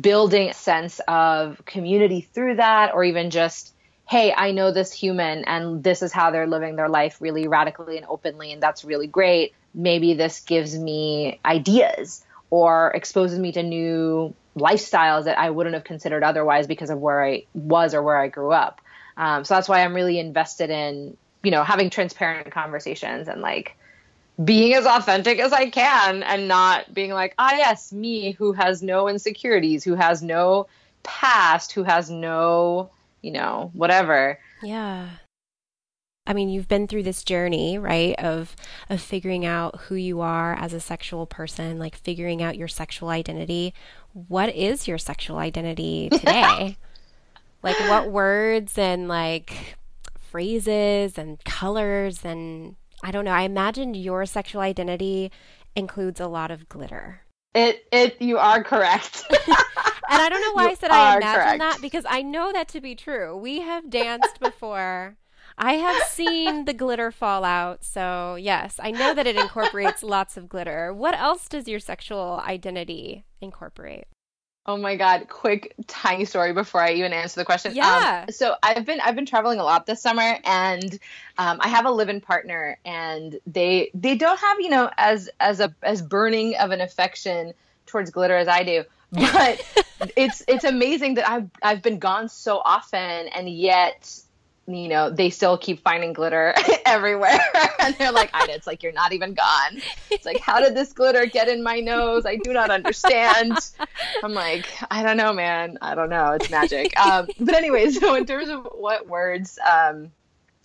building 0.00 0.50
a 0.50 0.54
sense 0.54 1.00
of 1.08 1.64
community 1.64 2.20
through 2.20 2.56
that, 2.56 2.94
or 2.94 3.04
even 3.04 3.30
just, 3.30 3.74
hey, 4.08 4.32
I 4.34 4.52
know 4.52 4.72
this 4.72 4.92
human 4.92 5.44
and 5.44 5.84
this 5.84 6.02
is 6.02 6.12
how 6.12 6.30
they're 6.30 6.46
living 6.46 6.76
their 6.76 6.88
life 6.88 7.20
really 7.20 7.48
radically 7.48 7.96
and 7.96 8.06
openly, 8.08 8.52
and 8.52 8.62
that's 8.62 8.84
really 8.84 9.06
great. 9.06 9.54
Maybe 9.74 10.14
this 10.14 10.40
gives 10.40 10.78
me 10.78 11.40
ideas 11.44 12.24
or 12.50 12.90
exposes 12.94 13.38
me 13.38 13.52
to 13.52 13.62
new 13.62 14.34
lifestyles 14.56 15.24
that 15.24 15.38
I 15.38 15.50
wouldn't 15.50 15.74
have 15.74 15.84
considered 15.84 16.24
otherwise 16.24 16.66
because 16.66 16.90
of 16.90 16.98
where 16.98 17.24
I 17.24 17.44
was 17.54 17.94
or 17.94 18.02
where 18.02 18.16
I 18.16 18.28
grew 18.28 18.50
up. 18.50 18.80
Um, 19.16 19.44
so 19.44 19.54
that's 19.54 19.68
why 19.68 19.84
I'm 19.84 19.94
really 19.94 20.18
invested 20.18 20.70
in, 20.70 21.16
you 21.42 21.50
know, 21.50 21.62
having 21.62 21.90
transparent 21.90 22.50
conversations 22.50 23.28
and 23.28 23.40
like 23.40 23.76
being 24.42 24.74
as 24.74 24.86
authentic 24.86 25.40
as 25.40 25.52
I 25.52 25.70
can 25.70 26.22
and 26.22 26.46
not 26.46 26.94
being 26.94 27.12
like, 27.12 27.34
ah, 27.38 27.54
yes, 27.56 27.92
me 27.92 28.32
who 28.32 28.52
has 28.52 28.82
no 28.82 29.08
insecurities, 29.08 29.84
who 29.84 29.94
has 29.94 30.22
no 30.22 30.68
past, 31.02 31.72
who 31.72 31.82
has 31.82 32.08
no, 32.10 32.90
you 33.22 33.32
know, 33.32 33.70
whatever. 33.72 34.38
Yeah. 34.62 35.08
I 36.26 36.34
mean, 36.34 36.50
you've 36.50 36.68
been 36.68 36.86
through 36.86 37.04
this 37.04 37.24
journey, 37.24 37.78
right, 37.78 38.14
of 38.18 38.54
of 38.90 39.00
figuring 39.00 39.46
out 39.46 39.80
who 39.82 39.94
you 39.94 40.20
are 40.20 40.54
as 40.54 40.74
a 40.74 40.80
sexual 40.80 41.26
person, 41.26 41.78
like 41.78 41.96
figuring 41.96 42.42
out 42.42 42.58
your 42.58 42.68
sexual 42.68 43.08
identity. 43.08 43.72
What 44.12 44.54
is 44.54 44.86
your 44.86 44.98
sexual 44.98 45.38
identity 45.38 46.10
today? 46.12 46.76
like 47.62 47.78
what 47.80 48.10
words 48.10 48.78
and 48.78 49.08
like 49.08 49.76
phrases 50.30 51.18
and 51.18 51.42
colors 51.44 52.24
and 52.24 52.76
I 53.02 53.10
don't 53.10 53.24
know. 53.24 53.30
I 53.30 53.42
imagine 53.42 53.94
your 53.94 54.26
sexual 54.26 54.60
identity 54.60 55.30
includes 55.76 56.20
a 56.20 56.26
lot 56.26 56.50
of 56.50 56.68
glitter. 56.68 57.22
It 57.54 57.86
it 57.92 58.20
you 58.20 58.38
are 58.38 58.62
correct. 58.62 59.24
and 59.30 59.56
I 60.08 60.28
don't 60.28 60.40
know 60.42 60.52
why 60.54 60.64
you 60.64 60.70
I 60.70 60.74
said 60.74 60.90
I 60.90 61.16
imagine 61.16 61.42
correct. 61.42 61.58
that 61.58 61.78
because 61.80 62.04
I 62.08 62.22
know 62.22 62.52
that 62.52 62.68
to 62.68 62.80
be 62.80 62.94
true. 62.94 63.36
We 63.36 63.60
have 63.60 63.90
danced 63.90 64.40
before. 64.40 65.16
I 65.60 65.72
have 65.74 66.02
seen 66.08 66.66
the 66.66 66.72
glitter 66.72 67.10
fall 67.10 67.42
out. 67.42 67.84
So, 67.84 68.36
yes, 68.36 68.78
I 68.80 68.92
know 68.92 69.12
that 69.12 69.26
it 69.26 69.36
incorporates 69.36 70.04
lots 70.04 70.36
of 70.36 70.48
glitter. 70.48 70.94
What 70.94 71.18
else 71.18 71.48
does 71.48 71.66
your 71.66 71.80
sexual 71.80 72.40
identity 72.46 73.24
incorporate? 73.40 74.04
Oh 74.68 74.76
my 74.76 74.96
god, 74.96 75.28
quick 75.30 75.74
tiny 75.86 76.26
story 76.26 76.52
before 76.52 76.82
I 76.82 76.92
even 76.92 77.14
answer 77.14 77.40
the 77.40 77.46
question. 77.46 77.74
Yeah. 77.74 78.24
Um, 78.26 78.30
so 78.30 78.54
I've 78.62 78.84
been 78.84 79.00
I've 79.00 79.14
been 79.14 79.24
traveling 79.24 79.60
a 79.60 79.64
lot 79.64 79.86
this 79.86 80.02
summer 80.02 80.36
and 80.44 80.92
um, 81.38 81.56
I 81.60 81.68
have 81.68 81.86
a 81.86 81.90
live-in 81.90 82.20
partner 82.20 82.78
and 82.84 83.40
they 83.46 83.90
they 83.94 84.14
don't 84.14 84.38
have, 84.38 84.60
you 84.60 84.68
know, 84.68 84.90
as 84.98 85.30
as 85.40 85.60
a 85.60 85.74
as 85.82 86.02
burning 86.02 86.54
of 86.56 86.70
an 86.70 86.82
affection 86.82 87.54
towards 87.86 88.10
glitter 88.10 88.36
as 88.36 88.46
I 88.46 88.62
do. 88.62 88.84
But 89.10 89.62
it's 90.16 90.44
it's 90.46 90.64
amazing 90.64 91.14
that 91.14 91.26
I've 91.26 91.48
I've 91.62 91.82
been 91.82 91.98
gone 91.98 92.28
so 92.28 92.60
often 92.62 93.00
and 93.28 93.48
yet 93.48 94.20
you 94.68 94.88
know, 94.88 95.08
they 95.08 95.30
still 95.30 95.56
keep 95.56 95.82
finding 95.82 96.12
glitter 96.12 96.54
everywhere. 96.86 97.40
and 97.80 97.94
they're 97.96 98.12
like, 98.12 98.30
Ida, 98.34 98.52
it's 98.52 98.66
like 98.66 98.82
you're 98.82 98.92
not 98.92 99.12
even 99.12 99.34
gone. 99.34 99.80
It's 100.10 100.26
like, 100.26 100.40
how 100.40 100.60
did 100.60 100.74
this 100.74 100.92
glitter 100.92 101.24
get 101.26 101.48
in 101.48 101.62
my 101.62 101.80
nose? 101.80 102.26
I 102.26 102.36
do 102.36 102.52
not 102.52 102.70
understand. 102.70 103.58
I'm 104.22 104.34
like, 104.34 104.66
I 104.90 105.02
don't 105.02 105.16
know, 105.16 105.32
man. 105.32 105.78
I 105.80 105.94
don't 105.94 106.10
know. 106.10 106.32
It's 106.32 106.50
magic. 106.50 106.92
Um, 107.08 107.28
but 107.38 107.54
anyway, 107.54 107.90
so 107.90 108.14
in 108.16 108.26
terms 108.26 108.48
of 108.48 108.66
what 108.72 109.06
words 109.06 109.58
um, 109.60 110.10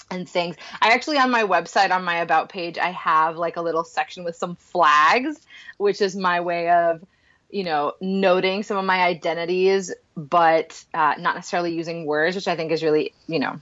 and 0.10 0.28
things, 0.28 0.56
I 0.82 0.91
actually 0.91 1.18
on 1.18 1.30
my 1.30 1.43
website, 1.43 1.91
on 1.91 2.04
my 2.04 2.18
about 2.18 2.49
page, 2.49 2.78
I 2.78 2.89
have 2.91 3.38
like 3.38 3.56
a 3.56 3.62
little 3.62 3.84
section 3.84 4.24
with 4.24 4.36
some 4.36 4.56
flags, 4.56 5.39
which 5.78 6.01
is 6.01 6.16
my 6.16 6.41
way 6.41 6.70
of 6.70 7.06
you 7.49 7.64
know, 7.64 7.93
noting 8.01 8.64
some 8.64 8.78
of 8.78 8.84
my 8.84 9.04
identities, 9.04 9.93
but 10.18 10.84
uh, 10.93 11.14
not 11.20 11.36
necessarily 11.36 11.74
using 11.74 12.06
words, 12.06 12.36
which 12.36 12.47
I 12.47 12.56
think 12.56 12.72
is 12.72 12.82
really, 12.82 13.14
you 13.28 13.38
know, 13.38 13.62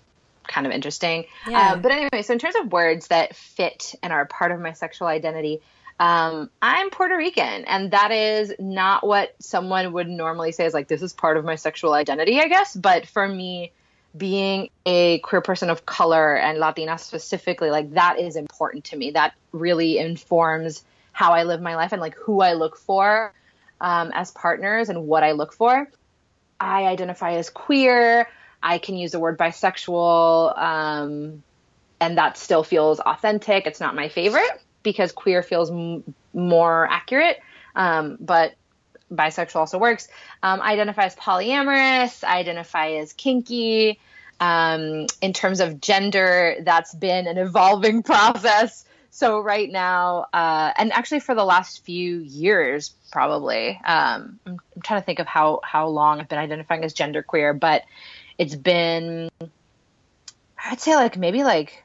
kind 0.52 0.68
of 0.68 0.74
interesting. 0.74 1.26
Yeah. 1.48 1.74
Uh, 1.74 1.76
but 1.78 1.92
anyway, 1.92 2.22
so 2.22 2.34
in 2.34 2.40
terms 2.40 2.56
of 2.56 2.72
words 2.72 3.08
that 3.08 3.36
fit 3.36 3.96
and 4.04 4.14
are 4.14 4.26
part 4.26 4.52
of 4.52 4.60
my 4.60 4.74
sexual 4.74 5.08
identity, 5.08 5.62
um, 6.00 6.50
I'm 6.62 6.90
Puerto 6.90 7.16
Rican, 7.16 7.66
and 7.66 7.92
that 7.92 8.12
is 8.12 8.54
not 8.60 9.06
what 9.06 9.36
someone 9.40 9.94
would 9.94 10.10
normally 10.10 10.52
say 10.52 10.66
is 10.66 10.74
like, 10.74 10.88
this 10.88 11.02
is 11.02 11.14
part 11.14 11.38
of 11.38 11.46
my 11.46 11.56
sexual 11.56 11.94
identity, 11.94 12.40
I 12.40 12.48
guess. 12.48 12.76
But 12.76 13.08
for 13.08 13.28
me, 13.28 13.72
being 14.18 14.70
a 14.86 15.20
queer 15.20 15.42
person 15.42 15.70
of 15.70 15.86
color 15.86 16.36
and 16.36 16.60
Latina 16.60 16.98
specifically, 16.98 17.70
like 17.70 17.94
that 17.94 18.20
is 18.20 18.36
important 18.36 18.86
to 18.86 18.98
me. 18.98 19.12
That 19.12 19.34
really 19.52 20.00
informs 20.00 20.84
how 21.14 21.34
I 21.34 21.44
live 21.44 21.62
my 21.62 21.76
life 21.76 21.92
and 21.92 22.02
like 22.02 22.16
who 22.16 22.42
I 22.42 22.54
look 22.54 22.78
for 22.78 23.34
um, 23.80 24.12
as 24.14 24.32
partners 24.32 24.90
and 24.90 25.08
what 25.08 25.24
I 25.24 25.34
look 25.34 25.54
for. 25.54 25.90
I 26.60 26.86
identify 26.86 27.34
as 27.34 27.50
queer. 27.50 28.28
I 28.64 28.78
can 28.78 28.96
use 28.96 29.12
the 29.12 29.20
word 29.20 29.38
bisexual, 29.38 30.58
um, 30.58 31.44
and 32.00 32.18
that 32.18 32.38
still 32.38 32.64
feels 32.64 33.00
authentic. 33.00 33.68
It's 33.68 33.80
not 33.80 33.96
my 33.96 34.10
favorite 34.10 34.62
because 34.84 35.12
queer 35.12 35.44
feels 35.44 35.72
m- 35.72 36.04
more 36.34 36.88
accurate, 36.90 37.40
um, 37.76 38.18
but 38.20 38.54
bisexual 39.12 39.58
also 39.58 39.78
works. 39.78 40.08
Um, 40.42 40.62
I 40.62 40.74
identify 40.74 41.06
as 41.06 41.16
polyamorous. 41.16 42.24
I 42.24 42.38
identify 42.38 42.92
as 42.94 43.14
kinky. 43.14 44.00
Um, 44.40 45.06
in 45.22 45.34
terms 45.34 45.60
of 45.60 45.80
gender, 45.82 46.56
that's 46.62 46.96
been 46.96 47.28
an 47.28 47.38
evolving 47.38 48.02
process. 48.04 48.86
So 49.12 49.42
right 49.42 49.70
now, 49.70 50.28
uh, 50.34 50.72
and 50.78 50.92
actually 50.94 51.20
for 51.20 51.36
the 51.36 51.44
last 51.44 51.84
few 51.84 52.20
years, 52.20 52.94
probably, 53.12 53.80
um, 53.86 54.40
I'm, 54.46 54.60
I'm, 54.76 54.82
trying 54.84 55.02
to 55.02 55.06
think 55.06 55.20
of 55.20 55.28
how 55.28 55.60
how 55.64 55.90
long 55.90 56.22
I've 56.22 56.30
been 56.30 56.40
identifying 56.40 56.84
as 56.86 56.94
genderqueer, 56.94 57.60
but 57.60 57.84
it's 58.38 58.56
been, 58.56 59.30
I'd 60.64 60.80
say 60.80 60.96
like 60.96 61.18
maybe 61.18 61.44
like 61.44 61.84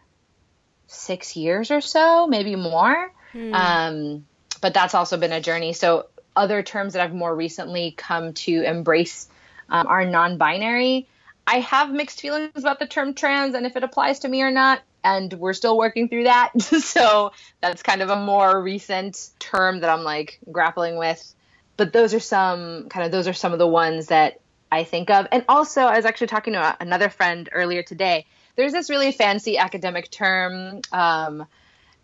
six 0.86 1.36
years 1.36 1.70
or 1.70 1.80
so, 1.80 2.26
maybe 2.26 2.56
more. 2.56 3.12
Hmm. 3.32 3.54
Um, 3.54 4.26
but 4.60 4.74
that's 4.74 4.94
also 4.94 5.16
been 5.16 5.32
a 5.32 5.40
journey. 5.40 5.72
So 5.72 6.06
other 6.34 6.62
terms 6.62 6.92
that 6.92 7.02
I've 7.02 7.14
more 7.14 7.34
recently 7.34 7.92
come 7.96 8.34
to 8.34 8.62
embrace 8.62 9.28
um, 9.68 9.86
are 9.86 10.04
non-binary. 10.04 11.08
I 11.46 11.60
have 11.60 11.90
mixed 11.90 12.20
feelings 12.20 12.50
about 12.56 12.78
the 12.78 12.86
term 12.86 13.14
trans 13.14 13.54
and 13.54 13.66
if 13.66 13.76
it 13.76 13.84
applies 13.84 14.20
to 14.20 14.28
me 14.28 14.42
or 14.42 14.50
not, 14.50 14.80
and 15.04 15.32
we're 15.34 15.52
still 15.52 15.78
working 15.78 16.08
through 16.08 16.24
that. 16.24 16.50
so 16.60 17.32
that's 17.60 17.82
kind 17.82 18.02
of 18.02 18.10
a 18.10 18.16
more 18.16 18.60
recent 18.60 19.30
term 19.38 19.80
that 19.80 19.90
I'm 19.90 20.02
like 20.02 20.40
grappling 20.50 20.96
with. 20.96 21.34
But 21.76 21.92
those 21.92 22.14
are 22.14 22.20
some 22.20 22.88
kind 22.88 23.06
of 23.06 23.12
those 23.12 23.28
are 23.28 23.32
some 23.32 23.52
of 23.52 23.58
the 23.58 23.66
ones 23.66 24.06
that 24.06 24.40
I 24.70 24.84
think 24.84 25.10
of. 25.10 25.26
And 25.30 25.44
also, 25.48 25.82
I 25.82 25.96
was 25.96 26.04
actually 26.04 26.28
talking 26.28 26.54
to 26.54 26.76
another 26.80 27.08
friend 27.08 27.48
earlier 27.52 27.82
today. 27.82 28.26
There's 28.56 28.72
this 28.72 28.90
really 28.90 29.12
fancy 29.12 29.58
academic 29.58 30.10
term, 30.10 30.80
um, 30.92 31.46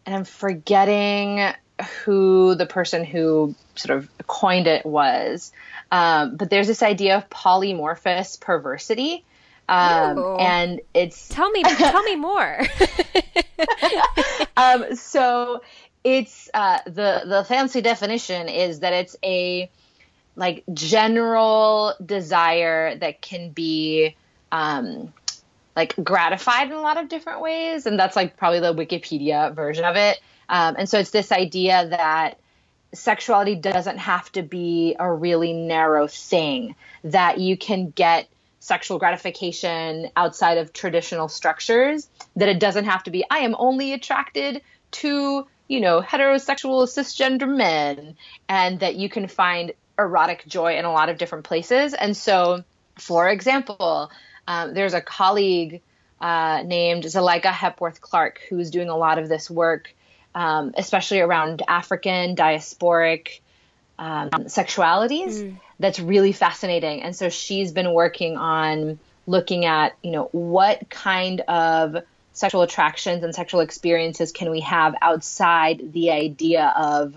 and 0.04 0.14
I'm 0.14 0.24
forgetting 0.24 1.52
who 2.04 2.54
the 2.54 2.66
person 2.66 3.04
who 3.04 3.54
sort 3.74 3.98
of 3.98 4.08
coined 4.26 4.66
it 4.66 4.84
was. 4.84 5.52
Um, 5.90 6.36
but 6.36 6.50
there's 6.50 6.66
this 6.66 6.82
idea 6.82 7.16
of 7.16 7.28
polymorphous 7.30 8.40
perversity. 8.40 9.24
Um, 9.68 10.36
and 10.40 10.80
it's 10.92 11.28
tell 11.28 11.50
me 11.50 11.62
tell 11.76 12.02
me 12.02 12.16
more. 12.16 12.60
um, 14.56 14.96
so 14.96 15.62
it's 16.04 16.50
uh, 16.52 16.78
the 16.84 17.22
the 17.24 17.44
fancy 17.46 17.80
definition 17.80 18.48
is 18.48 18.80
that 18.80 18.92
it's 18.92 19.16
a 19.22 19.70
like 20.36 20.64
general 20.72 21.94
desire 22.04 22.96
that 22.96 23.20
can 23.20 23.50
be 23.50 24.16
um, 24.50 25.12
like 25.76 25.94
gratified 26.02 26.68
in 26.68 26.72
a 26.74 26.80
lot 26.80 26.98
of 26.98 27.08
different 27.08 27.40
ways, 27.40 27.86
and 27.86 27.98
that's 27.98 28.16
like 28.16 28.36
probably 28.36 28.60
the 28.60 28.74
Wikipedia 28.74 29.54
version 29.54 29.84
of 29.84 29.96
it. 29.96 30.20
Um, 30.48 30.76
and 30.78 30.88
so 30.88 30.98
it's 30.98 31.10
this 31.10 31.32
idea 31.32 31.88
that 31.88 32.38
sexuality 32.94 33.54
doesn't 33.54 33.98
have 33.98 34.30
to 34.32 34.42
be 34.42 34.96
a 34.98 35.10
really 35.10 35.52
narrow 35.52 36.06
thing, 36.06 36.74
that 37.04 37.38
you 37.38 37.56
can 37.56 37.90
get 37.90 38.28
sexual 38.60 38.98
gratification 38.98 40.08
outside 40.14 40.58
of 40.58 40.72
traditional 40.72 41.28
structures, 41.28 42.08
that 42.36 42.48
it 42.48 42.60
doesn't 42.60 42.84
have 42.84 43.02
to 43.02 43.10
be, 43.10 43.24
I 43.30 43.38
am 43.38 43.56
only 43.58 43.92
attracted 43.92 44.62
to, 44.92 45.46
you 45.68 45.80
know, 45.80 46.02
heterosexual 46.02 46.86
cisgender 46.86 47.48
men, 47.48 48.16
and 48.48 48.80
that 48.80 48.96
you 48.96 49.08
can 49.08 49.26
find 49.26 49.72
erotic 49.98 50.46
joy 50.46 50.76
in 50.76 50.84
a 50.84 50.92
lot 50.92 51.08
of 51.08 51.18
different 51.18 51.44
places. 51.44 51.94
And 51.94 52.16
so, 52.16 52.64
for 52.98 53.28
example, 53.28 54.10
um, 54.46 54.74
there's 54.74 54.94
a 54.94 55.00
colleague 55.00 55.82
uh, 56.20 56.62
named 56.64 57.04
Zelaika 57.04 57.52
Hepworth 57.52 58.00
Clarke 58.00 58.40
who's 58.48 58.70
doing 58.70 58.88
a 58.88 58.96
lot 58.96 59.18
of 59.18 59.28
this 59.28 59.50
work 59.50 59.92
um, 60.34 60.74
especially 60.76 61.20
around 61.20 61.62
African 61.66 62.36
diasporic 62.36 63.40
um, 63.98 64.30
sexualities. 64.30 65.42
Mm. 65.42 65.56
That's 65.78 66.00
really 66.00 66.32
fascinating. 66.32 67.02
And 67.02 67.14
so 67.14 67.28
she's 67.28 67.72
been 67.72 67.92
working 67.92 68.36
on 68.36 68.98
looking 69.26 69.64
at, 69.64 69.94
you 70.02 70.10
know, 70.10 70.28
what 70.32 70.88
kind 70.88 71.40
of 71.42 71.96
sexual 72.32 72.62
attractions 72.62 73.22
and 73.22 73.34
sexual 73.34 73.60
experiences 73.60 74.32
can 74.32 74.50
we 74.50 74.60
have 74.60 74.94
outside 75.02 75.92
the 75.92 76.10
idea 76.10 76.72
of 76.76 77.14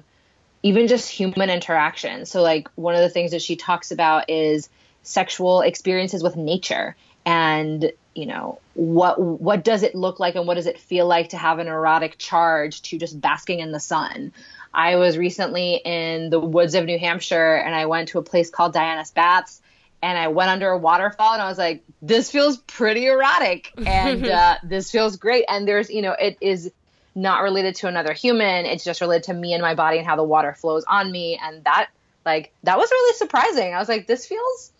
even 0.65 0.87
just 0.87 1.07
human 1.09 1.51
interaction. 1.51 2.25
So, 2.25 2.41
like, 2.41 2.67
one 2.73 2.95
of 2.95 3.01
the 3.01 3.09
things 3.09 3.31
that 3.31 3.41
she 3.43 3.55
talks 3.55 3.91
about 3.91 4.31
is 4.31 4.67
sexual 5.03 5.61
experiences 5.61 6.23
with 6.23 6.35
nature 6.35 6.95
and 7.27 7.91
you 8.15 8.25
know 8.25 8.59
what 8.73 9.21
what 9.21 9.63
does 9.63 9.83
it 9.83 9.93
look 9.93 10.19
like 10.19 10.33
and 10.33 10.47
what 10.47 10.55
does 10.55 10.65
it 10.65 10.79
feel 10.79 11.05
like 11.05 11.29
to 11.29 11.37
have 11.37 11.59
an 11.59 11.67
erotic 11.67 12.17
charge 12.17 12.81
to 12.81 12.97
just 12.97 13.21
basking 13.21 13.59
in 13.59 13.71
the 13.71 13.79
sun? 13.79 14.33
I 14.73 14.95
was 14.95 15.15
recently 15.15 15.75
in 15.85 16.31
the 16.31 16.39
woods 16.39 16.73
of 16.73 16.85
new 16.85 16.97
hampshire 16.97 17.55
and 17.55 17.75
i 17.75 17.85
went 17.85 18.09
to 18.09 18.17
a 18.17 18.23
place 18.23 18.49
called 18.49 18.73
diana's 18.73 19.11
baths 19.11 19.61
and 20.01 20.17
i 20.17 20.29
went 20.29 20.49
under 20.49 20.69
a 20.69 20.77
waterfall 20.77 21.33
and 21.33 21.41
i 21.41 21.47
was 21.47 21.59
like 21.59 21.83
this 22.01 22.31
feels 22.31 22.57
pretty 22.57 23.05
erotic. 23.07 23.71
And 23.85 24.27
uh, 24.27 24.57
this 24.63 24.91
feels 24.91 25.17
great. 25.17 25.45
And 25.47 25.67
there's 25.67 25.89
you 25.89 26.01
know 26.01 26.11
it 26.11 26.37
is 26.41 26.71
not 27.15 27.41
related 27.41 27.75
to 27.75 27.87
another 27.87 28.13
human 28.13 28.65
it's 28.65 28.83
just 28.83 29.01
related 29.01 29.23
to 29.23 29.33
me 29.33 29.53
and 29.53 29.61
my 29.61 29.73
body 29.73 29.97
and 29.97 30.05
how 30.05 30.15
the 30.15 30.23
water 30.23 30.53
flows 30.53 30.83
on 30.87 31.11
me 31.11 31.39
and 31.41 31.63
that 31.63 31.89
like 32.25 32.53
that 32.63 32.77
was 32.77 32.91
really 32.91 33.15
surprising 33.15 33.73
i 33.73 33.79
was 33.79 33.89
like 33.89 34.05
this 34.05 34.25
feels 34.25 34.71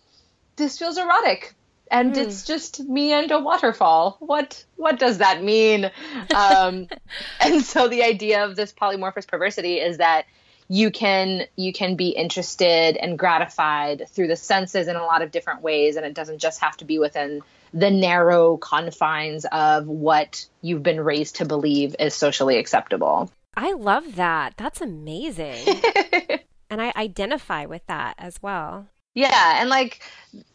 this 0.56 0.78
feels 0.78 0.98
erotic 0.98 1.54
and 1.90 2.14
mm. 2.14 2.18
it's 2.18 2.44
just 2.44 2.80
me 2.80 3.12
and 3.12 3.30
a 3.30 3.38
waterfall. 3.38 4.16
What 4.20 4.64
what 4.76 4.98
does 4.98 5.18
that 5.18 5.42
mean? 5.42 5.90
Um, 6.34 6.88
and 7.40 7.62
so 7.62 7.88
the 7.88 8.02
idea 8.02 8.44
of 8.44 8.56
this 8.56 8.72
polymorphous 8.72 9.26
perversity 9.26 9.78
is 9.78 9.98
that 9.98 10.26
you 10.68 10.90
can 10.90 11.46
you 11.54 11.72
can 11.72 11.96
be 11.96 12.08
interested 12.08 12.96
and 12.96 13.18
gratified 13.18 14.08
through 14.08 14.26
the 14.26 14.36
senses 14.36 14.88
in 14.88 14.96
a 14.96 15.04
lot 15.04 15.22
of 15.22 15.30
different 15.30 15.62
ways, 15.62 15.96
and 15.96 16.04
it 16.04 16.14
doesn't 16.14 16.38
just 16.38 16.60
have 16.60 16.76
to 16.78 16.84
be 16.84 16.98
within 16.98 17.42
the 17.76 17.90
narrow 17.90 18.56
confines 18.56 19.44
of 19.52 19.86
what 19.86 20.46
you've 20.62 20.82
been 20.82 20.98
raised 20.98 21.36
to 21.36 21.44
believe 21.44 21.94
is 22.00 22.14
socially 22.14 22.56
acceptable. 22.56 23.30
I 23.54 23.72
love 23.72 24.16
that. 24.16 24.54
That's 24.56 24.80
amazing. 24.80 25.82
and 26.70 26.80
I 26.80 26.90
identify 26.96 27.66
with 27.66 27.86
that 27.86 28.14
as 28.16 28.40
well. 28.40 28.88
Yeah, 29.14 29.60
and 29.60 29.68
like 29.68 30.00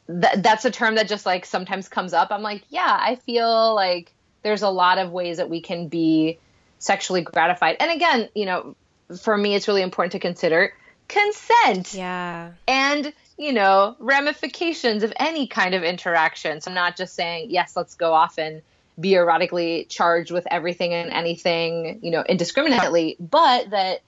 th- 0.07 0.37
that's 0.37 0.65
a 0.65 0.71
term 0.71 0.95
that 0.95 1.07
just 1.07 1.27
like 1.27 1.45
sometimes 1.45 1.87
comes 1.87 2.13
up. 2.13 2.29
I'm 2.31 2.41
like, 2.41 2.63
yeah, 2.69 2.97
I 2.99 3.15
feel 3.15 3.75
like 3.75 4.11
there's 4.41 4.63
a 4.63 4.69
lot 4.69 4.97
of 4.97 5.11
ways 5.11 5.37
that 5.37 5.49
we 5.49 5.61
can 5.61 5.89
be 5.89 6.39
sexually 6.79 7.21
gratified. 7.21 7.77
And 7.79 7.91
again, 7.91 8.29
you 8.33 8.47
know, 8.47 8.75
for 9.21 9.37
me, 9.37 9.53
it's 9.53 9.67
really 9.67 9.83
important 9.83 10.13
to 10.13 10.19
consider 10.19 10.73
consent. 11.07 11.93
Yeah. 11.93 12.53
And, 12.67 13.13
you 13.41 13.53
know, 13.53 13.95
ramifications 13.97 15.01
of 15.01 15.11
any 15.15 15.47
kind 15.47 15.73
of 15.73 15.83
interaction. 15.83 16.61
So 16.61 16.69
I'm 16.69 16.75
not 16.75 16.95
just 16.95 17.15
saying, 17.15 17.49
yes, 17.49 17.75
let's 17.75 17.95
go 17.95 18.13
off 18.13 18.37
and 18.37 18.61
be 18.99 19.13
erotically 19.13 19.89
charged 19.89 20.29
with 20.29 20.45
everything 20.51 20.93
and 20.93 21.11
anything, 21.11 22.01
you 22.03 22.11
know, 22.11 22.21
indiscriminately, 22.21 23.17
but 23.19 23.71
that 23.71 24.01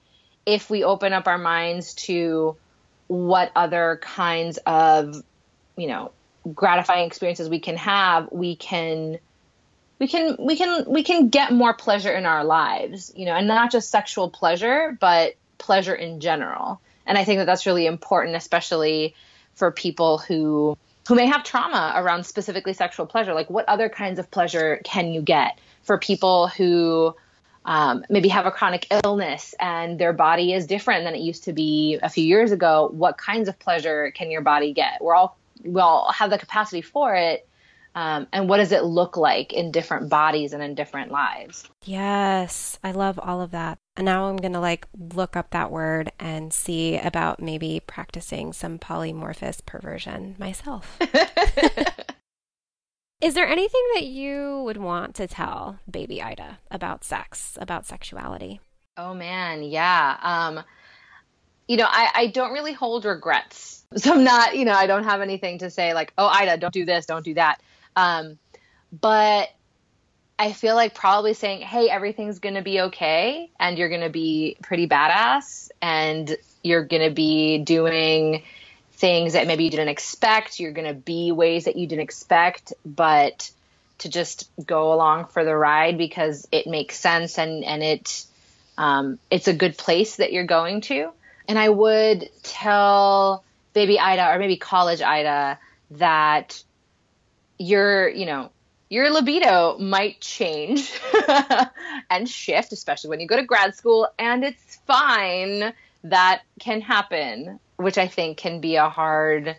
if 0.46 0.70
we 0.70 0.84
open 0.84 1.14
up 1.14 1.28
our 1.28 1.40
minds 1.40 1.96
to 1.96 2.56
what 3.08 3.52
other 3.56 4.00
kinds 4.04 4.60
of 4.68 5.24
you 5.78 5.88
know 5.88 6.12
gratifying 6.54 7.08
experiences 7.08 7.50
we 7.50 7.60
can 7.60 7.76
have 7.76 8.28
we 8.32 8.56
can 8.56 9.18
we 10.00 10.08
can 10.08 10.36
we 10.40 10.56
can 10.56 10.86
we 10.88 11.04
can 11.04 11.30
get 11.30 11.52
more 11.52 11.74
pleasure 11.74 12.12
in 12.12 12.26
our 12.26 12.44
lives 12.44 13.12
you 13.16 13.26
know 13.26 13.34
and 13.34 13.48
not 13.48 13.72
just 13.72 13.90
sexual 13.90 14.30
pleasure 14.30 14.98
but 15.00 15.36
pleasure 15.58 15.96
in 15.96 16.20
general 16.20 16.80
and 17.06 17.18
i 17.18 17.24
think 17.24 17.40
that 17.40 17.46
that's 17.46 17.66
really 17.66 17.86
important 17.86 18.36
especially 18.36 19.16
for 19.56 19.72
people 19.72 20.18
who 20.18 20.78
who 21.08 21.16
may 21.16 21.26
have 21.26 21.44
trauma 21.44 21.94
around 21.96 22.26
specifically 22.26 22.74
sexual 22.74 23.06
pleasure. 23.06 23.34
Like 23.34 23.50
what 23.50 23.68
other 23.68 23.90
kinds 23.90 24.20
of 24.20 24.32
pleasure 24.32 24.80
can 24.84 25.12
you 25.12 25.22
get? 25.22 25.60
For 25.84 25.98
people 25.98 26.48
who 26.48 27.16
um, 27.66 28.06
maybe 28.10 28.30
have 28.30 28.46
a 28.46 28.52
chronic 28.52 28.88
illness 29.04 29.54
and 29.60 30.00
their 30.00 30.14
body 30.14 30.54
is 30.54 30.66
different 30.66 31.04
than 31.04 31.16
it 31.16 31.22
used 31.22 31.46
to 31.46 31.54
be 31.54 32.00
a 32.02 32.10
few 32.10 32.26
years 32.26 32.52
ago 32.52 32.90
what 32.94 33.18
kinds 33.18 33.50
of 33.50 33.60
pleasure 33.60 34.12
can 34.12 34.32
your 34.32 34.42
body 34.42 34.74
get? 34.74 35.02
We're 35.02 35.16
all 35.16 35.38
we 35.64 35.80
all 35.80 36.12
have 36.12 36.30
the 36.30 36.38
capacity 36.38 36.82
for 36.82 37.16
it 37.16 37.48
um, 37.96 38.28
and 38.34 38.50
what 38.50 38.58
does 38.58 38.72
it 38.72 38.84
look 38.84 39.18
like 39.18 39.54
in 39.54 39.72
different 39.72 40.10
bodies 40.10 40.52
and 40.52 40.64
in 40.64 40.76
different 40.76 41.12
lives? 41.12 41.70
Yes 41.86 42.80
i 42.84 42.92
love 42.92 43.20
all 43.20 43.42
of 43.42 43.52
that 43.52 43.78
and 43.96 44.06
now 44.06 44.26
i'm 44.26 44.38
gonna 44.38 44.60
like 44.60 44.88
look 45.14 45.36
up 45.36 45.52
that 45.52 45.72
word 45.72 46.12
and 46.20 46.54
see 46.54 46.98
about 46.98 47.42
maybe 47.42 47.82
practicing 47.86 48.54
some 48.54 48.80
polymorphous 48.80 49.66
perversion 49.66 50.36
myself. 50.40 51.00
Is 53.22 53.36
there 53.36 53.48
anything 53.48 53.82
that 53.94 54.06
you 54.06 54.64
would 54.66 54.76
want 54.76 55.16
to 55.16 55.28
tell 55.28 55.80
baby 55.90 56.22
ida 56.22 56.60
about 56.70 57.06
sex 57.06 57.58
about 57.62 57.86
sexuality? 57.86 58.60
Oh 58.98 59.14
man. 59.14 59.64
Yeah. 59.64 60.18
Um, 60.22 60.62
you 61.68 61.78
know 61.78 61.88
I, 61.88 62.10
I 62.14 62.28
don't 62.28 62.52
really 62.52 62.74
hold 62.74 63.06
regrets. 63.06 63.80
So 63.98 64.12
I'm 64.12 64.24
not, 64.24 64.56
you 64.58 64.66
know, 64.66 64.74
I 64.74 64.88
don't 64.88 65.04
have 65.04 65.22
anything 65.22 65.60
to 65.60 65.70
say 65.70 65.94
like, 65.94 66.14
oh, 66.18 66.26
Ida, 66.26 66.58
don't 66.58 66.74
do 66.74 66.84
this, 66.84 67.06
don't 67.06 67.24
do 67.24 67.36
that. 67.36 67.62
Um, 67.96 68.40
but 68.92 69.50
I 70.44 70.52
feel 70.52 70.76
like 70.76 70.94
probably 70.94 71.36
saying, 71.36 71.62
hey, 71.62 71.90
everything's 71.90 72.40
going 72.40 72.56
to 72.56 72.62
be 72.62 72.82
okay 72.82 73.50
and 73.58 73.78
you're 73.78 73.88
going 73.88 74.02
to 74.02 74.10
be 74.10 74.58
pretty 74.62 74.90
badass 74.90 75.72
and 75.82 76.36
you're 76.62 76.84
going 76.84 77.08
to 77.08 77.16
be 77.16 77.60
doing 77.60 78.44
things 78.92 79.34
that 79.34 79.48
maybe 79.48 79.64
you 79.64 79.70
didn't 79.70 79.88
expect. 79.88 80.60
You're 80.60 80.74
going 80.74 80.90
to 80.90 80.94
be 80.94 81.32
ways 81.32 81.64
that 81.64 81.78
you 81.78 81.88
didn't 81.88 82.04
expect, 82.04 82.74
but 82.86 83.50
to 84.00 84.10
just 84.10 84.50
go 84.66 84.92
along 84.92 85.28
for 85.28 85.46
the 85.46 85.56
ride 85.56 85.98
because 85.98 86.46
it 86.52 86.68
makes 86.68 87.00
sense 87.00 87.40
and 87.40 87.64
and 87.64 87.82
it 87.82 88.26
um, 88.78 89.20
it's 89.32 89.48
a 89.48 89.54
good 89.54 89.78
place 89.78 90.18
that 90.18 90.34
you're 90.34 90.46
going 90.46 90.82
to. 90.82 91.12
And 91.48 91.58
I 91.58 91.70
would 91.70 92.30
tell 92.44 93.46
baby 93.72 93.98
Ida 93.98 94.36
or 94.36 94.40
maybe 94.40 94.58
college 94.58 95.02
Ida 95.02 95.58
that 95.92 96.62
you're, 97.58 98.10
you 98.10 98.26
know 98.26 98.50
your 98.94 99.10
libido 99.10 99.76
might 99.80 100.22
change 100.22 100.94
and 102.12 102.30
shift, 102.30 102.72
especially 102.72 103.10
when 103.10 103.20
you 103.20 103.26
go 103.26 103.36
to 103.36 103.44
grad 103.44 103.74
school, 103.74 104.08
and 104.20 104.44
it's 104.44 104.76
fine. 104.86 105.74
That 106.04 106.44
can 106.60 106.80
happen, 106.82 107.60
which 107.78 107.98
I 107.98 108.08
think 108.08 108.38
can 108.38 108.62
be 108.62 108.76
a 108.76 108.90
hard 108.90 109.58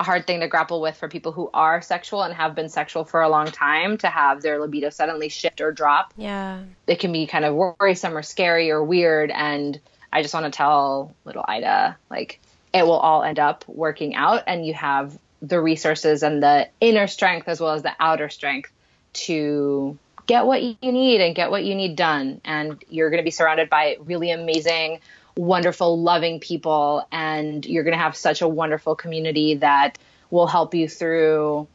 a 0.00 0.04
hard 0.04 0.26
thing 0.26 0.40
to 0.40 0.48
grapple 0.48 0.80
with 0.80 0.96
for 0.96 1.08
people 1.08 1.30
who 1.30 1.50
are 1.52 1.82
sexual 1.82 2.22
and 2.22 2.32
have 2.34 2.54
been 2.54 2.68
sexual 2.68 3.04
for 3.04 3.20
a 3.20 3.28
long 3.28 3.46
time 3.46 3.98
to 3.98 4.08
have 4.08 4.40
their 4.40 4.58
libido 4.58 4.88
suddenly 4.88 5.28
shift 5.28 5.60
or 5.60 5.70
drop. 5.70 6.14
Yeah. 6.16 6.62
It 6.86 6.98
can 6.98 7.12
be 7.12 7.26
kind 7.26 7.44
of 7.44 7.54
worrisome 7.54 8.16
or 8.16 8.22
scary 8.22 8.70
or 8.70 8.82
weird. 8.82 9.30
And 9.30 9.78
I 10.12 10.22
just 10.22 10.32
want 10.34 10.46
to 10.46 10.50
tell 10.50 11.14
little 11.24 11.44
Ida, 11.46 11.96
like, 12.10 12.40
it 12.72 12.84
will 12.84 12.98
all 12.98 13.22
end 13.22 13.38
up 13.38 13.64
working 13.68 14.16
out 14.16 14.42
and 14.48 14.66
you 14.66 14.74
have 14.74 15.16
the 15.48 15.60
resources 15.60 16.22
and 16.22 16.42
the 16.42 16.68
inner 16.80 17.06
strength 17.06 17.48
as 17.48 17.60
well 17.60 17.72
as 17.72 17.82
the 17.82 17.92
outer 18.00 18.28
strength 18.28 18.70
to 19.12 19.98
get 20.26 20.46
what 20.46 20.62
you 20.62 20.76
need 20.80 21.20
and 21.20 21.34
get 21.34 21.50
what 21.50 21.64
you 21.64 21.74
need 21.74 21.96
done. 21.96 22.40
And 22.44 22.82
you're 22.88 23.10
going 23.10 23.20
to 23.20 23.24
be 23.24 23.30
surrounded 23.30 23.68
by 23.68 23.98
really 24.00 24.30
amazing 24.30 25.00
wonderful, 25.36 26.00
loving 26.00 26.40
people, 26.40 27.06
and 27.10 27.66
you're 27.66 27.82
going 27.82 27.96
to 27.96 28.02
have 28.02 28.16
such 28.16 28.40
a 28.40 28.48
wonderful 28.48 28.94
community 28.94 29.56
that 29.56 29.98
will 30.30 30.46
help 30.46 30.74
you 30.74 30.88
through 30.88 31.66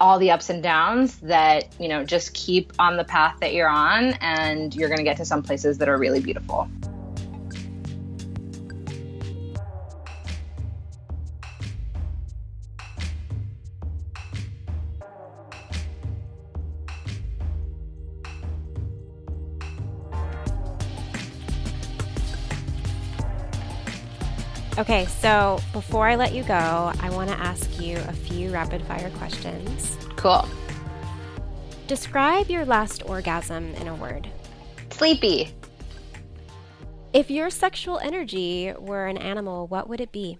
all 0.00 0.18
the 0.18 0.30
ups 0.30 0.50
and 0.50 0.62
downs 0.62 1.16
that, 1.18 1.66
you 1.80 1.88
know, 1.88 2.04
just 2.04 2.32
keep 2.32 2.72
on 2.78 2.96
the 2.96 3.04
path 3.04 3.36
that 3.40 3.52
you're 3.54 3.68
on, 3.68 4.12
and 4.20 4.74
you're 4.74 4.88
going 4.88 4.98
to 4.98 5.04
get 5.04 5.16
to 5.16 5.24
some 5.24 5.42
places 5.42 5.78
that 5.78 5.88
are 5.88 5.98
really 5.98 6.20
beautiful. 6.20 6.68
Okay, 24.78 25.06
so 25.06 25.58
before 25.72 26.06
I 26.06 26.14
let 26.14 26.32
you 26.32 26.44
go, 26.44 26.54
I 26.54 27.10
want 27.10 27.28
to 27.30 27.36
ask 27.36 27.80
you 27.80 27.96
a 27.96 28.12
few 28.12 28.52
rapid 28.52 28.80
fire 28.82 29.10
questions. 29.10 29.98
Cool. 30.14 30.48
Describe 31.88 32.48
your 32.48 32.64
last 32.64 33.02
orgasm 33.04 33.74
in 33.74 33.88
a 33.88 33.94
word. 33.96 34.28
Sleepy. 34.90 35.52
If 37.12 37.28
your 37.28 37.50
sexual 37.50 37.98
energy 37.98 38.72
were 38.78 39.08
an 39.08 39.18
animal, 39.18 39.66
what 39.66 39.88
would 39.88 40.00
it 40.00 40.12
be? 40.12 40.38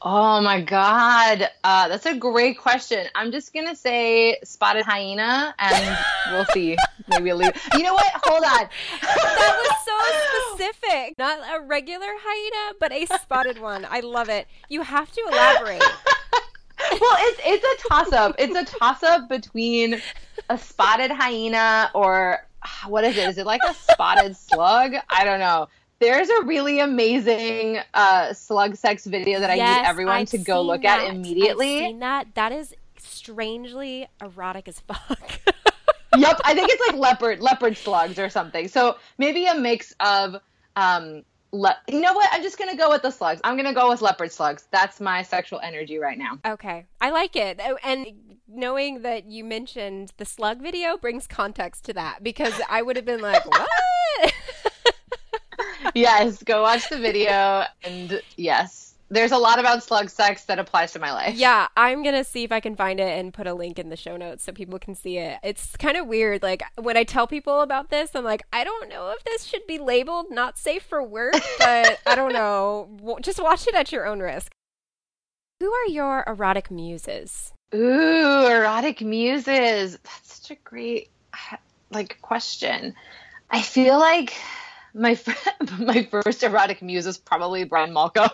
Oh 0.00 0.40
my 0.40 0.60
God. 0.60 1.48
Uh, 1.64 1.88
that's 1.88 2.06
a 2.06 2.14
great 2.14 2.56
question. 2.56 3.06
I'm 3.16 3.32
just 3.32 3.52
going 3.52 3.66
to 3.66 3.74
say 3.74 4.38
spotted 4.44 4.84
hyena 4.84 5.54
and 5.58 5.98
we'll 6.30 6.44
see. 6.46 6.76
Maybe 7.08 7.30
a 7.30 7.36
leave. 7.36 7.60
You 7.74 7.82
know 7.82 7.94
what? 7.94 8.06
Hold 8.24 8.44
on. 8.44 8.68
that 9.02 9.58
was 9.64 9.76
so 9.84 10.54
specific. 10.56 11.18
Not 11.18 11.40
a 11.52 11.66
regular 11.66 12.06
hyena, 12.06 12.74
but 12.78 12.92
a 12.92 13.06
spotted 13.18 13.60
one. 13.60 13.86
I 13.90 14.00
love 14.00 14.28
it. 14.28 14.46
You 14.68 14.82
have 14.82 15.10
to 15.10 15.20
elaborate. 15.32 15.80
well, 17.00 17.16
it's 17.18 17.40
it's 17.44 17.84
a 17.84 17.88
toss 17.88 18.12
up. 18.12 18.36
It's 18.38 18.54
a 18.54 18.78
toss 18.78 19.02
up 19.02 19.28
between 19.28 20.00
a 20.48 20.58
spotted 20.58 21.10
hyena 21.10 21.90
or 21.92 22.46
what 22.86 23.02
is 23.04 23.16
it? 23.16 23.28
Is 23.28 23.38
it 23.38 23.46
like 23.46 23.62
a 23.68 23.74
spotted 23.74 24.36
slug? 24.36 24.94
I 25.08 25.24
don't 25.24 25.40
know. 25.40 25.68
There's 26.00 26.28
a 26.28 26.44
really 26.44 26.78
amazing 26.78 27.78
uh, 27.92 28.32
slug 28.32 28.76
sex 28.76 29.04
video 29.04 29.40
that 29.40 29.56
yes, 29.56 29.78
I 29.78 29.82
need 29.82 29.88
everyone 29.88 30.16
I've 30.16 30.30
to 30.30 30.38
go 30.38 30.62
look 30.62 30.82
that. 30.82 31.00
at 31.00 31.14
immediately. 31.14 31.78
I've 31.78 31.88
seen 31.88 31.98
that. 32.00 32.34
That 32.34 32.52
is 32.52 32.74
strangely 32.98 34.06
erotic 34.20 34.68
as 34.68 34.78
fuck. 34.80 35.40
yep, 36.16 36.40
I 36.44 36.54
think 36.54 36.70
it's 36.70 36.88
like 36.88 36.96
leopard 36.96 37.40
leopard 37.40 37.76
slugs 37.76 38.18
or 38.18 38.28
something. 38.28 38.68
So 38.68 38.96
maybe 39.18 39.46
a 39.46 39.54
mix 39.56 39.92
of 39.98 40.36
um, 40.76 41.24
le- 41.52 41.78
you 41.88 42.00
know 42.00 42.12
what? 42.12 42.28
I'm 42.32 42.42
just 42.42 42.58
gonna 42.58 42.76
go 42.76 42.90
with 42.90 43.02
the 43.02 43.10
slugs. 43.10 43.40
I'm 43.42 43.56
gonna 43.56 43.74
go 43.74 43.88
with 43.90 44.00
leopard 44.00 44.30
slugs. 44.30 44.68
That's 44.70 45.00
my 45.00 45.22
sexual 45.22 45.60
energy 45.60 45.98
right 45.98 46.18
now. 46.18 46.38
Okay, 46.46 46.86
I 47.00 47.10
like 47.10 47.34
it. 47.34 47.60
Oh, 47.64 47.76
and 47.82 48.06
knowing 48.46 49.02
that 49.02 49.26
you 49.26 49.44
mentioned 49.44 50.12
the 50.16 50.24
slug 50.24 50.62
video 50.62 50.96
brings 50.96 51.26
context 51.26 51.84
to 51.86 51.92
that 51.94 52.22
because 52.22 52.54
I 52.68 52.82
would 52.82 52.96
have 52.96 53.04
been 53.04 53.20
like, 53.20 53.44
what? 53.50 54.32
Yes, 55.98 56.42
go 56.42 56.62
watch 56.62 56.88
the 56.88 56.98
video. 56.98 57.64
And 57.82 58.20
yes, 58.36 58.94
there's 59.10 59.32
a 59.32 59.38
lot 59.38 59.58
about 59.58 59.82
slug 59.82 60.10
sex 60.10 60.44
that 60.44 60.58
applies 60.58 60.92
to 60.92 60.98
my 60.98 61.12
life. 61.12 61.34
Yeah, 61.34 61.68
I'm 61.76 62.02
going 62.02 62.14
to 62.14 62.24
see 62.24 62.44
if 62.44 62.52
I 62.52 62.60
can 62.60 62.76
find 62.76 63.00
it 63.00 63.18
and 63.18 63.32
put 63.32 63.46
a 63.46 63.54
link 63.54 63.78
in 63.78 63.88
the 63.88 63.96
show 63.96 64.16
notes 64.16 64.44
so 64.44 64.52
people 64.52 64.78
can 64.78 64.94
see 64.94 65.18
it. 65.18 65.38
It's 65.42 65.76
kind 65.76 65.96
of 65.96 66.06
weird. 66.06 66.42
Like, 66.42 66.62
when 66.76 66.96
I 66.96 67.04
tell 67.04 67.26
people 67.26 67.62
about 67.62 67.90
this, 67.90 68.10
I'm 68.14 68.24
like, 68.24 68.42
I 68.52 68.64
don't 68.64 68.88
know 68.88 69.12
if 69.16 69.24
this 69.24 69.44
should 69.44 69.66
be 69.66 69.78
labeled 69.78 70.26
not 70.30 70.58
safe 70.58 70.82
for 70.82 71.02
work, 71.02 71.34
but 71.58 71.98
I 72.06 72.14
don't 72.14 72.32
know. 72.32 73.18
Just 73.22 73.42
watch 73.42 73.66
it 73.66 73.74
at 73.74 73.92
your 73.92 74.06
own 74.06 74.20
risk. 74.20 74.52
Who 75.60 75.72
are 75.72 75.86
your 75.88 76.24
erotic 76.26 76.70
muses? 76.70 77.52
Ooh, 77.74 78.46
erotic 78.46 79.00
muses. 79.00 79.98
That's 80.04 80.40
such 80.40 80.50
a 80.52 80.60
great 80.62 81.10
like 81.90 82.20
question. 82.22 82.94
I 83.50 83.62
feel 83.62 83.98
like 83.98 84.36
my 84.94 85.18
my 85.78 86.04
first 86.10 86.42
erotic 86.42 86.82
muse 86.82 87.06
was 87.06 87.18
probably 87.18 87.64
Brian 87.64 87.92
Molko 87.92 88.28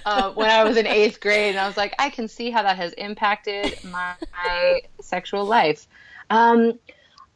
uh, 0.06 0.32
when 0.32 0.50
I 0.50 0.64
was 0.64 0.76
in 0.76 0.86
eighth 0.86 1.20
grade, 1.20 1.50
and 1.50 1.58
I 1.58 1.66
was 1.66 1.76
like, 1.76 1.94
I 1.98 2.10
can 2.10 2.28
see 2.28 2.50
how 2.50 2.62
that 2.62 2.76
has 2.76 2.92
impacted 2.94 3.78
my, 3.84 4.14
my 4.44 4.82
sexual 5.00 5.44
life. 5.44 5.86
Um, 6.30 6.78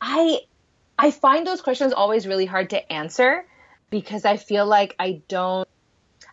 I 0.01 0.41
I 0.99 1.11
find 1.11 1.47
those 1.47 1.61
questions 1.61 1.93
always 1.93 2.27
really 2.27 2.47
hard 2.47 2.71
to 2.71 2.93
answer 2.93 3.45
because 3.91 4.25
I 4.25 4.37
feel 4.37 4.67
like 4.67 4.95
I 4.99 5.23
don't 5.29 5.69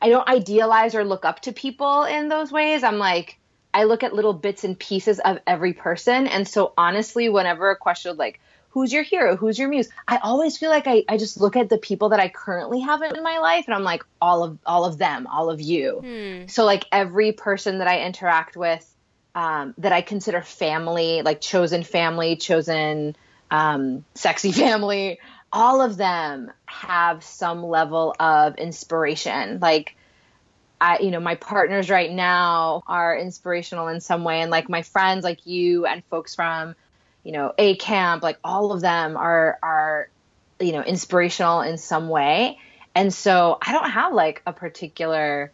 I 0.02 0.10
don't 0.10 0.28
idealize 0.28 0.96
or 0.96 1.04
look 1.04 1.26
up 1.26 1.42
to 1.42 1.52
people 1.52 2.04
in 2.04 2.30
those 2.30 2.52
ways. 2.52 2.84
I'm 2.84 2.98
like 2.98 3.40
I 3.74 3.86
look 3.86 4.04
at 4.04 4.14
little 4.14 4.34
bits 4.34 4.64
and 4.64 4.78
pieces 4.78 5.20
of 5.20 5.40
every 5.48 5.74
person, 5.74 6.28
and 6.28 6.48
so 6.48 6.74
honestly, 6.78 7.28
whenever 7.30 7.72
a 7.72 7.76
question 7.76 8.16
like 8.18 8.40
who's 8.74 8.92
your 8.92 9.04
hero 9.04 9.36
who's 9.36 9.60
your 9.60 9.70
muse 9.70 9.88
i 10.08 10.18
always 10.18 10.58
feel 10.58 10.72
like 10.72 10.88
I, 10.88 11.04
I 11.08 11.18
just 11.18 11.40
look 11.40 11.56
at 11.56 11.70
the 11.70 11.78
people 11.78 12.10
that 12.10 12.20
i 12.20 12.28
currently 12.28 12.80
have 12.82 13.02
in 13.04 13.22
my 13.22 13.38
life 13.38 13.66
and 13.68 13.76
i'm 13.76 13.84
like 13.84 14.04
all 14.20 14.44
of 14.44 14.58
all 14.66 14.86
of 14.86 14.98
them 14.98 15.28
all 15.28 15.52
of 15.52 15.62
you 15.62 16.02
hmm. 16.04 16.48
so 16.48 16.66
like 16.66 16.86
every 16.92 17.32
person 17.32 17.78
that 17.78 17.88
i 17.88 18.02
interact 18.02 18.58
with 18.58 18.90
um, 19.36 19.74
that 19.78 19.92
i 19.92 20.02
consider 20.02 20.42
family 20.42 21.22
like 21.22 21.40
chosen 21.40 21.84
family 21.84 22.36
chosen 22.36 23.16
um, 23.52 24.04
sexy 24.16 24.52
family 24.64 25.20
all 25.52 25.82
of 25.82 25.96
them 25.96 26.52
have 26.66 27.24
some 27.24 27.64
level 27.64 28.16
of 28.20 28.56
inspiration 28.56 29.60
like 29.60 29.96
I, 30.82 31.00
you 31.00 31.12
know, 31.12 31.22
my 31.22 31.36
partners 31.36 31.90
right 31.90 32.12
now 32.12 32.84
are 32.88 33.18
inspirational 33.18 33.88
in 33.88 34.02
some 34.02 34.26
way. 34.26 34.42
And 34.42 34.52
like 34.52 34.68
my 34.68 34.82
friends, 34.82 35.24
like 35.24 35.46
you 35.46 35.86
and 35.86 36.04
folks 36.10 36.36
from 36.36 36.76
you 37.24 37.32
know, 37.32 37.54
A 37.58 37.76
Camp, 37.76 38.24
like 38.24 38.38
all 38.44 38.72
of 38.72 38.82
them 38.82 39.18
are 39.18 39.58
are 39.64 40.10
you 40.60 40.72
know 40.74 40.82
inspirational 40.82 41.62
in 41.62 41.78
some 41.78 42.10
way. 42.10 42.60
And 42.96 43.14
so 43.14 43.58
I 43.62 43.72
don't 43.74 43.90
have 43.90 44.14
like 44.14 44.42
a 44.46 44.54
particular 44.54 45.52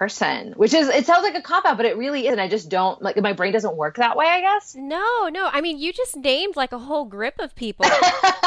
person, 0.00 0.54
which 0.56 0.72
is 0.72 0.88
it 0.88 1.04
sounds 1.04 1.24
like 1.24 1.34
a 1.34 1.42
cop 1.42 1.66
out, 1.66 1.76
but 1.76 1.84
it 1.84 1.94
really 1.98 2.26
isn't. 2.26 2.40
I 2.40 2.48
just 2.48 2.70
don't 2.70 3.02
like 3.02 3.20
my 3.20 3.34
brain 3.34 3.52
doesn't 3.52 3.76
work 3.76 3.96
that 3.96 4.16
way, 4.16 4.24
I 4.24 4.40
guess. 4.40 4.74
No, 4.74 5.28
no. 5.28 5.50
I 5.52 5.60
mean, 5.60 5.78
you 5.78 5.92
just 5.92 6.16
named 6.16 6.56
like 6.56 6.72
a 6.72 6.78
whole 6.78 7.04
grip 7.04 7.34
of 7.38 7.54
people. 7.54 7.84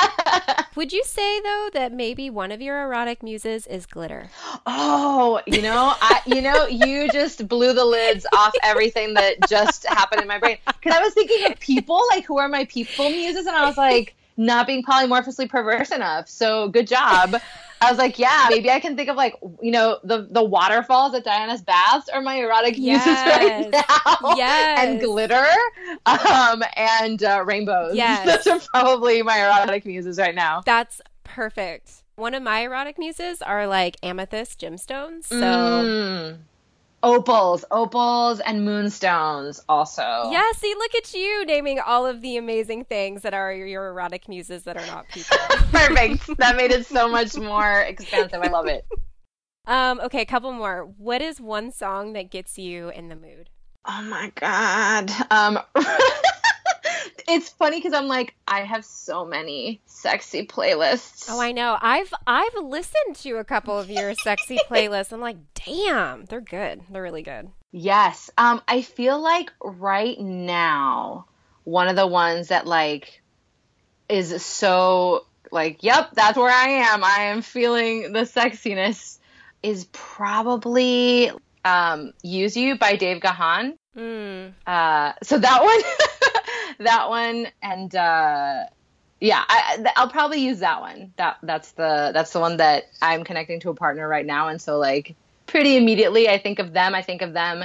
Would 0.75 0.91
you 0.91 1.03
say 1.03 1.41
though 1.41 1.69
that 1.73 1.93
maybe 1.93 2.31
one 2.31 2.51
of 2.51 2.59
your 2.59 2.81
erotic 2.81 3.21
muses 3.21 3.67
is 3.67 3.85
glitter? 3.85 4.31
Oh, 4.65 5.41
you 5.45 5.61
know, 5.61 5.93
I 6.01 6.21
you 6.25 6.41
know, 6.41 6.65
you 6.65 7.07
just 7.11 7.47
blew 7.47 7.73
the 7.73 7.85
lids 7.85 8.25
off 8.33 8.53
everything 8.63 9.13
that 9.13 9.47
just 9.47 9.85
happened 9.85 10.23
in 10.23 10.27
my 10.27 10.39
brain. 10.39 10.57
Cuz 10.81 10.91
I 10.91 11.03
was 11.03 11.13
thinking 11.13 11.51
of 11.51 11.59
people, 11.59 12.01
like 12.09 12.25
who 12.25 12.39
are 12.39 12.49
my 12.49 12.65
people 12.65 13.11
muses 13.11 13.45
and 13.45 13.55
I 13.55 13.67
was 13.67 13.77
like 13.77 14.15
not 14.37 14.65
being 14.65 14.81
polymorphously 14.81 15.47
perverse 15.47 15.91
enough. 15.91 16.27
So 16.29 16.69
good 16.69 16.87
job. 16.87 17.39
I 17.84 17.89
was 17.89 17.97
like, 17.97 18.17
yeah, 18.17 18.47
maybe 18.49 18.69
I 18.71 18.79
can 18.79 18.95
think 18.95 19.09
of 19.09 19.15
like, 19.15 19.36
you 19.61 19.71
know, 19.71 19.99
the 20.03 20.27
the 20.31 20.43
waterfalls 20.43 21.13
at 21.13 21.23
Diana's 21.23 21.61
baths 21.61 22.09
are 22.09 22.21
my 22.21 22.36
erotic 22.36 22.75
yes. 22.77 23.05
muses 23.05 23.23
right 23.25 23.71
now. 23.71 24.36
Yes. 24.36 24.79
And 24.79 24.99
glitter 25.01 25.45
um, 26.05 26.63
and 26.75 27.23
uh, 27.23 27.43
rainbows. 27.45 27.95
Yes. 28.03 28.45
Those 28.45 28.47
are 28.47 28.67
probably 28.73 29.21
my 29.21 29.39
erotic 29.39 29.86
muses 29.86 30.17
right 30.17 30.36
now. 30.36 30.61
That's 30.65 31.01
perfect. 31.23 32.03
One 32.15 32.34
of 32.34 32.43
my 32.43 32.61
erotic 32.61 32.97
muses 32.99 33.41
are 33.41 33.65
like 33.67 33.97
amethyst 34.03 34.59
gemstones. 34.59 35.25
So 35.25 35.36
Mm. 35.36 36.38
Opals, 37.03 37.65
opals, 37.69 38.39
and 38.39 38.63
moonstones 38.63 39.61
also. 39.67 40.29
Yeah, 40.31 40.49
see, 40.55 40.73
look 40.77 40.95
at 40.95 41.13
you 41.13 41.45
naming 41.45 41.79
all 41.79 42.05
of 42.05 42.21
the 42.21 42.37
amazing 42.37 42.85
things 42.85 43.23
that 43.23 43.33
are 43.33 43.53
your 43.53 43.89
erotic 43.89 44.29
muses 44.29 44.63
that 44.63 44.77
are 44.77 44.85
not 44.87 45.07
people. 45.09 45.37
Perfect. 45.71 46.37
that 46.37 46.55
made 46.55 46.71
it 46.71 46.85
so 46.85 47.09
much 47.09 47.35
more 47.35 47.81
expansive. 47.81 48.41
I 48.41 48.47
love 48.47 48.67
it. 48.67 48.87
Um, 49.67 49.99
okay, 49.99 50.21
a 50.21 50.25
couple 50.25 50.51
more. 50.53 50.85
What 50.97 51.21
is 51.21 51.39
one 51.39 51.71
song 51.71 52.13
that 52.13 52.31
gets 52.31 52.57
you 52.57 52.89
in 52.89 53.09
the 53.09 53.15
mood? 53.15 53.49
Oh 53.85 54.01
my 54.03 54.31
god. 54.35 55.11
Um 55.29 55.59
it's 57.27 57.49
funny 57.49 57.79
because 57.79 57.93
I'm 57.93 58.07
like, 58.07 58.35
I 58.47 58.61
have 58.61 58.85
so 58.85 59.25
many 59.25 59.81
sexy 59.85 60.45
playlists. 60.45 61.27
Oh, 61.29 61.39
I 61.39 61.51
know. 61.51 61.77
I've 61.81 62.13
I've 62.25 62.55
listened 62.55 63.15
to 63.17 63.37
a 63.37 63.43
couple 63.43 63.77
of 63.77 63.89
your 63.89 64.13
sexy 64.15 64.59
playlists. 64.69 65.11
I'm 65.11 65.21
like, 65.21 65.37
damn, 65.65 66.25
they're 66.25 66.41
good. 66.41 66.81
They're 66.89 67.01
really 67.01 67.23
good. 67.23 67.49
Yes. 67.71 68.29
Um, 68.37 68.61
I 68.67 68.81
feel 68.81 69.19
like 69.19 69.51
right 69.63 70.19
now, 70.19 71.25
one 71.63 71.87
of 71.87 71.95
the 71.95 72.07
ones 72.07 72.49
that 72.49 72.67
like 72.67 73.21
is 74.09 74.43
so 74.45 75.25
like, 75.51 75.83
yep, 75.83 76.11
that's 76.13 76.37
where 76.37 76.51
I 76.51 76.69
am. 76.69 77.03
I 77.03 77.25
am 77.25 77.41
feeling 77.41 78.11
the 78.11 78.21
sexiness 78.21 79.19
is 79.61 79.85
probably 79.91 81.31
um, 81.63 82.13
Use 82.21 82.57
You 82.57 82.77
by 82.77 82.95
Dave 82.95 83.21
Gahan. 83.21 83.77
Mm. 83.97 84.53
Uh, 84.65 85.13
so 85.21 85.37
that 85.37 85.63
one 85.63 85.79
that 86.80 87.09
one 87.09 87.47
and 87.61 87.95
uh, 87.95 88.63
yeah, 89.24 89.41
I, 89.47 89.86
I'll 89.95 90.09
probably 90.09 90.39
use 90.41 90.59
that 90.59 90.82
one. 90.82 91.13
That 91.15 91.38
that's 91.43 91.71
the 91.71 92.11
that's 92.13 92.34
the 92.34 92.41
one 92.41 92.57
that 92.57 92.89
I'm 93.01 93.24
connecting 93.24 93.61
to 93.61 93.69
a 93.69 93.74
partner 93.74 94.05
right 94.05 94.26
now, 94.26 94.49
and 94.49 94.61
so 94.61 94.78
like 94.78 95.15
pretty 95.47 95.78
immediately, 95.78 96.28
I 96.28 96.38
think 96.38 96.59
of 96.59 96.74
them. 96.74 96.93
I 96.93 97.01
think 97.01 97.21
of 97.21 97.32
them 97.32 97.63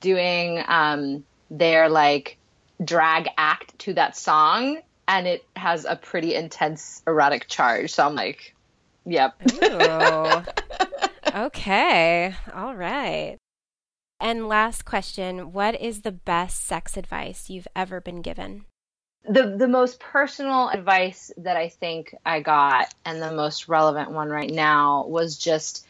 doing 0.00 0.64
um, 0.66 1.24
their 1.48 1.88
like 1.88 2.38
drag 2.84 3.28
act 3.38 3.78
to 3.80 3.94
that 3.94 4.16
song, 4.16 4.80
and 5.06 5.28
it 5.28 5.44
has 5.54 5.84
a 5.84 5.94
pretty 5.94 6.34
intense 6.34 7.04
erotic 7.06 7.46
charge. 7.46 7.92
So 7.92 8.04
I'm 8.04 8.16
like, 8.16 8.52
yep. 9.04 9.40
okay, 11.34 12.34
all 12.52 12.74
right. 12.74 13.36
And 14.18 14.48
last 14.48 14.84
question 14.84 15.52
What 15.52 15.80
is 15.80 16.02
the 16.02 16.12
best 16.12 16.64
sex 16.64 16.96
advice 16.96 17.50
you've 17.50 17.68
ever 17.76 18.00
been 18.00 18.22
given? 18.22 18.64
The, 19.28 19.56
the 19.58 19.68
most 19.68 19.98
personal 19.98 20.68
advice 20.68 21.32
that 21.38 21.56
I 21.56 21.68
think 21.68 22.14
I 22.24 22.40
got, 22.40 22.94
and 23.04 23.20
the 23.20 23.32
most 23.32 23.68
relevant 23.68 24.12
one 24.12 24.28
right 24.28 24.50
now, 24.50 25.04
was 25.08 25.36
just 25.36 25.84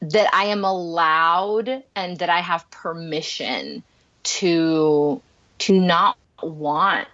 that 0.00 0.32
I 0.32 0.46
am 0.46 0.64
allowed 0.64 1.82
and 1.96 2.18
that 2.18 2.30
I 2.30 2.40
have 2.40 2.70
permission 2.70 3.82
to 4.22 5.20
to 5.58 5.80
not 5.80 6.16
want 6.42 7.08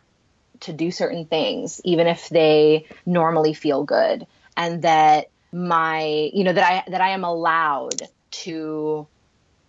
to 0.61 0.73
do 0.73 0.91
certain 0.91 1.27
things 1.27 1.81
even 1.85 2.07
if 2.07 2.29
they 2.29 2.87
normally 3.07 3.55
feel 3.55 3.85
good 3.85 4.27
and 4.57 4.83
that 4.83 5.29
my 5.53 6.31
you 6.33 6.45
know 6.45 6.53
that 6.53 6.65
I 6.65 6.91
that 6.91 7.01
I 7.01 7.11
am 7.11 7.25
allowed 7.25 8.03
to 8.31 9.07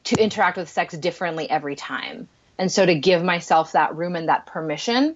to 0.06 0.22
interact 0.22 0.58
with 0.58 0.70
sex 0.70 0.95
differently 0.97 1.49
every 1.49 1.76
time. 1.76 2.28
And 2.58 2.72
so 2.72 2.86
to 2.86 2.95
give 2.95 3.24
myself 3.24 3.72
that 3.74 3.95
room 3.95 4.16
and 4.16 4.30
that 4.30 4.45
permission, 4.45 5.16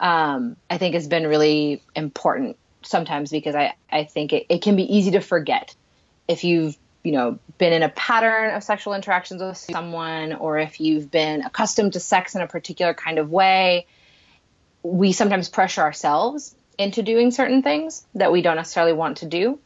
um, 0.00 0.56
I 0.68 0.78
think 0.78 0.94
has 0.94 1.06
been 1.06 1.26
really 1.26 1.82
important 1.94 2.56
sometimes 2.82 3.30
because 3.30 3.54
I, 3.54 3.74
I 3.90 4.04
think 4.04 4.32
it, 4.32 4.46
it 4.48 4.62
can 4.62 4.76
be 4.76 4.96
easy 4.96 5.12
to 5.12 5.20
forget 5.20 5.74
if 6.28 6.44
you've, 6.44 6.76
you 7.02 7.12
know, 7.12 7.38
been 7.58 7.72
in 7.72 7.82
a 7.82 7.88
pattern 7.88 8.54
of 8.54 8.62
sexual 8.62 8.94
interactions 8.94 9.42
with 9.42 9.56
someone 9.56 10.32
or 10.34 10.58
if 10.58 10.80
you've 10.80 11.10
been 11.10 11.42
accustomed 11.42 11.94
to 11.94 12.00
sex 12.00 12.34
in 12.34 12.42
a 12.42 12.46
particular 12.46 12.94
kind 12.94 13.18
of 13.18 13.30
way, 13.30 13.86
we 14.82 15.12
sometimes 15.12 15.48
pressure 15.48 15.82
ourselves 15.82 16.54
into 16.78 17.02
doing 17.02 17.30
certain 17.30 17.62
things 17.62 18.04
that 18.14 18.32
we 18.32 18.42
don't 18.42 18.56
necessarily 18.56 18.92
want 18.92 19.18
to 19.18 19.26
do. 19.26 19.58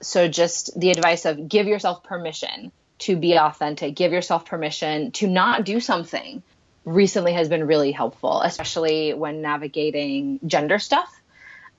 So 0.00 0.28
just 0.28 0.78
the 0.78 0.90
advice 0.90 1.24
of 1.24 1.48
give 1.48 1.66
yourself 1.66 2.04
permission 2.04 2.72
to 2.98 3.16
be 3.16 3.38
authentic, 3.38 3.94
give 3.94 4.12
yourself 4.12 4.44
permission 4.46 5.12
to 5.12 5.26
not 5.26 5.64
do 5.64 5.80
something 5.80 6.42
recently 6.84 7.32
has 7.34 7.48
been 7.48 7.66
really 7.66 7.92
helpful, 7.92 8.40
especially 8.40 9.12
when 9.14 9.42
navigating 9.42 10.40
gender 10.46 10.78
stuff. 10.78 11.14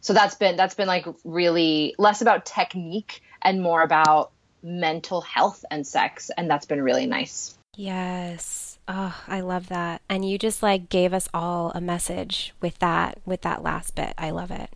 So 0.02 0.14
that's 0.14 0.36
been 0.36 0.56
that's 0.56 0.76
been 0.76 0.88
like 0.88 1.06
really 1.26 1.96
less 1.98 2.22
about 2.22 2.46
technique 2.46 3.22
and 3.42 3.62
more 3.62 3.82
about 3.82 4.32
mental 4.62 5.22
health 5.22 5.64
and 5.72 5.86
sex 5.86 6.32
and 6.36 6.50
that's 6.50 6.66
been 6.66 6.82
really 6.82 7.06
nice. 7.06 7.58
Yes. 7.76 8.78
Oh, 8.88 9.16
I 9.28 9.42
love 9.42 9.68
that. 9.70 10.02
And 10.10 10.28
you 10.28 10.38
just 10.38 10.64
like 10.64 10.90
gave 10.90 11.14
us 11.14 11.28
all 11.34 11.72
a 11.76 11.82
message 11.82 12.54
with 12.62 12.80
that 12.80 13.20
with 13.26 13.42
that 13.42 13.62
last 13.64 13.96
bit. 13.96 14.14
I 14.18 14.32
love 14.32 14.52
it. 14.52 14.70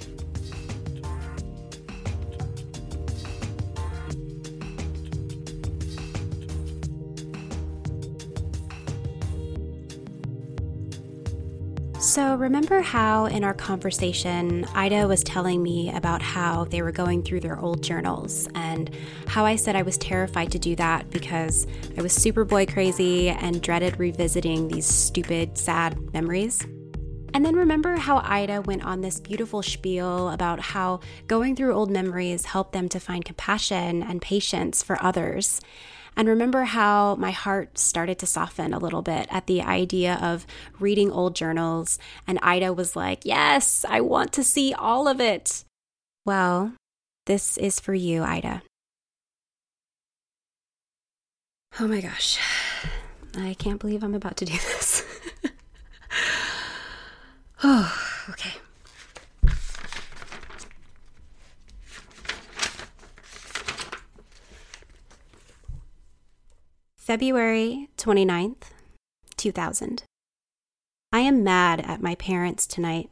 So, 12.18 12.34
remember 12.34 12.82
how 12.82 13.28
in 13.28 13.44
our 13.44 13.54
conversation, 13.54 14.66
Ida 14.74 15.08
was 15.08 15.24
telling 15.24 15.62
me 15.62 15.94
about 15.94 16.24
how 16.24 16.64
they 16.64 16.82
were 16.82 16.92
going 16.92 17.22
through 17.22 17.42
their 17.42 17.60
old 17.60 17.84
journals 17.84 18.50
and 18.56 18.90
how 19.28 19.46
I 19.46 19.56
said 19.56 19.76
I 19.76 19.84
was 19.84 20.00
terrified 20.00 20.52
to 20.54 20.58
do 20.58 20.76
that 20.78 21.12
because 21.12 21.68
I 21.96 22.02
was 22.02 22.14
super 22.14 22.44
boy 22.44 22.66
crazy 22.66 23.30
and 23.30 23.62
dreaded 23.62 24.00
revisiting 24.00 24.68
these 24.68 24.88
stupid, 24.88 25.60
sad 25.60 26.12
memories? 26.12 26.66
And 27.36 27.46
then 27.46 27.56
remember 27.56 27.98
how 27.98 28.24
Ida 28.26 28.62
went 28.62 28.84
on 28.84 29.02
this 29.02 29.20
beautiful 29.20 29.62
spiel 29.62 30.30
about 30.30 30.60
how 30.60 31.02
going 31.28 31.56
through 31.56 31.76
old 31.76 31.92
memories 31.92 32.46
helped 32.46 32.74
them 32.74 32.90
to 32.90 33.00
find 33.00 33.26
compassion 33.26 34.02
and 34.02 34.24
patience 34.24 34.82
for 34.82 34.98
others 35.04 35.62
and 36.18 36.28
remember 36.28 36.64
how 36.64 37.16
my 37.16 37.30
heart 37.30 37.78
started 37.78 38.18
to 38.20 38.26
soften 38.26 38.74
a 38.74 38.80
little 38.80 39.04
bit 39.04 39.28
at 39.30 39.46
the 39.46 39.62
idea 39.62 40.18
of 40.20 40.48
reading 40.80 41.12
old 41.12 41.36
journals. 41.36 42.00
And 42.28 42.40
Ida 42.42 42.74
was 42.74 42.96
like, 42.96 43.24
Yes, 43.24 43.86
I 43.88 44.02
want 44.02 44.34
to 44.34 44.44
see 44.44 44.74
all 44.74 45.08
of 45.08 45.22
it. 45.22 45.64
Well, 46.26 46.74
this 47.28 47.56
is 47.58 47.80
for 47.80 47.94
you, 47.94 48.24
Ida. 48.24 48.64
Oh 51.80 51.88
my 51.88 52.02
gosh. 52.02 52.40
I 53.38 53.54
can't 53.54 53.80
believe 53.80 54.04
I'm 54.04 54.16
about 54.16 54.38
to 54.38 54.46
do 54.46 54.54
this. 54.54 55.06
oh, 57.64 57.96
okay. 58.32 58.57
February 67.08 67.88
29th, 67.98 68.72
2000. 69.38 70.04
I 71.14 71.20
am 71.22 71.42
mad 71.42 71.80
at 71.80 72.02
my 72.02 72.16
parents 72.16 72.68
tonight. 72.68 73.10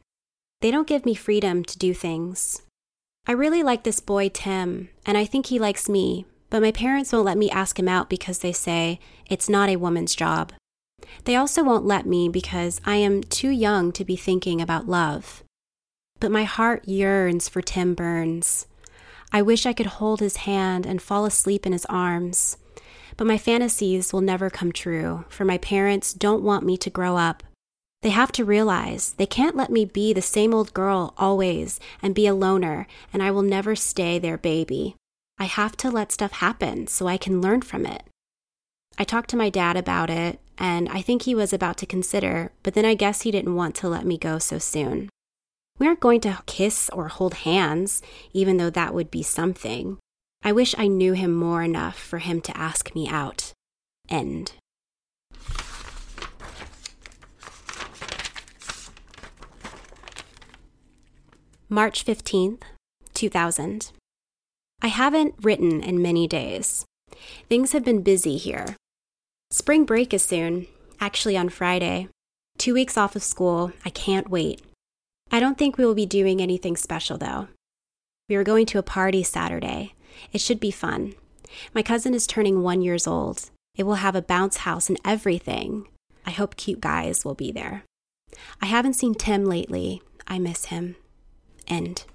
They 0.60 0.70
don't 0.70 0.86
give 0.86 1.06
me 1.06 1.16
freedom 1.16 1.64
to 1.64 1.78
do 1.78 1.94
things. 1.94 2.62
I 3.26 3.32
really 3.32 3.64
like 3.64 3.86
this 3.86 4.02
boy, 4.02 4.28
Tim, 4.28 4.90
and 5.06 5.18
I 5.18 5.24
think 5.24 5.46
he 5.46 5.60
likes 5.60 5.88
me, 5.88 6.26
but 6.50 6.62
my 6.62 6.74
parents 6.74 7.14
won't 7.14 7.24
let 7.24 7.38
me 7.38 7.50
ask 7.50 7.80
him 7.80 7.88
out 7.88 8.10
because 8.10 8.40
they 8.40 8.52
say 8.52 9.00
it's 9.28 9.48
not 9.48 9.70
a 9.70 9.78
woman's 9.78 10.14
job. 10.14 10.52
They 11.24 11.38
also 11.38 11.64
won't 11.64 11.86
let 11.86 12.06
me 12.06 12.28
because 12.28 12.82
I 12.84 12.98
am 12.98 13.24
too 13.24 13.50
young 13.50 13.94
to 13.94 14.04
be 14.04 14.18
thinking 14.18 14.60
about 14.60 14.90
love. 14.90 15.42
But 16.20 16.32
my 16.32 16.44
heart 16.44 16.86
yearns 16.86 17.48
for 17.48 17.62
Tim 17.62 17.94
Burns. 17.94 18.68
I 19.32 19.42
wish 19.42 19.66
I 19.66 19.72
could 19.72 19.86
hold 19.86 20.20
his 20.20 20.44
hand 20.44 20.86
and 20.86 21.02
fall 21.02 21.24
asleep 21.24 21.66
in 21.66 21.72
his 21.72 21.86
arms. 21.86 22.58
But 23.18 23.28
my 23.28 23.38
fantasies 23.38 24.12
will 24.12 24.22
never 24.22 24.50
come 24.50 24.72
true, 24.72 25.26
for 25.30 25.46
my 25.46 25.58
parents 25.58 26.14
don't 26.14 26.44
want 26.44 26.66
me 26.66 26.78
to 26.78 26.90
grow 26.90 27.18
up. 27.18 27.44
They 28.02 28.10
have 28.10 28.32
to 28.34 28.46
realize 28.46 29.14
they 29.14 29.26
can't 29.26 29.56
let 29.56 29.72
me 29.72 29.86
be 29.86 30.14
the 30.14 30.22
same 30.22 30.54
old 30.54 30.74
girl 30.74 31.14
always 31.18 31.80
and 32.02 32.14
be 32.14 32.28
a 32.28 32.36
loner, 32.36 32.88
and 33.12 33.24
I 33.24 33.32
will 33.32 33.42
never 33.42 33.76
stay 33.76 34.20
their 34.20 34.38
baby. 34.38 34.96
I 35.40 35.46
have 35.46 35.76
to 35.78 35.90
let 35.90 36.12
stuff 36.12 36.34
happen 36.34 36.88
so 36.88 37.08
I 37.08 37.18
can 37.18 37.42
learn 37.42 37.62
from 37.62 37.86
it. 37.86 38.04
I 38.98 39.04
talked 39.04 39.30
to 39.32 39.38
my 39.38 39.50
dad 39.50 39.76
about 39.76 40.10
it, 40.10 40.40
and 40.58 40.88
I 40.90 41.02
think 41.02 41.24
he 41.24 41.36
was 41.36 41.52
about 41.52 41.78
to 41.78 41.86
consider, 41.86 42.52
but 42.64 42.74
then 42.76 42.86
I 42.86 42.94
guess 42.94 43.24
he 43.24 43.32
didn't 43.32 43.56
want 43.56 43.76
to 43.76 43.90
let 43.90 44.06
me 44.06 44.18
go 44.18 44.40
so 44.40 44.60
soon. 44.60 45.10
We 45.78 45.88
aren't 45.88 46.00
going 46.00 46.22
to 46.22 46.42
kiss 46.46 46.90
or 46.94 47.10
hold 47.10 47.34
hands, 47.34 48.02
even 48.32 48.58
though 48.58 48.70
that 48.70 48.94
would 48.94 49.12
be 49.12 49.24
something. 49.24 49.98
I 50.46 50.52
wish 50.52 50.76
I 50.78 50.86
knew 50.88 51.14
him 51.14 51.34
more 51.34 51.64
enough 51.64 51.98
for 51.98 52.20
him 52.20 52.40
to 52.42 52.56
ask 52.56 52.94
me 52.94 53.10
out. 53.10 53.52
End. 54.08 54.52
March 61.68 62.06
15th, 62.06 62.62
2000. 63.16 63.92
I 64.84 64.88
haven't 64.88 65.34
written 65.42 65.82
in 65.82 66.00
many 66.00 66.28
days. 66.28 66.86
Things 67.50 67.72
have 67.72 67.84
been 67.84 68.04
busy 68.04 68.38
here. 68.38 68.76
Spring 69.50 69.84
break 69.84 70.14
is 70.14 70.22
soon, 70.22 70.68
actually 71.00 71.36
on 71.36 71.50
Friday. 71.50 72.08
Two 72.60 72.76
weeks 72.76 73.00
off 73.00 73.16
of 73.16 73.24
school. 73.24 73.72
I 73.84 73.90
can't 73.90 74.30
wait. 74.30 74.62
I 75.32 75.40
don't 75.40 75.58
think 75.58 75.80
we 75.80 75.86
will 75.88 75.96
be 75.96 76.06
doing 76.06 76.40
anything 76.40 76.78
special 76.78 77.18
though. 77.18 77.48
We 78.30 78.36
are 78.36 78.44
going 78.44 78.68
to 78.68 78.78
a 78.78 78.84
party 78.84 79.24
Saturday. 79.24 79.95
It 80.32 80.42
should 80.42 80.60
be 80.60 80.72
fun. 80.72 81.14
My 81.74 81.82
cousin 81.82 82.14
is 82.14 82.28
turning 82.28 82.62
one 82.62 82.82
years 82.82 83.08
old. 83.08 83.50
It 83.76 83.84
will 83.84 83.96
have 83.96 84.16
a 84.16 84.22
bounce 84.22 84.58
house 84.58 84.90
and 84.90 85.00
everything. 85.06 85.88
I 86.26 86.32
hope 86.32 86.56
cute 86.56 86.82
guys 86.82 87.24
will 87.24 87.36
be 87.36 87.52
there. 87.52 87.84
I 88.62 88.66
haven't 88.68 88.94
seen 88.94 89.16
Tim 89.16 89.46
lately. 89.46 90.02
I 90.28 90.40
miss 90.40 90.66
him. 90.66 90.96
End. 91.68 92.06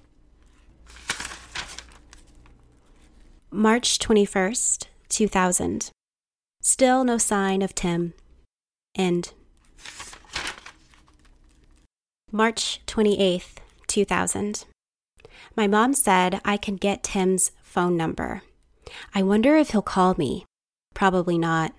March 3.49 3.99
21st, 3.99 4.87
2000. 5.09 5.91
Still 6.61 7.03
no 7.03 7.17
sign 7.17 7.61
of 7.61 7.75
Tim. 7.75 8.13
End. 8.95 9.33
March 12.31 12.81
28th, 12.87 13.57
2000. 13.87 14.65
My 15.57 15.67
mom 15.67 15.93
said 15.93 16.39
I 16.45 16.55
can 16.55 16.77
get 16.77 17.03
Tim's 17.03 17.51
phone 17.71 17.95
number. 17.95 18.41
I 19.15 19.23
wonder 19.23 19.55
if 19.55 19.69
he'll 19.69 19.81
call 19.81 20.13
me. 20.17 20.45
Probably 20.93 21.37
not. 21.37 21.73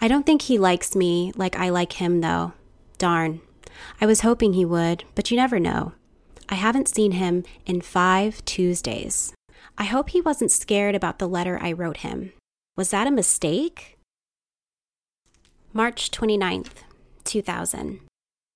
I 0.00 0.08
don't 0.08 0.24
think 0.24 0.42
he 0.42 0.58
likes 0.58 0.96
me 0.96 1.32
like 1.36 1.56
I 1.56 1.68
like 1.68 1.94
him, 1.94 2.22
though. 2.22 2.54
Darn. 2.96 3.40
I 4.00 4.06
was 4.06 4.22
hoping 4.22 4.54
he 4.54 4.64
would, 4.64 5.04
but 5.14 5.30
you 5.30 5.36
never 5.36 5.60
know. 5.60 5.92
I 6.48 6.54
haven't 6.54 6.88
seen 6.88 7.12
him 7.12 7.44
in 7.66 7.82
five 7.82 8.44
Tuesdays. 8.44 9.34
I 9.76 9.84
hope 9.84 10.10
he 10.10 10.20
wasn't 10.20 10.50
scared 10.50 10.94
about 10.94 11.18
the 11.18 11.28
letter 11.28 11.58
I 11.60 11.72
wrote 11.72 11.98
him. 11.98 12.32
Was 12.76 12.90
that 12.90 13.06
a 13.06 13.10
mistake? 13.10 13.98
March 15.72 16.10
29th, 16.10 16.84
2000. 17.24 18.00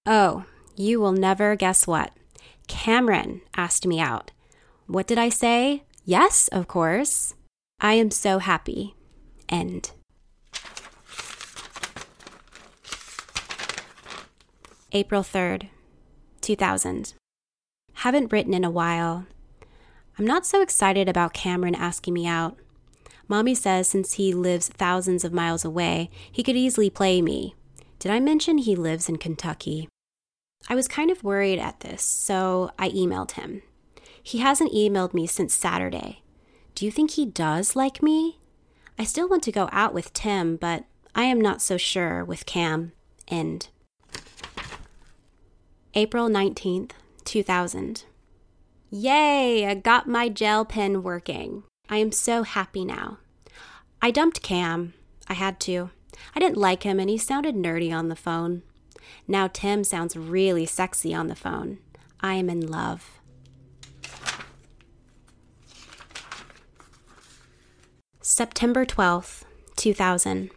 Oh, 0.06 0.44
you 0.74 1.00
will 1.00 1.12
never 1.12 1.54
guess 1.54 1.86
what. 1.86 2.12
Cameron 2.66 3.42
asked 3.56 3.86
me 3.86 4.00
out. 4.00 4.30
What 4.86 5.06
did 5.06 5.18
I 5.18 5.28
say? 5.28 5.82
Yes, 6.08 6.46
of 6.52 6.68
course. 6.68 7.34
I 7.80 7.94
am 7.94 8.12
so 8.12 8.38
happy. 8.38 8.94
End. 9.48 9.90
April 14.92 15.24
3rd, 15.24 15.68
2000. 16.42 17.14
Haven't 17.94 18.30
written 18.30 18.54
in 18.54 18.62
a 18.62 18.70
while. 18.70 19.26
I'm 20.16 20.24
not 20.24 20.46
so 20.46 20.62
excited 20.62 21.08
about 21.08 21.34
Cameron 21.34 21.74
asking 21.74 22.14
me 22.14 22.24
out. 22.24 22.56
Mommy 23.26 23.56
says 23.56 23.88
since 23.88 24.12
he 24.12 24.32
lives 24.32 24.68
thousands 24.68 25.24
of 25.24 25.32
miles 25.32 25.64
away, 25.64 26.08
he 26.30 26.44
could 26.44 26.56
easily 26.56 26.88
play 26.88 27.20
me. 27.20 27.56
Did 27.98 28.12
I 28.12 28.20
mention 28.20 28.58
he 28.58 28.76
lives 28.76 29.08
in 29.08 29.16
Kentucky? 29.16 29.88
I 30.68 30.76
was 30.76 30.86
kind 30.86 31.10
of 31.10 31.24
worried 31.24 31.58
at 31.58 31.80
this, 31.80 32.02
so 32.02 32.70
I 32.78 32.90
emailed 32.90 33.32
him. 33.32 33.62
He 34.26 34.38
hasn't 34.38 34.72
emailed 34.72 35.14
me 35.14 35.28
since 35.28 35.54
Saturday. 35.54 36.20
Do 36.74 36.84
you 36.84 36.90
think 36.90 37.12
he 37.12 37.24
does 37.24 37.76
like 37.76 38.02
me? 38.02 38.40
I 38.98 39.04
still 39.04 39.28
want 39.28 39.44
to 39.44 39.52
go 39.52 39.68
out 39.70 39.94
with 39.94 40.12
Tim, 40.12 40.56
but 40.56 40.82
I 41.14 41.26
am 41.26 41.40
not 41.40 41.62
so 41.62 41.76
sure 41.76 42.24
with 42.24 42.44
Cam. 42.44 42.90
End. 43.28 43.68
April 45.94 46.28
19th, 46.28 46.90
2000. 47.24 48.02
Yay, 48.90 49.64
I 49.64 49.74
got 49.74 50.08
my 50.08 50.28
gel 50.28 50.64
pen 50.64 51.04
working. 51.04 51.62
I 51.88 51.98
am 51.98 52.10
so 52.10 52.42
happy 52.42 52.84
now. 52.84 53.18
I 54.02 54.10
dumped 54.10 54.42
Cam. 54.42 54.94
I 55.28 55.34
had 55.34 55.60
to. 55.60 55.90
I 56.34 56.40
didn't 56.40 56.56
like 56.56 56.82
him 56.82 56.98
and 56.98 57.08
he 57.08 57.16
sounded 57.16 57.54
nerdy 57.54 57.96
on 57.96 58.08
the 58.08 58.16
phone. 58.16 58.64
Now 59.28 59.46
Tim 59.46 59.84
sounds 59.84 60.16
really 60.16 60.66
sexy 60.66 61.14
on 61.14 61.28
the 61.28 61.36
phone. 61.36 61.78
I 62.20 62.34
am 62.34 62.50
in 62.50 62.66
love. 62.66 63.15
September 68.28 68.84
12th, 68.84 69.44
2000. 69.76 70.50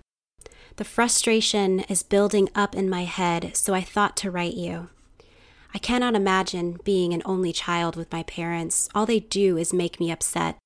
The 0.78 0.84
frustration 0.84 1.82
is 1.82 2.02
building 2.02 2.50
up 2.56 2.76
in 2.76 2.90
my 2.90 3.04
head, 3.04 3.52
so 3.56 3.76
I 3.76 3.82
thought 3.82 4.18
to 4.18 4.32
write 4.32 4.56
you. 4.56 4.90
I 5.72 5.78
cannot 5.78 6.16
imagine 6.16 6.80
being 6.84 7.14
an 7.14 7.22
only 7.26 7.54
child 7.54 7.96
with 7.96 8.12
my 8.12 8.24
parents. 8.24 8.90
All 8.96 9.06
they 9.06 9.20
do 9.20 9.56
is 9.56 9.72
make 9.72 10.00
me 10.00 10.10
upset. 10.10 10.58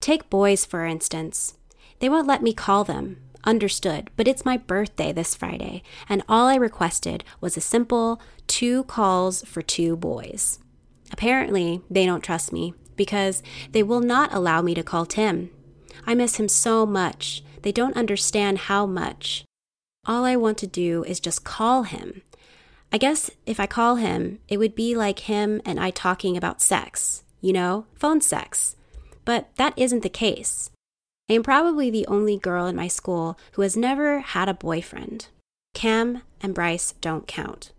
Take 0.00 0.30
boys, 0.30 0.64
for 0.64 0.86
instance. 0.86 1.58
They 1.98 2.08
won't 2.08 2.26
let 2.26 2.42
me 2.42 2.54
call 2.54 2.84
them. 2.84 3.18
Understood, 3.44 4.08
but 4.16 4.26
it's 4.26 4.46
my 4.46 4.56
birthday 4.56 5.12
this 5.12 5.34
Friday, 5.34 5.82
and 6.08 6.22
all 6.26 6.46
I 6.46 6.54
requested 6.54 7.22
was 7.38 7.58
a 7.58 7.60
simple 7.60 8.18
two 8.46 8.84
calls 8.84 9.42
for 9.42 9.60
two 9.60 9.94
boys. 9.94 10.58
Apparently, 11.12 11.82
they 11.90 12.06
don't 12.06 12.24
trust 12.24 12.50
me 12.50 12.72
because 12.96 13.42
they 13.72 13.82
will 13.82 14.00
not 14.00 14.32
allow 14.32 14.62
me 14.62 14.72
to 14.72 14.82
call 14.82 15.04
Tim. 15.04 15.50
I 16.06 16.14
miss 16.14 16.36
him 16.36 16.48
so 16.48 16.86
much. 16.86 17.42
They 17.62 17.72
don't 17.72 17.96
understand 17.96 18.58
how 18.58 18.86
much. 18.86 19.44
All 20.06 20.24
I 20.24 20.36
want 20.36 20.56
to 20.58 20.66
do 20.66 21.02
is 21.04 21.18
just 21.18 21.44
call 21.44 21.82
him. 21.82 22.22
I 22.92 22.98
guess 22.98 23.30
if 23.44 23.58
I 23.58 23.66
call 23.66 23.96
him, 23.96 24.38
it 24.48 24.58
would 24.58 24.76
be 24.76 24.94
like 24.94 25.20
him 25.20 25.60
and 25.64 25.80
I 25.80 25.90
talking 25.90 26.36
about 26.36 26.62
sex, 26.62 27.24
you 27.40 27.52
know, 27.52 27.86
phone 27.94 28.20
sex. 28.20 28.76
But 29.24 29.54
that 29.56 29.74
isn't 29.76 30.04
the 30.04 30.08
case. 30.08 30.70
I 31.28 31.32
am 31.32 31.42
probably 31.42 31.90
the 31.90 32.06
only 32.06 32.38
girl 32.38 32.66
in 32.66 32.76
my 32.76 32.86
school 32.86 33.36
who 33.52 33.62
has 33.62 33.76
never 33.76 34.20
had 34.20 34.48
a 34.48 34.54
boyfriend. 34.54 35.26
Cam 35.74 36.22
and 36.40 36.54
Bryce 36.54 36.92
don't 37.00 37.26
count. 37.26 37.72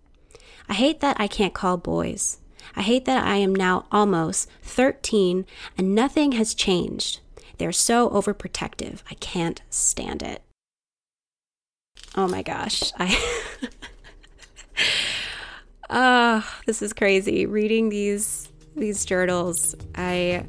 I 0.68 0.74
hate 0.74 1.00
that 1.00 1.16
I 1.18 1.28
can't 1.28 1.54
call 1.54 1.78
boys. 1.78 2.40
I 2.76 2.82
hate 2.82 3.06
that 3.06 3.26
I 3.26 3.38
am 3.38 3.56
now 3.56 3.86
almost 3.90 4.50
13 4.64 5.46
and 5.78 5.96
nothing 5.96 6.34
has 6.34 6.54
changed. 6.54 7.22
They're 7.58 7.72
so 7.72 8.10
overprotective. 8.10 9.02
I 9.10 9.16
can't 9.16 9.62
stand 9.70 10.22
it. 10.24 10.42
Oh 12.16 12.28
my 12.28 12.42
gosh. 12.42 12.92
I 13.00 13.18
Ah, 15.90 16.60
this 16.66 16.82
is 16.82 16.92
crazy. 16.94 17.46
Reading 17.46 17.90
these 17.90 18.50
these 18.76 19.06
journals, 19.06 19.76
I 19.96 20.46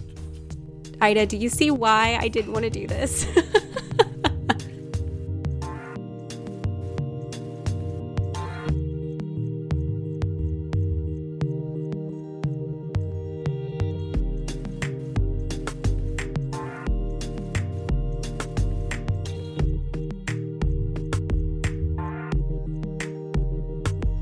Ida, 1.00 1.26
do 1.26 1.36
you 1.36 1.48
see 1.48 1.70
why 1.70 2.18
I 2.20 2.28
didn't 2.28 2.52
want 2.52 2.64
to 2.64 2.70
do 2.70 2.86
this? 2.86 3.26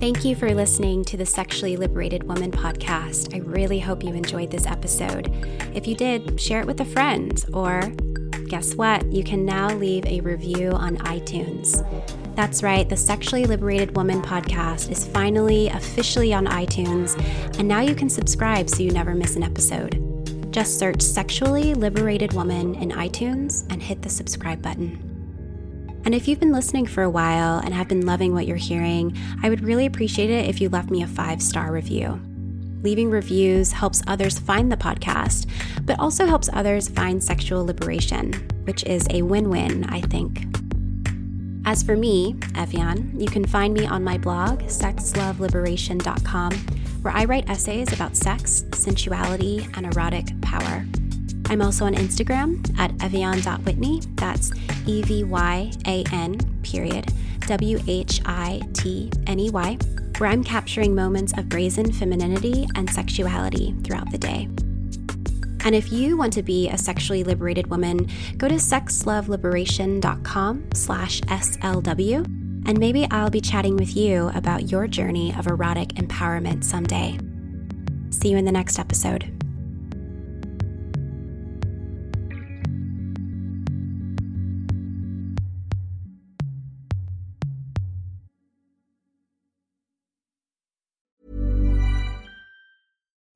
Thank 0.07 0.25
you 0.25 0.37
for 0.37 0.55
listening 0.55 1.05
to 1.07 1.17
the 1.17 1.27
Sexually 1.27 1.77
Liberated 1.77 2.29
Woman 2.29 2.53
podcast. 2.53 3.35
I 3.35 3.39
really 3.39 3.81
hope 3.81 4.05
you 4.05 4.15
enjoyed 4.15 4.53
this 4.53 4.65
episode. 4.65 5.35
If 5.75 5.89
you 5.89 5.97
did, 5.97 6.41
share 6.41 6.61
it 6.61 6.67
with 6.69 6.81
a 6.81 6.85
friend, 6.85 7.45
or 7.53 7.81
guess 8.47 8.77
what? 8.77 9.05
You 9.11 9.25
can 9.25 9.45
now 9.45 9.75
leave 9.75 10.07
a 10.07 10.21
review 10.21 10.71
on 10.71 10.97
iTunes. 10.99 11.85
That's 12.37 12.63
right, 12.63 12.89
the 12.89 12.97
Sexually 12.97 13.47
Liberated 13.47 13.97
Woman 13.97 14.23
podcast 14.23 14.93
is 14.93 15.05
finally 15.09 15.67
officially 15.71 16.33
on 16.33 16.47
iTunes, 16.47 17.19
and 17.59 17.67
now 17.67 17.81
you 17.81 17.97
can 17.97 18.09
subscribe 18.09 18.71
so 18.71 18.85
you 18.85 18.93
never 18.93 19.13
miss 19.13 19.35
an 19.35 19.43
episode. 19.43 20.53
Just 20.53 20.79
search 20.79 21.03
Sexually 21.03 21.75
Liberated 21.75 22.33
Woman 22.33 22.77
in 22.77 22.91
iTunes 22.93 23.67
and 23.73 23.83
hit 23.83 24.03
the 24.03 24.09
subscribe 24.09 24.63
button. 24.63 25.16
And 26.07 26.15
if 26.15 26.29
you've 26.29 26.39
been 26.39 26.53
listening 26.53 26.87
for 26.87 27.03
a 27.03 27.11
while 27.11 27.59
and 27.59 27.75
have 27.75 27.89
been 27.89 28.07
loving 28.07 28.33
what 28.33 28.47
you're 28.47 28.57
hearing, 28.57 29.19
I 29.43 29.51
would 29.51 29.65
really 29.65 29.87
appreciate 29.87 30.31
it 30.31 30.49
if 30.49 30.61
you 30.61 30.69
left 30.69 30.89
me 30.89 31.03
a 31.03 31.07
five 31.07 31.43
star 31.43 31.73
review. 31.73 32.21
Leaving 32.83 33.11
reviews 33.11 33.73
helps 33.73 34.05
others 34.07 34.39
find 34.39 34.71
the 34.71 34.77
podcast, 34.77 35.51
but 35.85 35.99
also 35.99 36.25
helps 36.25 36.49
others 36.53 36.87
find 36.87 37.21
sexual 37.21 37.67
liberation, 37.67 38.33
which 38.63 38.85
is 38.85 39.09
a 39.11 39.23
win 39.23 39.51
win, 39.51 39.83
I 39.87 40.01
think. 40.03 40.47
As 41.65 41.83
for 41.83 41.97
me, 41.97 42.35
Ev'Yan, 42.55 43.21
you 43.21 43.27
can 43.27 43.45
find 43.45 43.75
me 43.75 43.85
on 43.85 44.05
my 44.05 44.17
blog, 44.17 44.61
sexloveliberation.com, 44.61 46.53
where 47.03 47.15
I 47.15 47.25
write 47.25 47.51
essays 47.51 47.93
about 47.93 48.15
sex, 48.15 48.65
sensuality, 48.71 49.69
and 49.75 49.87
erotic 49.87 50.41
power. 50.41 50.87
I'm 51.49 51.63
also 51.63 51.85
on 51.85 51.95
Instagram 51.95 52.77
at 52.79 52.91
evyan.whitney. 52.99 54.03
That's 54.15 54.53
E 54.87 55.03
V 55.03 55.25
Y 55.25 55.73
A 55.87 56.05
N, 56.13 56.39
period, 56.63 57.13
W 57.47 57.81
H 57.87 58.21
I 58.27 58.61
T 58.73 59.11
N 59.27 59.39
E 59.39 59.51
Y, 59.51 59.77
where 60.19 60.31
I'm 60.31 60.45
capturing 60.45 60.95
moments 60.95 61.33
of 61.37 61.49
brazen 61.49 61.93
femininity 61.93 62.67
and 62.75 62.91
sexuality 62.91 63.75
throughout 63.85 64.11
the 64.11 64.19
day. 64.19 64.49
And 65.65 65.75
if 65.75 65.91
you 65.93 66.17
want 66.17 66.33
to 66.35 66.45
be 66.45 66.69
a 66.69 66.79
sexually 66.79 67.25
liberated 67.25 67.67
woman, 67.69 68.09
go 68.37 68.47
to 68.47 68.55
sexloveliberation.com 68.55 70.69
slash 70.75 71.21
SLW, 71.23 72.25
and 72.69 72.79
maybe 72.79 73.09
I'll 73.11 73.31
be 73.31 73.41
chatting 73.41 73.77
with 73.77 73.97
you 73.97 74.31
about 74.35 74.71
your 74.71 74.87
journey 74.87 75.35
of 75.37 75.49
erotic 75.49 75.89
empowerment 75.95 76.63
someday. 76.63 77.19
See 78.11 78.31
you 78.31 78.37
in 78.37 78.45
the 78.45 78.53
next 78.53 78.79
episode. 78.79 79.36